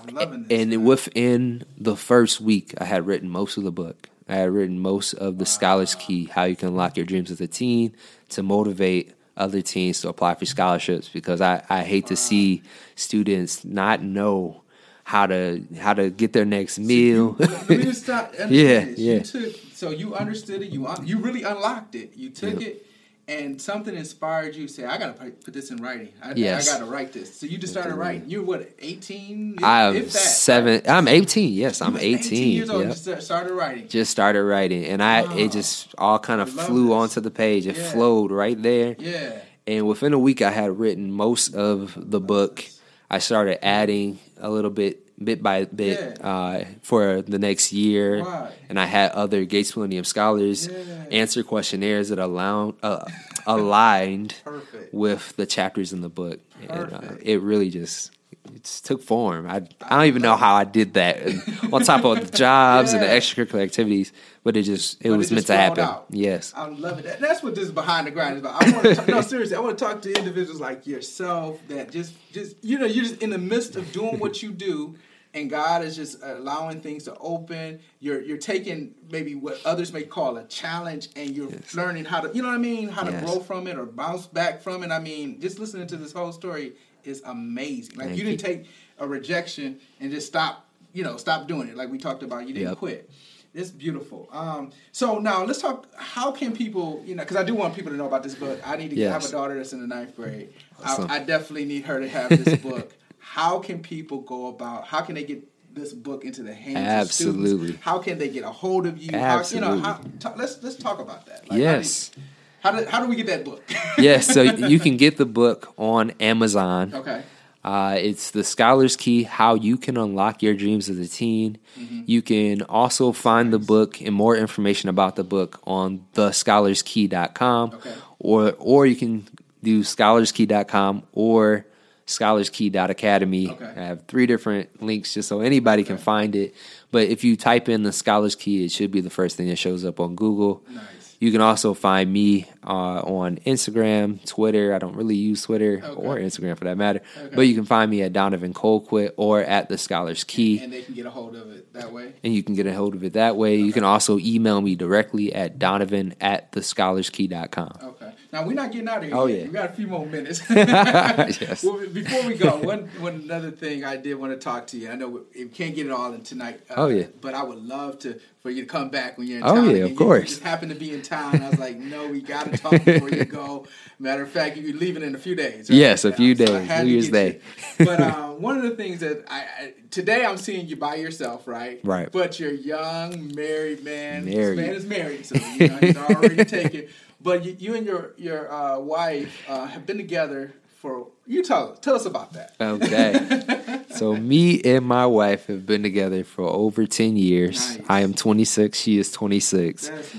I'm 0.00 0.14
loving 0.14 0.46
this. 0.46 0.60
And 0.60 0.70
man. 0.70 0.84
within 0.84 1.64
the 1.76 1.96
first 1.96 2.40
week, 2.40 2.74
I 2.78 2.84
had 2.84 3.06
written 3.06 3.28
most 3.28 3.56
of 3.56 3.64
the 3.64 3.72
book. 3.72 4.08
I 4.28 4.36
had 4.36 4.50
written 4.50 4.78
most 4.78 5.14
of 5.14 5.38
the 5.38 5.46
Scholar's 5.46 5.96
Key, 5.96 6.26
how 6.26 6.44
you 6.44 6.54
can 6.54 6.68
unlock 6.68 6.96
your 6.96 7.04
dreams 7.04 7.32
as 7.32 7.40
a 7.40 7.48
teen 7.48 7.96
to 8.30 8.42
motivate 8.42 9.14
other 9.36 9.62
teens 9.62 10.00
to 10.02 10.08
apply 10.08 10.34
for 10.34 10.44
scholarships 10.44 11.08
because 11.08 11.40
I, 11.40 11.64
I 11.68 11.82
hate 11.82 12.06
to 12.08 12.16
see 12.16 12.62
students 12.94 13.64
not 13.64 14.02
know 14.02 14.62
how 15.04 15.26
to 15.26 15.64
how 15.78 15.94
to 15.94 16.10
get 16.10 16.32
their 16.32 16.44
next 16.44 16.78
meal. 16.78 17.36
Let 17.38 17.68
me 17.68 17.82
just 17.82 18.04
stop. 18.04 18.32
Yeah, 18.48 18.86
yeah. 18.96 19.14
You 19.14 19.20
took 19.20 19.54
so 19.74 19.90
you 19.90 20.14
understood 20.14 20.62
it. 20.62 20.70
You 20.70 20.88
you 21.02 21.18
really 21.18 21.42
unlocked 21.42 21.94
it. 21.94 22.16
You 22.16 22.30
took 22.30 22.60
it, 22.62 22.86
and 23.30 23.60
something 23.62 23.94
inspired 23.96 24.54
you. 24.56 24.66
to 24.66 24.72
Say, 24.72 24.84
I 24.84 24.98
gotta 24.98 25.12
put 25.12 25.44
put 25.44 25.54
this 25.54 25.70
in 25.70 25.76
writing. 25.78 26.08
I, 26.22 26.32
Yes. 26.34 26.68
I 26.68 26.72
gotta 26.78 26.90
write 26.90 27.12
this. 27.12 27.34
So 27.38 27.46
you 27.46 27.56
just 27.58 27.72
started 27.72 27.94
writing. 27.94 28.28
You 28.28 28.40
were 28.42 28.58
what 28.58 28.70
eighteen? 28.80 29.56
I'm 29.62 30.08
seven. 30.10 30.82
I'm 30.86 31.08
18. 31.08 31.52
Yes, 31.52 31.80
I'm 31.80 31.96
18. 31.96 32.48
years 32.52 32.70
old. 32.70 32.86
Yep. 32.86 32.96
Start- 32.96 33.22
started 33.22 33.52
writing. 33.54 33.88
Just 33.88 34.10
started 34.10 34.42
writing, 34.42 34.84
and 34.84 35.02
I 35.02 35.20
it 35.38 35.48
ah, 35.48 35.52
just 35.52 35.94
all 35.98 36.18
kind 36.18 36.40
of 36.40 36.50
flew 36.50 36.86
this. 36.88 36.92
onto 36.94 37.20
the 37.20 37.30
page. 37.30 37.66
It 37.66 37.76
Yeah. 37.76 37.90
flowed 37.92 38.30
right 38.32 38.60
there. 38.60 38.96
Yeah. 38.98 39.38
And 39.66 39.86
within 39.86 40.12
a 40.12 40.18
week, 40.18 40.42
I 40.42 40.50
had 40.50 40.78
written 40.78 41.12
most 41.12 41.54
of 41.54 41.94
the 41.96 42.20
book. 42.20 42.64
I 43.10 43.18
started 43.18 43.64
adding 43.64 44.18
a 44.38 44.50
little 44.50 44.70
bit, 44.70 45.06
bit 45.22 45.42
by 45.42 45.64
bit, 45.66 46.18
Yeah. 46.20 46.26
uh, 46.26 46.64
for 46.82 47.22
the 47.22 47.38
next 47.38 47.72
year. 47.72 48.22
Right. 48.22 48.52
And 48.68 48.78
I 48.80 48.86
had 48.86 49.12
other 49.12 49.44
Gates 49.44 49.76
Millennium 49.76 50.04
scholars 50.04 50.66
Yeah. 50.68 51.04
answer 51.10 51.42
questionnaires 51.42 52.08
that 52.08 52.18
allowed, 52.18 52.74
uh, 52.82 53.04
aligned 53.46 54.34
Perfect. 54.44 54.92
with 54.94 55.36
the 55.36 55.46
chapters 55.46 55.92
in 55.92 56.00
the 56.00 56.08
book. 56.08 56.40
And 56.68 56.92
uh, 56.92 57.00
it 57.22 57.40
really 57.40 57.70
just 57.70 58.12
it 58.54 58.64
just 58.64 58.86
took 58.86 59.02
form. 59.02 59.46
I 59.48 59.56
I 59.82 59.96
don't 59.96 60.06
even 60.06 60.22
know 60.22 60.36
how 60.36 60.54
I 60.54 60.64
did 60.64 60.94
that 60.94 61.18
on 61.72 61.82
top 61.82 62.04
of 62.04 62.30
the 62.30 62.36
jobs 62.36 62.92
and 62.92 63.02
the 63.02 63.06
extracurricular 63.06 63.62
activities, 63.62 64.12
but 64.44 64.56
it 64.56 64.62
just 64.62 65.00
it 65.04 65.10
But 65.10 65.18
was 65.18 65.30
it 65.30 65.34
meant 65.34 65.46
just 65.46 65.46
to 65.48 65.56
happen. 65.56 65.84
out. 65.84 66.06
Yes. 66.10 66.52
I 66.56 66.66
love 66.68 66.98
it. 66.98 67.04
That- 67.04 67.20
That's 67.20 67.42
what 67.42 67.54
this 67.54 67.70
behind 67.70 68.06
the 68.06 68.10
grind 68.10 68.34
is 68.36 68.40
about. 68.40 68.62
I 68.62 68.70
want 68.70 68.82
to 68.84 68.94
talk, 68.94 69.08
no 69.08 69.20
seriously. 69.20 69.56
I 69.56 69.60
want 69.60 69.78
to 69.78 69.84
talk 69.84 70.02
to 70.02 70.12
individuals 70.12 70.60
like 70.60 70.86
yourself 70.86 71.58
that 71.68 71.90
just 71.92 72.12
just 72.32 72.56
you 72.62 72.78
know 72.78 72.86
you're 72.86 73.04
just 73.04 73.22
in 73.22 73.30
the 73.30 73.38
midst 73.38 73.76
of 73.76 73.90
doing 73.92 74.18
what 74.18 74.42
you 74.42 74.50
do, 74.52 74.94
and 75.34 75.48
God 75.48 75.84
is 75.84 75.96
just 75.96 76.18
allowing 76.22 76.80
things 76.80 77.04
to 77.04 77.16
open. 77.18 77.80
You're 78.00 78.20
you're 78.20 78.38
taking 78.38 78.94
maybe 79.10 79.34
what 79.34 79.60
others 79.64 79.92
may 79.92 80.02
call 80.02 80.36
a 80.36 80.44
challenge, 80.44 81.08
and 81.16 81.30
you're 81.30 81.52
learning 81.74 82.04
how 82.04 82.20
to 82.20 82.34
you 82.34 82.42
know 82.42 82.48
what 82.48 82.54
I 82.54 82.58
mean 82.58 82.88
how 82.88 83.04
to 83.04 83.12
grow 83.20 83.40
from 83.40 83.66
it 83.66 83.78
or 83.78 83.86
bounce 83.86 84.26
back 84.26 84.60
from 84.60 84.82
it. 84.82 84.90
I 84.90 84.98
mean, 84.98 85.40
just 85.40 85.58
listening 85.58 85.86
to 85.88 85.96
this 85.96 86.12
whole 86.12 86.32
story 86.32 86.74
is 87.04 87.22
amazing. 87.24 87.96
Like 87.96 88.08
Thank 88.08 88.18
you 88.18 88.24
didn't 88.24 88.40
take 88.40 88.66
a 88.98 89.06
rejection 89.06 89.80
and 90.00 90.10
just 90.10 90.26
stop 90.26 90.66
you 90.92 91.04
know 91.04 91.16
stop 91.16 91.46
doing 91.46 91.68
it 91.68 91.76
like 91.76 91.90
we 91.90 91.98
talked 91.98 92.22
about. 92.22 92.46
You 92.48 92.54
didn't 92.54 92.70
Yep. 92.70 92.78
quit. 92.78 93.10
It's 93.52 93.70
beautiful. 93.70 94.28
Um, 94.30 94.70
so 94.92 95.18
now 95.18 95.44
let's 95.44 95.60
talk. 95.60 95.88
How 95.96 96.30
can 96.30 96.52
people, 96.52 97.02
you 97.04 97.16
know, 97.16 97.24
because 97.24 97.36
I 97.36 97.42
do 97.42 97.54
want 97.54 97.74
people 97.74 97.90
to 97.90 97.96
know 97.96 98.06
about 98.06 98.22
this 98.22 98.36
book. 98.36 98.60
I 98.64 98.76
need 98.76 98.90
to 98.90 99.06
I 99.08 99.10
have 99.10 99.24
a 99.24 99.30
daughter 99.30 99.56
that's 99.56 99.72
in 99.72 99.80
the 99.80 99.88
ninth 99.88 100.14
grade. 100.14 100.50
Awesome. 100.84 101.10
I, 101.10 101.16
I 101.16 101.18
definitely 101.24 101.64
need 101.64 101.84
her 101.84 101.98
to 101.98 102.08
have 102.08 102.28
this 102.28 102.60
book. 102.62 102.92
How 103.30 103.60
can 103.60 103.78
people 103.80 104.22
go 104.22 104.48
about? 104.48 104.86
How 104.88 105.02
can 105.02 105.14
they 105.14 105.22
get 105.22 105.46
this 105.72 105.92
book 105.92 106.24
into 106.24 106.42
the 106.42 106.52
hands 106.52 107.06
of 107.08 107.12
students? 107.12 107.38
Absolutely. 107.52 107.78
How 107.80 107.98
can 108.00 108.18
they 108.18 108.28
get 108.28 108.42
a 108.42 108.50
hold 108.50 108.86
of 108.86 108.98
you? 108.98 109.16
How, 109.16 109.18
you 109.18 109.20
know, 109.20 109.28
Absolutely. 109.38 109.80
how, 109.82 110.00
ta- 110.18 110.34
let's 110.36 110.60
let's 110.64 110.74
talk 110.74 110.98
about 110.98 111.26
that. 111.26 111.48
Like, 111.48 111.60
yes. 111.60 112.10
How 112.58 112.72
do, 112.72 112.84
how 112.86 113.00
do 113.00 113.06
we 113.08 113.14
get 113.14 113.26
that 113.26 113.44
book? 113.44 113.62
yes. 113.98 114.26
So 114.26 114.42
you 114.72 114.80
can 114.80 114.96
get 114.96 115.16
the 115.16 115.26
book 115.26 115.72
on 115.76 116.10
Amazon. 116.18 116.92
okay. 116.92 117.22
Uh, 117.62 117.96
it's 118.00 118.32
the 118.32 118.42
Scholar's 118.42 118.96
Key: 118.96 119.22
How 119.22 119.54
You 119.54 119.76
Can 119.76 119.96
Unlock 119.96 120.42
Your 120.42 120.54
Dreams 120.54 120.88
as 120.90 120.98
a 120.98 121.06
Teen. 121.06 121.58
Mm-hmm. 121.78 122.02
You 122.06 122.22
can 122.22 122.62
also 122.62 123.12
find 123.12 123.52
the 123.52 123.58
book 123.60 124.00
and 124.00 124.12
more 124.14 124.34
information 124.34 124.88
about 124.88 125.14
the 125.14 125.24
book 125.24 125.60
on 125.64 126.04
thescholarskey.com, 126.14 127.74
Okay. 127.74 127.94
or 128.18 128.54
or 128.58 128.86
you 128.86 128.96
can 128.96 129.28
do 129.62 129.80
scholarskey.com 129.82 131.02
or 131.12 131.66
scholarskey.academy. 132.10 133.50
Okay. 133.50 133.64
I 133.76 133.84
have 133.86 134.02
three 134.06 134.26
different 134.26 134.82
links 134.82 135.14
just 135.14 135.28
so 135.28 135.40
anybody 135.40 135.84
can 135.84 135.98
find 135.98 136.34
it. 136.36 136.54
But 136.90 137.08
if 137.08 137.24
you 137.24 137.36
type 137.36 137.68
in 137.68 137.82
the 137.82 137.92
Scholar's 137.92 138.34
Key, 138.34 138.64
it 138.64 138.70
should 138.72 138.90
be 138.90 139.00
the 139.00 139.10
first 139.10 139.36
thing 139.36 139.48
that 139.48 139.56
shows 139.56 139.84
up 139.84 140.00
on 140.00 140.14
Google. 140.16 140.62
Nice. 140.68 140.84
You 141.20 141.30
can 141.32 141.42
also 141.42 141.74
find 141.74 142.10
me 142.10 142.46
uh, 142.66 143.00
on 143.02 143.36
Instagram, 143.46 144.24
Twitter. 144.26 144.74
I 144.74 144.78
don't 144.78 144.96
really 144.96 145.16
use 145.16 145.42
Twitter 145.42 145.82
Okay. 145.84 145.94
or 145.94 146.16
Instagram 146.16 146.56
for 146.56 146.64
that 146.64 146.78
matter, 146.78 147.02
Okay. 147.18 147.36
but 147.36 147.42
you 147.42 147.54
can 147.54 147.66
find 147.66 147.90
me 147.90 148.00
at 148.00 148.14
Donovan 148.14 148.54
Colquitt 148.54 149.12
or 149.18 149.42
at 149.42 149.68
the 149.68 149.76
Scholar's 149.76 150.24
Key, 150.24 150.60
And 150.60 150.72
they 150.72 150.80
can 150.80 150.94
get 150.94 151.04
a 151.04 151.10
hold 151.10 151.36
of 151.36 151.50
it 151.52 151.74
that 151.74 151.92
way. 151.92 152.14
and 152.24 152.34
you 152.34 152.42
can 152.42 152.54
get 152.54 152.66
a 152.66 152.72
hold 152.74 152.94
of 152.94 153.04
it 153.04 153.12
that 153.12 153.36
way. 153.36 153.56
You 153.56 153.70
can 153.70 153.84
also 153.84 154.18
email 154.18 154.62
me 154.62 154.74
directly 154.76 155.34
at 155.34 155.58
Donovan 155.58 156.14
at 156.22 156.52
thescholarskey.com. 156.52 157.72
Okay. 157.82 157.99
Now 158.32 158.46
we're 158.46 158.52
not 158.54 158.70
getting 158.70 158.88
out 158.88 158.98
of 158.98 159.04
here. 159.04 159.12
Oh, 159.16 159.26
yet. 159.26 159.38
yeah. 159.40 159.46
We 159.46 159.52
got 159.52 159.70
a 159.70 159.72
few 159.72 159.86
more 159.88 160.06
minutes. 160.06 160.40
Yes. 160.50 161.62
well, 161.64 161.84
before 161.88 162.26
we 162.26 162.34
go, 162.34 162.56
one 162.58 162.88
one 163.00 163.14
another 163.14 163.50
thing 163.50 163.84
I 163.84 163.96
did 163.96 164.14
want 164.14 164.32
to 164.32 164.38
talk 164.38 164.66
to 164.68 164.78
you. 164.78 164.90
I 164.90 164.94
know 164.94 165.08
we, 165.08 165.20
we 165.44 165.48
can't 165.48 165.74
get 165.74 165.86
it 165.86 165.92
all 165.92 166.12
in 166.12 166.22
tonight. 166.22 166.60
uh, 166.70 166.74
Oh, 166.76 166.88
yeah. 166.88 167.06
But 167.20 167.34
I 167.34 167.42
would 167.42 167.58
love 167.64 167.98
to 168.00 168.20
for 168.42 168.50
you 168.50 168.62
to 168.62 168.68
come 168.68 168.88
back 168.88 169.18
when 169.18 169.26
you're 169.26 169.38
in 169.38 169.42
town. 169.44 169.58
Oh, 169.58 169.68
yeah, 169.70 169.84
of 169.84 169.90
You 169.90 169.96
course. 169.96 170.30
just 170.30 170.42
happened 170.42 170.72
to 170.72 170.78
be 170.78 170.94
in 170.94 171.02
town. 171.02 171.42
I 171.42 171.50
was 171.50 171.58
like, 171.58 171.76
no, 171.76 172.08
we 172.08 172.22
got 172.22 172.50
to 172.50 172.56
talk 172.56 172.82
before 172.84 173.10
you 173.10 173.24
go. 173.26 173.66
Matter 173.98 174.22
of 174.22 174.30
fact, 174.30 174.56
you're 174.56 174.74
leaving 174.76 175.02
in 175.02 175.14
a 175.14 175.18
few 175.18 175.34
days. 175.34 175.68
right? 175.68 175.76
Yes, 175.76 176.04
a 176.06 176.12
few 176.12 176.34
days, 176.34 176.48
had 176.66 176.86
New 176.86 176.92
Year's 176.92 177.10
Day. 177.10 177.40
But 177.78 178.00
uh, 178.00 178.28
one 178.30 178.56
of 178.56 178.62
the 178.62 178.70
things 178.76 179.00
that 179.00 179.24
I, 179.30 179.40
I 179.40 179.72
today 179.90 180.24
I'm 180.24 180.36
seeing 180.38 180.66
you 180.66 180.76
by 180.76 180.94
yourself, 180.96 181.46
right? 181.48 181.80
Right. 181.84 182.10
But 182.10 182.38
you're 182.40 182.52
young, 182.52 183.34
married 183.34 183.84
man. 183.84 184.24
Married. 184.24 184.58
This 184.58 184.66
man 184.66 184.74
is 184.74 184.86
married, 184.86 185.26
so 185.26 185.34
you 185.58 185.68
know, 185.68 185.76
he's 185.78 185.96
already 185.96 186.44
taken. 186.44 186.88
But 187.22 187.44
you, 187.44 187.56
you 187.58 187.74
and 187.74 187.86
your 187.86 188.12
your 188.16 188.52
uh, 188.52 188.78
wife 188.78 189.44
uh, 189.48 189.66
have 189.66 189.86
been 189.86 189.98
together 189.98 190.54
for. 190.78 191.08
You 191.26 191.42
tell 191.42 191.74
tell 191.74 191.94
us 191.94 192.06
about 192.06 192.32
that. 192.32 192.54
Okay. 192.60 193.82
so 193.96 194.16
me 194.16 194.60
and 194.62 194.84
my 194.84 195.06
wife 195.06 195.46
have 195.46 195.66
been 195.66 195.82
together 195.82 196.24
for 196.24 196.44
over 196.44 196.86
10 196.86 197.16
years. 197.16 197.76
Nice. 197.76 197.86
I 197.88 198.00
am 198.00 198.14
26, 198.14 198.76
she 198.78 198.98
is 198.98 199.12
26. 199.12 199.90
Nice. 199.90 200.14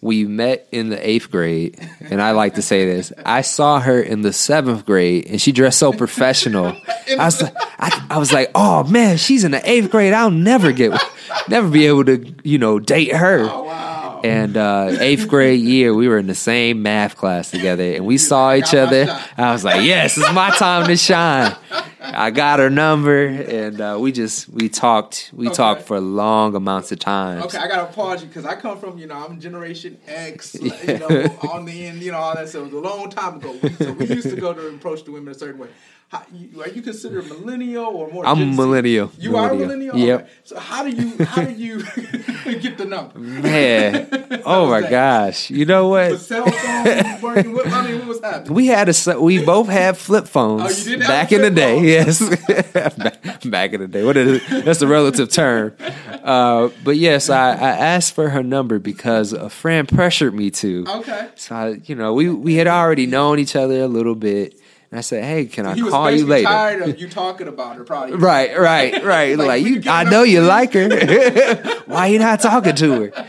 We 0.00 0.24
met 0.26 0.68
in 0.70 0.90
the 0.90 1.08
eighth 1.08 1.30
grade, 1.30 1.78
and 2.00 2.20
I 2.20 2.32
like 2.32 2.56
to 2.56 2.62
say 2.62 2.84
this. 2.84 3.10
I 3.24 3.40
saw 3.40 3.80
her 3.80 4.00
in 4.00 4.20
the 4.20 4.34
seventh 4.34 4.84
grade, 4.84 5.26
and 5.26 5.40
she 5.40 5.50
dressed 5.50 5.78
so 5.78 5.92
professional. 5.92 6.76
I 7.18 7.24
was 7.24 7.40
like, 7.40 7.54
I, 7.78 8.06
I 8.10 8.18
was 8.18 8.32
like, 8.32 8.50
oh 8.54 8.84
man, 8.84 9.16
she's 9.16 9.44
in 9.44 9.52
the 9.52 9.70
eighth 9.70 9.90
grade. 9.90 10.12
I'll 10.12 10.30
never 10.30 10.72
get, 10.72 11.00
never 11.48 11.68
be 11.68 11.86
able 11.86 12.04
to, 12.04 12.34
you 12.42 12.58
know, 12.58 12.78
date 12.78 13.14
her. 13.14 13.48
Oh 13.50 13.64
wow. 13.64 13.83
And 14.24 14.56
uh, 14.56 14.96
eighth 15.00 15.28
grade 15.28 15.60
year, 15.60 15.92
we 15.94 16.08
were 16.08 16.16
in 16.18 16.26
the 16.26 16.34
same 16.34 16.82
math 16.82 17.14
class 17.16 17.50
together, 17.50 17.84
and 17.92 18.06
we 18.06 18.16
saw 18.16 18.54
each 18.54 18.74
other. 18.74 19.06
I 19.36 19.52
was 19.52 19.64
like, 19.64 19.82
"Yes, 19.84 20.16
it's 20.16 20.32
my 20.32 20.50
time 20.50 20.86
to 20.86 20.96
shine." 20.96 21.54
I 22.00 22.30
got 22.30 22.58
her 22.58 22.70
number, 22.70 23.26
and 23.26 23.80
uh, 23.80 23.98
we 24.00 24.12
just 24.12 24.48
we 24.48 24.68
talked. 24.70 25.30
We 25.34 25.46
Okay. 25.48 25.54
talked 25.56 25.82
for 25.82 26.00
long 26.00 26.54
amounts 26.54 26.90
of 26.92 27.00
time. 27.00 27.42
Okay, 27.42 27.58
I 27.58 27.68
gotta 27.68 27.92
pause 27.92 28.22
you 28.22 28.28
because 28.28 28.46
I 28.46 28.54
come 28.56 28.78
from 28.78 28.98
you 28.98 29.06
know 29.06 29.14
I'm 29.14 29.38
Generation 29.40 29.98
X, 30.06 30.54
you 30.60 30.98
know 30.98 31.08
on 31.52 31.66
the 31.66 31.86
end, 31.86 32.00
you 32.00 32.12
know 32.12 32.18
all 32.18 32.34
that. 32.34 32.48
So 32.48 32.60
it 32.60 32.64
was 32.64 32.72
a 32.72 32.78
long 32.78 33.10
time 33.10 33.36
ago. 33.36 33.54
We, 33.62 33.70
so 33.74 33.92
we 33.92 34.06
used 34.06 34.30
to 34.30 34.36
go 34.36 34.54
to 34.54 34.68
approach 34.68 35.04
the 35.04 35.12
women 35.12 35.32
a 35.34 35.38
certain 35.38 35.58
way. 35.60 35.68
How, 36.08 36.22
you, 36.32 36.62
are 36.62 36.68
you 36.68 36.80
considered 36.82 37.26
millennial 37.26 37.86
or 37.86 38.08
more? 38.10 38.24
I'm 38.24 38.38
Z? 38.52 38.56
millennial. 38.56 39.10
You 39.18 39.36
are 39.36 39.50
a 39.50 39.54
Millennial. 39.54 39.96
millennial. 39.96 39.98
Yep. 40.08 40.20
Okay. 40.20 40.30
So 40.44 40.58
how 40.60 40.84
do 40.84 40.90
you 40.90 41.24
how 41.24 41.42
do 41.44 41.52
you 41.52 41.82
get 42.60 42.78
the 42.78 42.84
number? 42.84 43.18
Man, 43.18 44.08
oh 44.44 44.68
my 44.68 44.82
that? 44.82 44.90
gosh! 44.90 45.50
You 45.50 45.64
know 45.64 45.84
The 45.84 46.12
what? 46.12 46.20
cell 46.20 46.46
phone 46.48 47.20
working? 47.22 47.52
What, 47.52 47.66
I 47.66 47.86
mean, 47.90 47.98
what 48.00 48.08
was 48.08 48.20
happening? 48.20 48.54
We 48.54 48.66
had 48.68 48.88
a 48.88 49.20
we 49.20 49.44
both 49.44 49.68
had 49.68 49.96
flip 49.96 50.28
phones 50.28 50.62
Oh, 50.62 50.68
you 50.90 50.96
did 50.98 51.00
have 51.00 51.08
back 51.08 51.32
in 51.32 51.40
the 51.42 51.50
day. 51.50 51.74
phone? 51.76 51.84
Yes, 51.84 52.72
back, 52.72 53.42
back 53.44 53.72
in 53.72 53.80
the 53.80 53.88
day. 53.88 54.04
What 54.04 54.16
is 54.16 54.40
it? 54.42 54.64
That's 54.64 54.82
a 54.82 54.86
relative 54.86 55.30
term. 55.30 55.74
Uh, 56.22 56.68
but 56.84 56.96
yes, 56.96 57.28
I, 57.28 57.50
I 57.52 57.70
asked 57.70 58.14
for 58.14 58.28
her 58.30 58.42
number 58.42 58.78
because 58.78 59.32
a 59.32 59.50
friend 59.50 59.88
pressured 59.88 60.34
me 60.34 60.50
to. 60.52 60.84
Okay. 60.86 61.28
So 61.34 61.54
I, 61.56 61.68
you 61.86 61.94
know, 61.96 62.14
we 62.14 62.28
we 62.28 62.54
had 62.54 62.68
already 62.68 63.06
known 63.06 63.38
each 63.40 63.56
other 63.56 63.80
a 63.82 63.88
little 63.88 64.14
bit, 64.14 64.54
and 64.94 64.98
I 65.00 65.02
said, 65.02 65.24
"Hey, 65.24 65.46
can 65.46 65.66
I 65.66 65.74
He 65.74 65.80
call 65.82 66.08
you 66.08 66.24
later?" 66.24 66.46
tired 66.46 66.82
of 66.82 67.00
you 67.00 67.08
talking 67.08 67.48
about 67.48 67.74
her, 67.74 67.82
probably. 67.82 68.14
Right, 68.14 68.56
right, 68.56 69.02
right. 69.04 69.36
Like, 69.36 69.48
like, 69.48 69.64
you, 69.64 69.82
I 69.90 70.04
know 70.04 70.22
you 70.22 70.40
like 70.40 70.72
her. 70.74 70.88
Why 71.86 72.06
you 72.06 72.20
not 72.20 72.40
talking 72.40 72.76
to 72.76 73.10
her? 73.10 73.26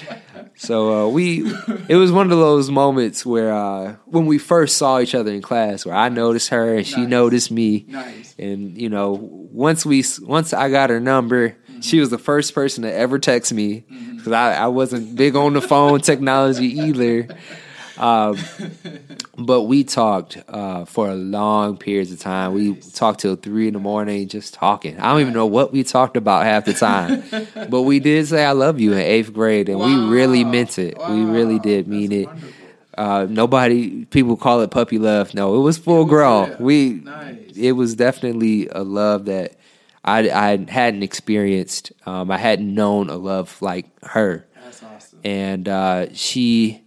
So 0.58 1.08
uh, 1.08 1.10
we, 1.10 1.52
it 1.90 1.96
was 1.96 2.12
one 2.12 2.32
of 2.32 2.38
those 2.38 2.70
moments 2.70 3.26
where 3.26 3.52
uh, 3.52 3.96
when 4.06 4.28
we 4.28 4.38
first 4.38 4.78
saw 4.78 5.00
each 5.00 5.16
other 5.16 5.32
in 5.32 5.42
class, 5.42 5.88
where 5.88 5.96
I 5.96 6.10
noticed 6.10 6.50
her 6.50 6.76
and 6.76 6.86
she 6.86 7.02
Nice. 7.02 7.10
noticed 7.10 7.52
me, 7.52 7.86
Nice. 7.88 8.36
and 8.38 8.80
you 8.80 8.88
know, 8.90 9.18
once 9.52 9.88
we, 9.88 10.04
once 10.22 10.54
I 10.54 10.70
got 10.70 10.92
her 10.92 11.00
number, 11.00 11.58
she 11.82 12.00
was 12.00 12.12
the 12.12 12.20
first 12.20 12.54
person 12.54 12.84
to 12.84 12.94
ever 12.94 13.18
text 13.18 13.52
me 13.54 13.86
because 14.16 14.34
I, 14.34 14.54
I 14.54 14.68
wasn't 14.68 15.16
big 15.16 15.36
on 15.36 15.54
the 15.54 15.62
phone 15.62 16.00
technology 16.02 16.68
either. 16.80 17.28
Um, 17.98 18.38
but 19.38 19.64
we 19.64 19.84
talked 19.84 20.38
uh, 20.48 20.86
for 20.86 21.10
a 21.10 21.16
long 21.16 21.78
periods 21.78 22.12
of 22.12 22.20
time. 22.20 22.54
We 22.54 22.76
talked 22.76 23.22
till 23.22 23.36
three 23.36 23.68
in 23.68 23.74
the 23.74 23.80
morning, 23.80 24.28
just 24.28 24.54
talking. 24.54 25.00
I 25.00 25.12
don't 25.12 25.22
even 25.22 25.34
know 25.34 25.46
what 25.46 25.72
we 25.72 25.84
talked 25.84 26.18
about 26.18 26.44
half 26.44 26.66
the 26.66 26.74
time, 26.74 27.24
but 27.70 27.84
we 27.84 28.00
did 28.00 28.28
say 28.28 28.44
"I 28.46 28.52
love 28.52 28.80
you" 28.80 28.94
in 28.94 29.00
eighth 29.00 29.34
grade, 29.34 29.70
and 29.70 29.80
we 29.80 29.96
really 29.96 30.44
meant 30.44 30.78
it. 30.78 30.98
We 31.10 31.24
really 31.24 31.60
did 31.60 31.88
mean 31.88 32.10
That's 32.10 32.22
it. 32.22 32.28
wonderful. 32.28 32.52
Uh, 32.98 33.28
nobody, 33.30 34.06
people 34.06 34.38
call 34.38 34.62
it 34.62 34.72
puppy 34.72 34.98
love. 34.98 35.34
No, 35.34 35.56
it 35.56 35.60
was 35.60 35.78
full 35.78 36.02
It 36.02 36.04
was 36.04 36.10
grown. 36.10 36.56
We, 36.60 36.92
Nice. 37.04 37.52
it 37.58 37.74
was 37.74 37.94
definitely 37.96 38.70
a 38.70 38.84
love 38.84 39.26
that 39.26 39.56
I, 40.06 40.30
I 40.30 40.66
hadn't 40.72 41.04
experienced. 41.04 41.92
Um, 42.06 42.32
I 42.32 42.38
hadn't 42.38 42.74
known 42.74 43.10
a 43.10 43.18
love 43.18 43.62
like 43.62 43.88
her 44.04 44.48
That's 44.64 44.82
awesome. 44.82 45.20
and 45.26 45.68
uh, 45.68 46.06
she 46.14 46.85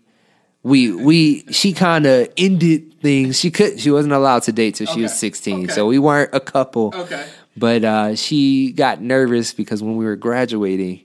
we 0.62 0.92
we 0.92 1.44
she 1.50 1.72
kind 1.72 2.06
of 2.06 2.28
ended 2.36 3.00
things 3.00 3.38
she 3.38 3.50
could 3.50 3.78
she 3.78 3.90
wasn't 3.90 4.12
allowed 4.12 4.42
to 4.42 4.52
date 4.52 4.74
till 4.74 4.86
she 4.86 5.02
was 5.02 5.16
16 5.18 5.64
Okay. 5.64 5.72
so 5.72 5.86
we 5.86 5.98
weren't 5.98 6.30
a 6.34 6.40
couple 6.40 6.92
Okay. 6.94 7.26
but 7.56 7.84
uh, 7.84 8.14
she 8.16 8.72
got 8.72 9.00
nervous 9.00 9.52
because 9.52 9.82
when 9.82 9.96
we 9.96 10.04
were 10.04 10.16
graduating 10.16 11.04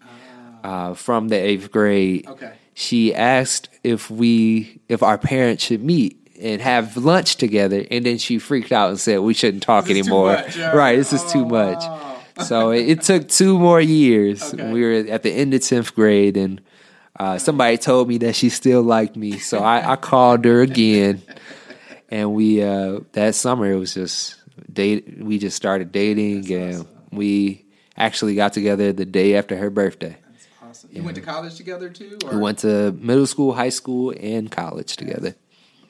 uh, 0.64 0.94
from 0.96 1.28
the 1.28 1.36
eighth 1.36 1.72
grade 1.72 2.26
Ah. 2.28 2.32
Okay. 2.32 2.54
she 2.74 3.14
asked 3.14 3.70
if 3.84 4.10
we 4.10 4.80
if 4.90 5.04
our 5.04 5.18
parents 5.20 5.64
should 5.64 5.84
meet 5.84 6.18
and 6.42 6.60
have 6.62 6.98
lunch 6.98 7.36
together 7.38 7.86
and 7.92 8.06
then 8.06 8.18
she 8.18 8.40
freaked 8.40 8.72
out 8.72 8.90
and 8.90 9.00
said 9.00 9.20
we 9.20 9.34
shouldn't 9.36 9.62
talk 9.64 9.90
anymore 9.90 10.44
yeah. 10.58 10.72
right 10.76 10.96
this 10.98 11.14
is 11.14 11.22
Oh, 11.26 11.30
too 11.34 11.46
much 11.46 11.78
wow. 11.84 12.18
so 12.44 12.72
it, 12.72 12.90
it 12.90 13.02
took 13.04 13.28
two 13.30 13.60
more 13.60 13.80
years. 13.80 14.42
Okay. 14.54 14.72
We 14.74 14.82
were 14.82 15.06
at 15.14 15.22
the 15.22 15.32
end 15.32 15.54
of 15.54 15.62
tenth 15.62 15.94
grade, 15.94 16.36
and 16.36 16.60
uh, 17.20 17.38
somebody 17.38 17.78
told 17.78 18.08
me 18.08 18.18
that 18.20 18.36
she 18.36 18.50
still 18.50 18.82
liked 18.82 19.16
me. 19.16 19.38
So 19.40 19.60
I, 19.60 19.94
I 19.94 19.96
called 19.96 20.46
her 20.46 20.62
again, 20.62 21.22
and 22.10 22.34
we 22.34 22.62
uh, 22.64 23.02
that 23.14 23.36
summer 23.36 23.72
it 23.72 23.78
was 23.78 23.94
just 23.94 24.36
date. 24.72 25.20
We 25.20 25.38
just 25.40 25.56
started 25.56 25.92
dating, 25.92 26.52
and 26.52 26.88
we 27.12 27.66
actually 27.98 28.36
got 28.36 28.54
together 28.54 28.92
the 28.94 29.06
day 29.06 29.36
after 29.36 29.56
her 29.56 29.70
birthday. 29.70 30.18
That's 30.32 30.48
awesome. 30.64 30.90
You 30.94 31.04
went 31.04 31.16
to 31.16 31.22
college 31.22 31.56
together 31.56 31.90
too? 31.90 32.18
Or? 32.26 32.32
We 32.32 32.38
went 32.38 32.60
to 32.60 32.92
middle 32.94 33.28
school, 33.28 33.54
high 33.54 33.70
school, 33.70 34.14
and 34.20 34.52
college 34.52 34.96
together. 34.96 35.36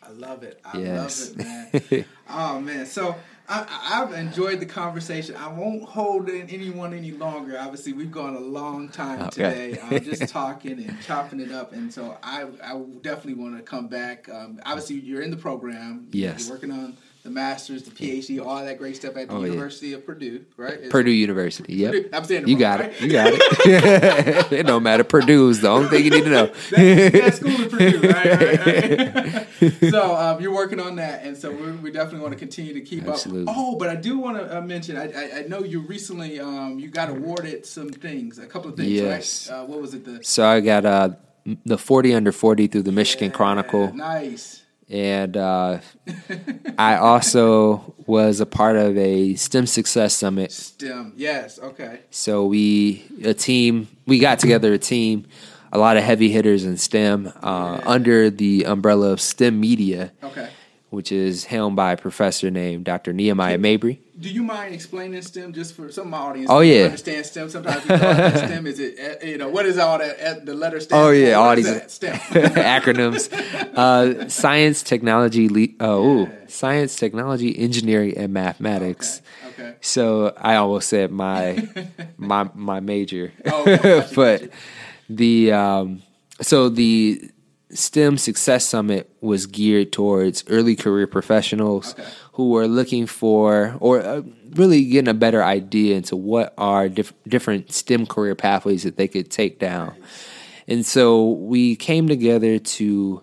I 0.06 0.10
love 0.12 0.44
it. 0.44 0.60
I 0.66 0.78
Yes. 0.78 1.30
love 1.30 1.40
it, 1.74 1.92
man. 1.92 2.06
oh 2.30 2.60
man. 2.60 2.86
So 2.86 3.16
I, 3.50 4.02
I've 4.02 4.14
enjoyed 4.14 4.60
the 4.62 4.66
conversation. 4.66 5.36
I 5.36 5.50
won't 5.50 5.84
hold 5.84 6.30
in 6.30 6.50
anyone 6.50 6.94
any 6.94 7.12
longer. 7.12 7.58
Obviously, 7.60 7.92
we've 7.94 8.12
gone 8.12 8.36
a 8.36 8.40
long 8.40 8.88
time 8.90 9.22
Okay. 9.24 9.30
today, 9.76 9.80
um, 9.80 10.00
just 10.04 10.30
talking 10.32 10.82
and 10.84 11.02
chopping 11.04 11.40
it 11.42 11.52
up. 11.52 11.74
And 11.74 11.94
so 11.94 12.18
I, 12.24 12.44
I 12.64 12.82
definitely 13.02 13.36
want 13.44 13.58
to 13.58 13.64
come 13.64 13.88
back. 13.88 14.30
Um, 14.30 14.62
obviously, 14.66 14.96
you're 14.96 15.22
in 15.22 15.30
the 15.32 15.38
program. 15.38 16.08
Yes. 16.12 16.46
You're 16.48 16.56
working 16.56 16.72
on 16.72 16.96
the 17.24 17.30
masters, 17.30 17.84
the 17.84 17.92
PhD, 17.92 18.46
all 18.46 18.64
that 18.66 18.78
great 18.78 18.98
stuff 18.98 19.16
at 19.16 19.30
the 19.30 19.34
Oh, 19.34 19.40
yeah. 19.42 19.48
University 19.52 19.94
of 19.94 20.06
Purdue, 20.06 20.44
right? 20.58 20.74
It's- 20.74 20.92
Purdue 20.92 21.12
University. 21.12 21.74
Yep. 21.76 21.92
Purdue. 21.94 22.10
I'm 22.12 22.24
saying 22.26 22.48
You 22.50 22.56
wrong, 22.56 22.60
got 22.60 22.80
right? 22.82 22.92
it. 22.92 23.02
You 23.02 23.12
got 23.12 23.28
it. 23.34 24.52
it 24.52 24.66
don't 24.66 24.84
matter. 24.84 25.06
Purdue's 25.06 25.62
the 25.62 25.70
only 25.70 25.88
thing 25.88 26.04
you 26.04 26.10
need 26.12 26.26
to 26.26 26.30
know. 26.30 26.46
that, 26.72 27.12
that 27.14 27.34
school 27.36 27.52
in 27.62 27.70
Purdue, 27.70 28.02
right? 28.10 28.26
right, 28.26 29.62
right. 29.62 29.78
so 29.92 30.16
um, 30.18 30.42
you're 30.42 30.54
working 30.54 30.82
on 30.82 30.98
that, 30.98 31.24
and 31.24 31.38
so 31.38 31.50
we 31.52 31.72
we 31.72 31.92
definitely 31.92 32.20
want 32.20 32.34
to 32.34 32.40
continue 32.40 32.74
to 32.74 32.82
keep 32.82 33.08
Absolutely. 33.08 33.44
up. 33.50 33.56
Oh, 33.58 33.78
but 33.78 33.88
I 33.88 33.96
do 33.96 34.18
want 34.20 34.38
to 34.38 34.58
uh, 34.58 34.62
mention. 34.62 34.98
I, 34.98 35.12
I, 35.12 35.40
I 35.40 35.42
know 35.48 35.64
you 35.64 35.80
recently 35.80 36.42
um, 36.42 36.78
you 36.78 36.90
got 36.90 37.10
awarded 37.10 37.66
some 37.66 37.90
things, 37.90 38.38
a 38.38 38.46
couple 38.48 38.70
of 38.70 38.76
things, 38.76 38.90
Yes. 38.92 39.50
right? 39.50 39.60
Uh, 39.60 39.66
what 39.66 39.80
was 39.82 39.94
it? 39.94 40.04
The 40.04 40.20
So 40.24 40.46
I 40.46 40.60
got 40.60 40.86
uh, 40.86 41.10
the 41.66 41.78
40 41.78 42.14
under 42.16 42.34
40 42.34 42.68
through 42.68 42.84
the 42.84 42.92
Michigan 42.92 43.30
Yeah, 43.30 43.36
Chronicle. 43.38 43.94
Nice. 43.94 44.63
And 44.90 45.38
uh, 45.38 45.80
I 46.78 46.98
also 46.98 47.96
was 48.06 48.40
a 48.42 48.46
part 48.46 48.76
of 48.76 48.98
a 48.98 49.34
STEM 49.36 49.66
Success 49.66 50.14
Summit. 50.14 50.52
STEM. 50.52 51.14
Yes. 51.16 51.58
Okay. 51.58 52.02
So 52.12 52.46
we, 52.46 53.04
a 53.24 53.34
team, 53.34 53.88
we 54.06 54.20
got 54.20 54.40
together 54.40 54.74
a 54.74 54.78
team, 54.78 55.26
a 55.72 55.80
lot 55.80 55.98
of 55.98 56.04
heavy 56.04 56.30
hitters 56.30 56.66
in 56.66 56.78
STEM 56.78 57.32
uh, 57.42 57.82
under 57.86 58.30
the 58.30 58.66
umbrella 58.66 59.12
of 59.12 59.22
STEM 59.22 59.60
Media, 59.60 60.12
Okay. 60.24 60.50
which 60.90 61.12
is 61.12 61.46
helmed 61.46 61.76
by 61.76 61.94
a 61.94 61.98
professor 61.98 62.52
named 62.52 62.86
Dr. 62.86 63.14
Nehemiah 63.14 63.58
Mabry. 63.58 64.00
Do 64.20 64.30
you 64.30 64.44
mind 64.44 64.76
explaining 64.76 65.22
STEM 65.24 65.54
just 65.54 65.74
for 65.74 65.92
some 65.92 66.04
of 66.06 66.10
my 66.12 66.18
audience? 66.20 66.50
Oh, 66.52 66.60
yeah. 66.60 66.84
understand 66.86 67.26
STEM. 67.26 67.50
Sometimes 67.50 67.82
people 67.82 67.98
don't 67.98 68.38
STEM. 68.38 68.68
Is 68.68 68.80
it 68.80 69.00
uh, 69.24 69.26
you 69.26 69.40
know 69.40 69.50
what 69.50 69.66
is 69.66 69.80
all 69.80 69.98
that 69.98 70.20
uh, 70.20 70.40
the 70.44 70.54
letter 70.54 70.80
stand 70.80 71.02
Oh, 71.04 71.10
yeah, 71.10 71.34
all 71.34 71.56
these- 71.56 71.92
STEM. 71.92 72.14
acronyms 72.74 73.32
uh, 73.76 74.30
science 74.30 74.84
technology 74.84 75.50
le- 75.50 75.68
oh 75.80 76.06
ooh, 76.26 76.32
science 76.48 76.96
technology 76.96 77.58
engineering 77.58 78.16
and 78.18 78.32
mathematics 78.34 79.22
Okay. 79.48 79.64
Okay. 79.64 79.76
so 79.82 80.34
i 80.38 80.56
almost 80.56 80.90
said 80.90 81.12
my 81.12 81.68
my 82.18 82.50
my 82.56 82.80
major 82.80 83.32
Oh, 83.46 83.64
okay. 83.68 84.08
But 84.16 84.50
the 85.10 85.52
um 85.52 86.02
so 86.42 86.70
the 86.70 87.22
stem 87.72 88.18
success 88.18 88.66
summit 88.66 89.10
was 89.22 89.46
geared 89.48 89.92
towards 89.92 90.44
early 90.48 90.76
career 90.76 91.08
professionals 91.08 91.94
Okay. 91.94 92.10
Who 92.34 92.50
were 92.50 92.68
looking 92.68 93.06
for 93.08 93.76
or 93.80 94.02
uh, 94.02 94.22
really 94.52 94.86
getting 94.86 95.10
a 95.10 95.14
better 95.14 95.44
idea 95.44 95.96
into 95.96 96.16
what 96.16 96.54
are 96.58 96.90
diff- 96.90 97.14
different 97.28 97.72
stem 97.72 98.06
career 98.06 98.36
pathways 98.36 98.84
that 98.84 98.98
they 98.98 99.08
could 99.08 99.32
take 99.32 99.60
down 99.60 99.96
and 100.68 100.86
so 100.86 101.32
we 101.32 101.76
came 101.76 102.08
together 102.08 102.60
to 102.60 103.22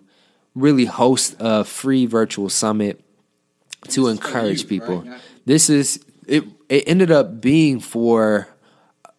really 0.54 0.84
host 0.84 1.36
a 1.38 1.64
free 1.64 2.06
virtual 2.06 2.48
summit 2.48 3.02
to 3.88 4.08
encourage 4.08 4.60
youth, 4.60 4.68
people. 4.68 5.02
right? 5.02 5.20
This 5.46 5.70
is 5.70 6.04
it. 6.26 6.44
It 6.68 6.84
ended 6.86 7.10
up 7.10 7.40
being 7.40 7.80
for 7.80 8.48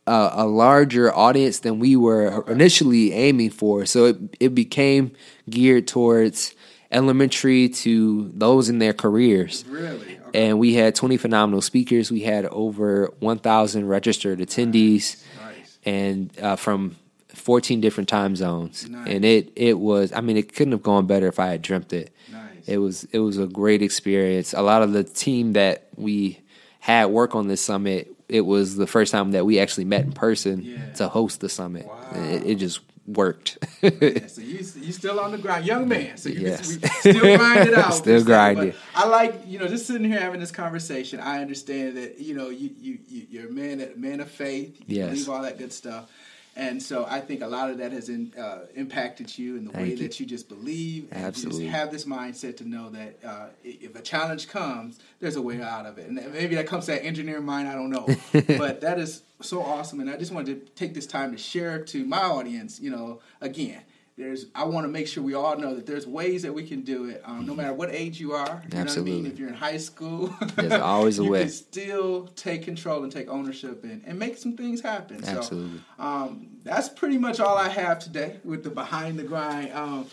a, 0.07 0.29
a 0.33 0.47
larger 0.47 1.13
audience 1.13 1.59
than 1.59 1.79
we 1.79 1.95
were 1.95 2.45
initially 2.47 3.11
aiming 3.11 3.49
for. 3.49 3.85
So 3.85 4.05
it 4.05 4.17
it 4.39 4.55
became 4.55 5.11
geared 5.49 5.87
towards 5.87 6.53
elementary 6.91 7.69
to 7.69 8.29
those 8.33 8.69
in 8.69 8.79
their 8.79 8.93
careers. 8.93 9.63
Really. 9.67 10.19
Okay. 10.27 10.47
And 10.49 10.59
we 10.59 10.73
had 10.75 10.95
20 10.95 11.17
phenomenal 11.17 11.61
speakers. 11.61 12.11
We 12.11 12.21
had 12.21 12.45
over 12.45 13.13
1,000 13.19 13.87
registered 13.87 14.39
attendees 14.39 15.23
Nice. 15.41 15.77
and 15.85 16.39
uh, 16.39 16.55
from 16.55 16.95
14 17.29 17.81
different 17.81 18.07
time 18.09 18.35
zones. 18.35 18.87
Nice. 18.89 19.07
And 19.07 19.25
it 19.25 19.51
it 19.55 19.79
was 19.79 20.11
I 20.13 20.21
mean 20.21 20.37
it 20.37 20.53
couldn't 20.53 20.73
have 20.73 20.83
gone 20.83 21.07
better 21.07 21.27
if 21.27 21.39
I 21.39 21.47
had 21.47 21.61
dreamt 21.61 21.91
it. 21.93 22.11
Nice. 22.31 22.41
It 22.67 22.77
was 22.77 23.05
it 23.11 23.19
was 23.19 23.37
a 23.37 23.47
great 23.47 23.81
experience. 23.81 24.53
A 24.53 24.61
lot 24.61 24.81
of 24.83 24.93
the 24.93 25.03
team 25.03 25.53
that 25.53 25.87
we 25.95 26.39
had 26.79 27.05
work 27.05 27.35
on 27.35 27.47
this 27.47 27.61
summit, 27.61 28.13
it 28.27 28.41
was 28.41 28.75
the 28.75 28.87
first 28.87 29.11
time 29.11 29.31
that 29.31 29.45
we 29.45 29.59
actually 29.59 29.85
met 29.85 30.03
in 30.05 30.11
person 30.11 30.61
Yeah. 30.63 30.93
to 30.93 31.07
host 31.07 31.39
the 31.41 31.49
summit. 31.49 31.85
Wow. 31.87 32.09
It, 32.15 32.43
it 32.45 32.55
just 32.55 32.81
worked. 33.13 33.57
Yeah, 33.81 34.27
so 34.27 34.41
you 34.41 34.57
you 34.57 34.91
still 34.91 35.19
on 35.19 35.31
the 35.31 35.37
grind, 35.37 35.65
young 35.65 35.87
man. 35.87 36.17
So 36.17 36.29
you 36.29 36.41
Yes. 36.47 36.77
can, 36.77 36.89
still 36.91 37.37
grind 37.37 37.67
it 37.69 37.73
out. 37.77 37.93
Still 37.93 38.23
grinding. 38.23 38.73
I 38.95 39.07
like 39.07 39.41
you 39.47 39.59
know 39.59 39.67
just 39.67 39.87
sitting 39.87 40.09
here 40.09 40.19
having 40.19 40.39
this 40.39 40.51
conversation. 40.51 41.19
I 41.19 41.41
understand 41.41 41.97
that 41.97 42.19
you 42.19 42.35
know 42.35 42.49
you 42.49 42.69
you, 42.79 42.99
you 43.09 43.27
you're 43.29 43.47
a 43.49 43.51
man 43.51 43.79
that 43.79 43.99
man 43.99 44.19
of 44.19 44.29
faith. 44.29 44.79
You 44.87 44.97
Yes. 44.97 45.09
believe 45.09 45.29
all 45.29 45.41
that 45.43 45.57
good 45.57 45.73
stuff. 45.73 46.09
And 46.55 46.83
so 46.83 47.05
I 47.09 47.21
think 47.21 47.41
a 47.41 47.47
lot 47.47 47.69
of 47.69 47.77
that 47.77 47.93
has 47.93 48.09
in, 48.09 48.33
uh, 48.37 48.65
impacted 48.75 49.37
you 49.37 49.55
in 49.55 49.65
the 49.65 49.71
way 49.71 49.91
you. 49.91 49.97
that 49.97 50.19
you 50.19 50.25
just 50.25 50.49
believe. 50.49 51.07
And 51.11 51.23
Absolutely. 51.25 51.65
You 51.65 51.71
just 51.71 51.79
have 51.79 51.91
this 51.91 52.05
mindset 52.05 52.57
to 52.57 52.67
know 52.67 52.89
that 52.89 53.15
uh, 53.25 53.47
if 53.63 53.95
a 53.95 54.01
challenge 54.01 54.49
comes, 54.49 54.99
there's 55.21 55.37
a 55.37 55.41
way 55.41 55.61
out 55.61 55.85
of 55.85 55.97
it. 55.97 56.07
And 56.09 56.15
maybe 56.33 56.55
that 56.55 56.67
comes 56.67 56.85
to 56.85 56.91
that 56.91 57.05
engineering 57.05 57.45
mind, 57.45 57.69
I 57.69 57.75
don't 57.75 57.89
know. 57.89 58.05
but 58.57 58.81
that 58.81 58.99
is 58.99 59.21
so 59.41 59.61
awesome. 59.61 60.01
And 60.01 60.09
I 60.09 60.17
just 60.17 60.33
wanted 60.33 60.65
to 60.65 60.71
take 60.73 60.93
this 60.93 61.07
time 61.07 61.31
to 61.31 61.37
share 61.37 61.83
to 61.85 62.05
my 62.05 62.21
audience, 62.21 62.81
you 62.81 62.91
know, 62.91 63.21
again, 63.39 63.81
there's 64.21 64.45
I 64.53 64.65
want 64.65 64.85
to 64.85 64.91
make 64.91 65.07
sure 65.07 65.23
we 65.23 65.33
all 65.33 65.57
know 65.57 65.73
that 65.73 65.85
there's 65.85 66.05
ways 66.05 66.43
that 66.43 66.53
we 66.53 66.67
can 66.67 66.81
do 66.81 67.05
it, 67.05 67.21
um, 67.25 67.45
no 67.45 67.55
matter 67.55 67.73
what 67.73 67.89
age 67.91 68.19
you 68.19 68.33
are. 68.33 68.39
You 68.39 68.45
know 68.45 68.53
what 68.53 68.73
I 68.73 68.75
mean? 68.75 68.81
Absolutely. 68.81 69.29
If 69.31 69.39
you're 69.39 69.49
in 69.49 69.55
high 69.55 69.77
school, 69.77 70.27
There's 70.55 70.73
always 70.73 71.19
a 71.19 71.23
you 71.23 71.31
way. 71.31 71.41
can 71.41 71.49
still 71.49 72.27
take 72.35 72.63
control 72.63 73.03
and 73.03 73.11
take 73.11 73.29
ownership 73.29 73.83
and, 73.83 74.03
and 74.05 74.19
make 74.19 74.37
some 74.37 74.55
things 74.55 74.81
happen. 74.81 75.23
Absolutely. 75.25 75.79
So 75.97 76.03
um, 76.03 76.47
that's 76.63 76.89
pretty 76.89 77.17
much 77.17 77.39
all 77.39 77.57
I 77.57 77.69
have 77.69 77.99
today 77.99 78.39
with 78.43 78.63
the 78.63 78.69
Behind 78.69 79.17
the 79.17 79.23
Grind 79.23 79.73
um, 79.73 80.07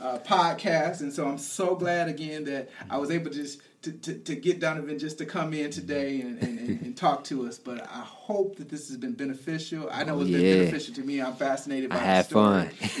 uh, 0.00 0.18
podcast. 0.18 1.00
And 1.00 1.12
so 1.12 1.26
I'm 1.26 1.38
so 1.38 1.74
glad 1.74 2.08
again 2.08 2.44
that 2.44 2.70
I 2.88 2.98
was 2.98 3.10
able 3.10 3.30
to 3.30 3.36
just 3.36 3.60
to, 3.82 3.92
to, 3.92 4.14
to 4.14 4.34
get 4.34 4.60
Donovan 4.60 4.98
just 4.98 5.18
to 5.18 5.24
come 5.24 5.54
in 5.54 5.70
today 5.70 6.20
and, 6.20 6.42
and, 6.42 6.58
and, 6.58 6.82
and 6.82 6.96
talk 6.96 7.24
to 7.24 7.46
us. 7.46 7.58
But 7.58 7.88
I 7.88 8.04
hope 8.28 8.56
that 8.56 8.68
this 8.68 8.88
has 8.88 8.98
been 8.98 9.14
beneficial. 9.14 9.88
I 9.90 10.04
know 10.04 10.16
oh, 10.16 10.20
it's 10.20 10.30
been 10.30 10.58
beneficial 10.58 10.94
to 10.96 11.00
me. 11.02 11.22
I'm 11.22 11.34
fascinated 11.34 11.88
by 11.88 11.96
I 11.96 12.00
had 12.00 12.26
story. 12.26 12.68
fun. 12.68 12.70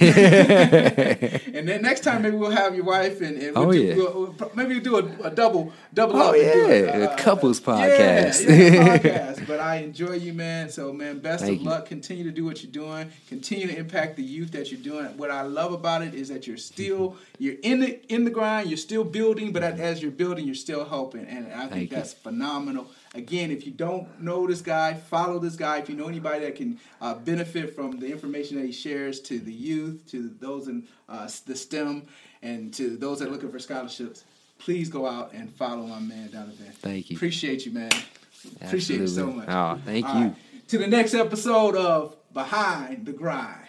and 1.54 1.68
then 1.68 1.82
next 1.82 2.00
time 2.00 2.22
maybe 2.22 2.36
we'll 2.36 2.50
have 2.50 2.74
your 2.74 2.84
wife 2.86 3.20
and, 3.20 3.36
and 3.36 3.54
oh, 3.56 3.66
we'll 3.66 3.68
Oh, 3.68 3.72
do, 3.72 3.82
yeah. 3.82 3.94
we'll, 3.94 4.34
we'll 4.38 4.50
maybe 4.54 4.74
we'll 4.80 4.82
do 4.82 4.96
a, 4.96 5.26
a 5.26 5.30
double 5.30 5.70
double 5.92 6.16
Oh, 6.16 6.28
up 6.30 6.34
and 6.34 6.42
do 6.52 6.58
yeah, 6.60 6.66
it, 6.68 7.02
a 7.02 7.10
uh, 7.12 7.16
couples 7.18 7.60
podcast. 7.60 8.48
Yeah, 8.48 8.54
yeah, 8.54 8.98
podcast. 8.98 9.46
But 9.46 9.60
I 9.60 9.76
enjoy 9.76 10.14
you, 10.14 10.32
man. 10.32 10.70
So 10.70 10.92
man, 10.94 11.18
best 11.18 11.44
Thank 11.44 11.56
of 11.58 11.62
you. 11.64 11.68
luck. 11.70 11.84
Continue 11.86 12.24
to 12.24 12.32
do 12.32 12.46
what 12.46 12.62
you're 12.62 12.72
doing. 12.72 13.10
Continue 13.28 13.66
to 13.66 13.76
impact 13.76 14.16
the 14.16 14.22
youth 14.24 14.52
that 14.52 14.72
you're 14.72 14.80
doing. 14.80 15.14
What 15.18 15.30
I 15.30 15.42
love 15.42 15.72
about 15.74 16.00
it 16.02 16.14
is 16.14 16.28
that 16.30 16.46
you're 16.46 16.56
still 16.56 17.16
you're 17.38 17.56
in 17.62 17.80
the 17.80 18.00
in 18.12 18.24
the 18.24 18.30
grind. 18.30 18.70
You're 18.70 18.78
still 18.78 19.04
building, 19.04 19.52
but 19.52 19.62
as 19.62 20.00
you're 20.00 20.10
building, 20.10 20.46
you're 20.46 20.54
still 20.54 20.86
helping, 20.86 21.26
and 21.26 21.52
I 21.52 21.60
think 21.60 21.70
Thank 21.72 21.90
you. 21.90 21.96
that's 21.98 22.14
phenomenal. 22.14 22.86
Again, 23.14 23.50
if 23.50 23.64
you 23.64 23.72
don't 23.72 24.20
know 24.20 24.46
this 24.46 24.60
guy, 24.60 24.94
follow 24.94 25.38
this 25.38 25.56
guy. 25.56 25.78
If 25.78 25.88
you 25.88 25.96
know 25.96 26.08
anybody 26.08 26.40
that 26.40 26.56
can 26.56 26.78
uh, 27.00 27.14
benefit 27.14 27.74
from 27.74 27.98
the 27.98 28.10
information 28.10 28.58
that 28.58 28.66
he 28.66 28.72
shares 28.72 29.20
to 29.20 29.38
the 29.38 29.52
youth, 29.52 30.02
to 30.10 30.28
those 30.40 30.68
in 30.68 30.86
uh, 31.08 31.28
the 31.46 31.56
STEM, 31.56 32.06
and 32.42 32.72
to 32.74 32.96
those 32.96 33.18
that 33.18 33.28
are 33.28 33.30
looking 33.30 33.50
for 33.50 33.58
scholarships, 33.58 34.24
please 34.58 34.88
go 34.88 35.06
out 35.06 35.32
and 35.32 35.50
follow 35.54 35.86
my 35.86 36.00
man 36.00 36.30
Donovan. 36.30 36.72
Thank 36.80 37.10
you. 37.10 37.16
Appreciate 37.16 37.64
you, 37.64 37.72
man. 37.72 37.90
Absolutely. 37.92 38.66
Appreciate 38.66 39.00
you 39.00 39.08
so 39.08 39.26
much. 39.26 39.48
Oh, 39.48 39.80
thank 39.84 40.06
All 40.06 40.20
you. 40.20 40.26
right. 40.26 40.68
To 40.68 40.78
the 40.78 40.86
next 40.86 41.14
episode 41.14 41.76
of 41.76 42.14
Behind 42.32 43.06
the 43.06 43.12
Grind. 43.12 43.67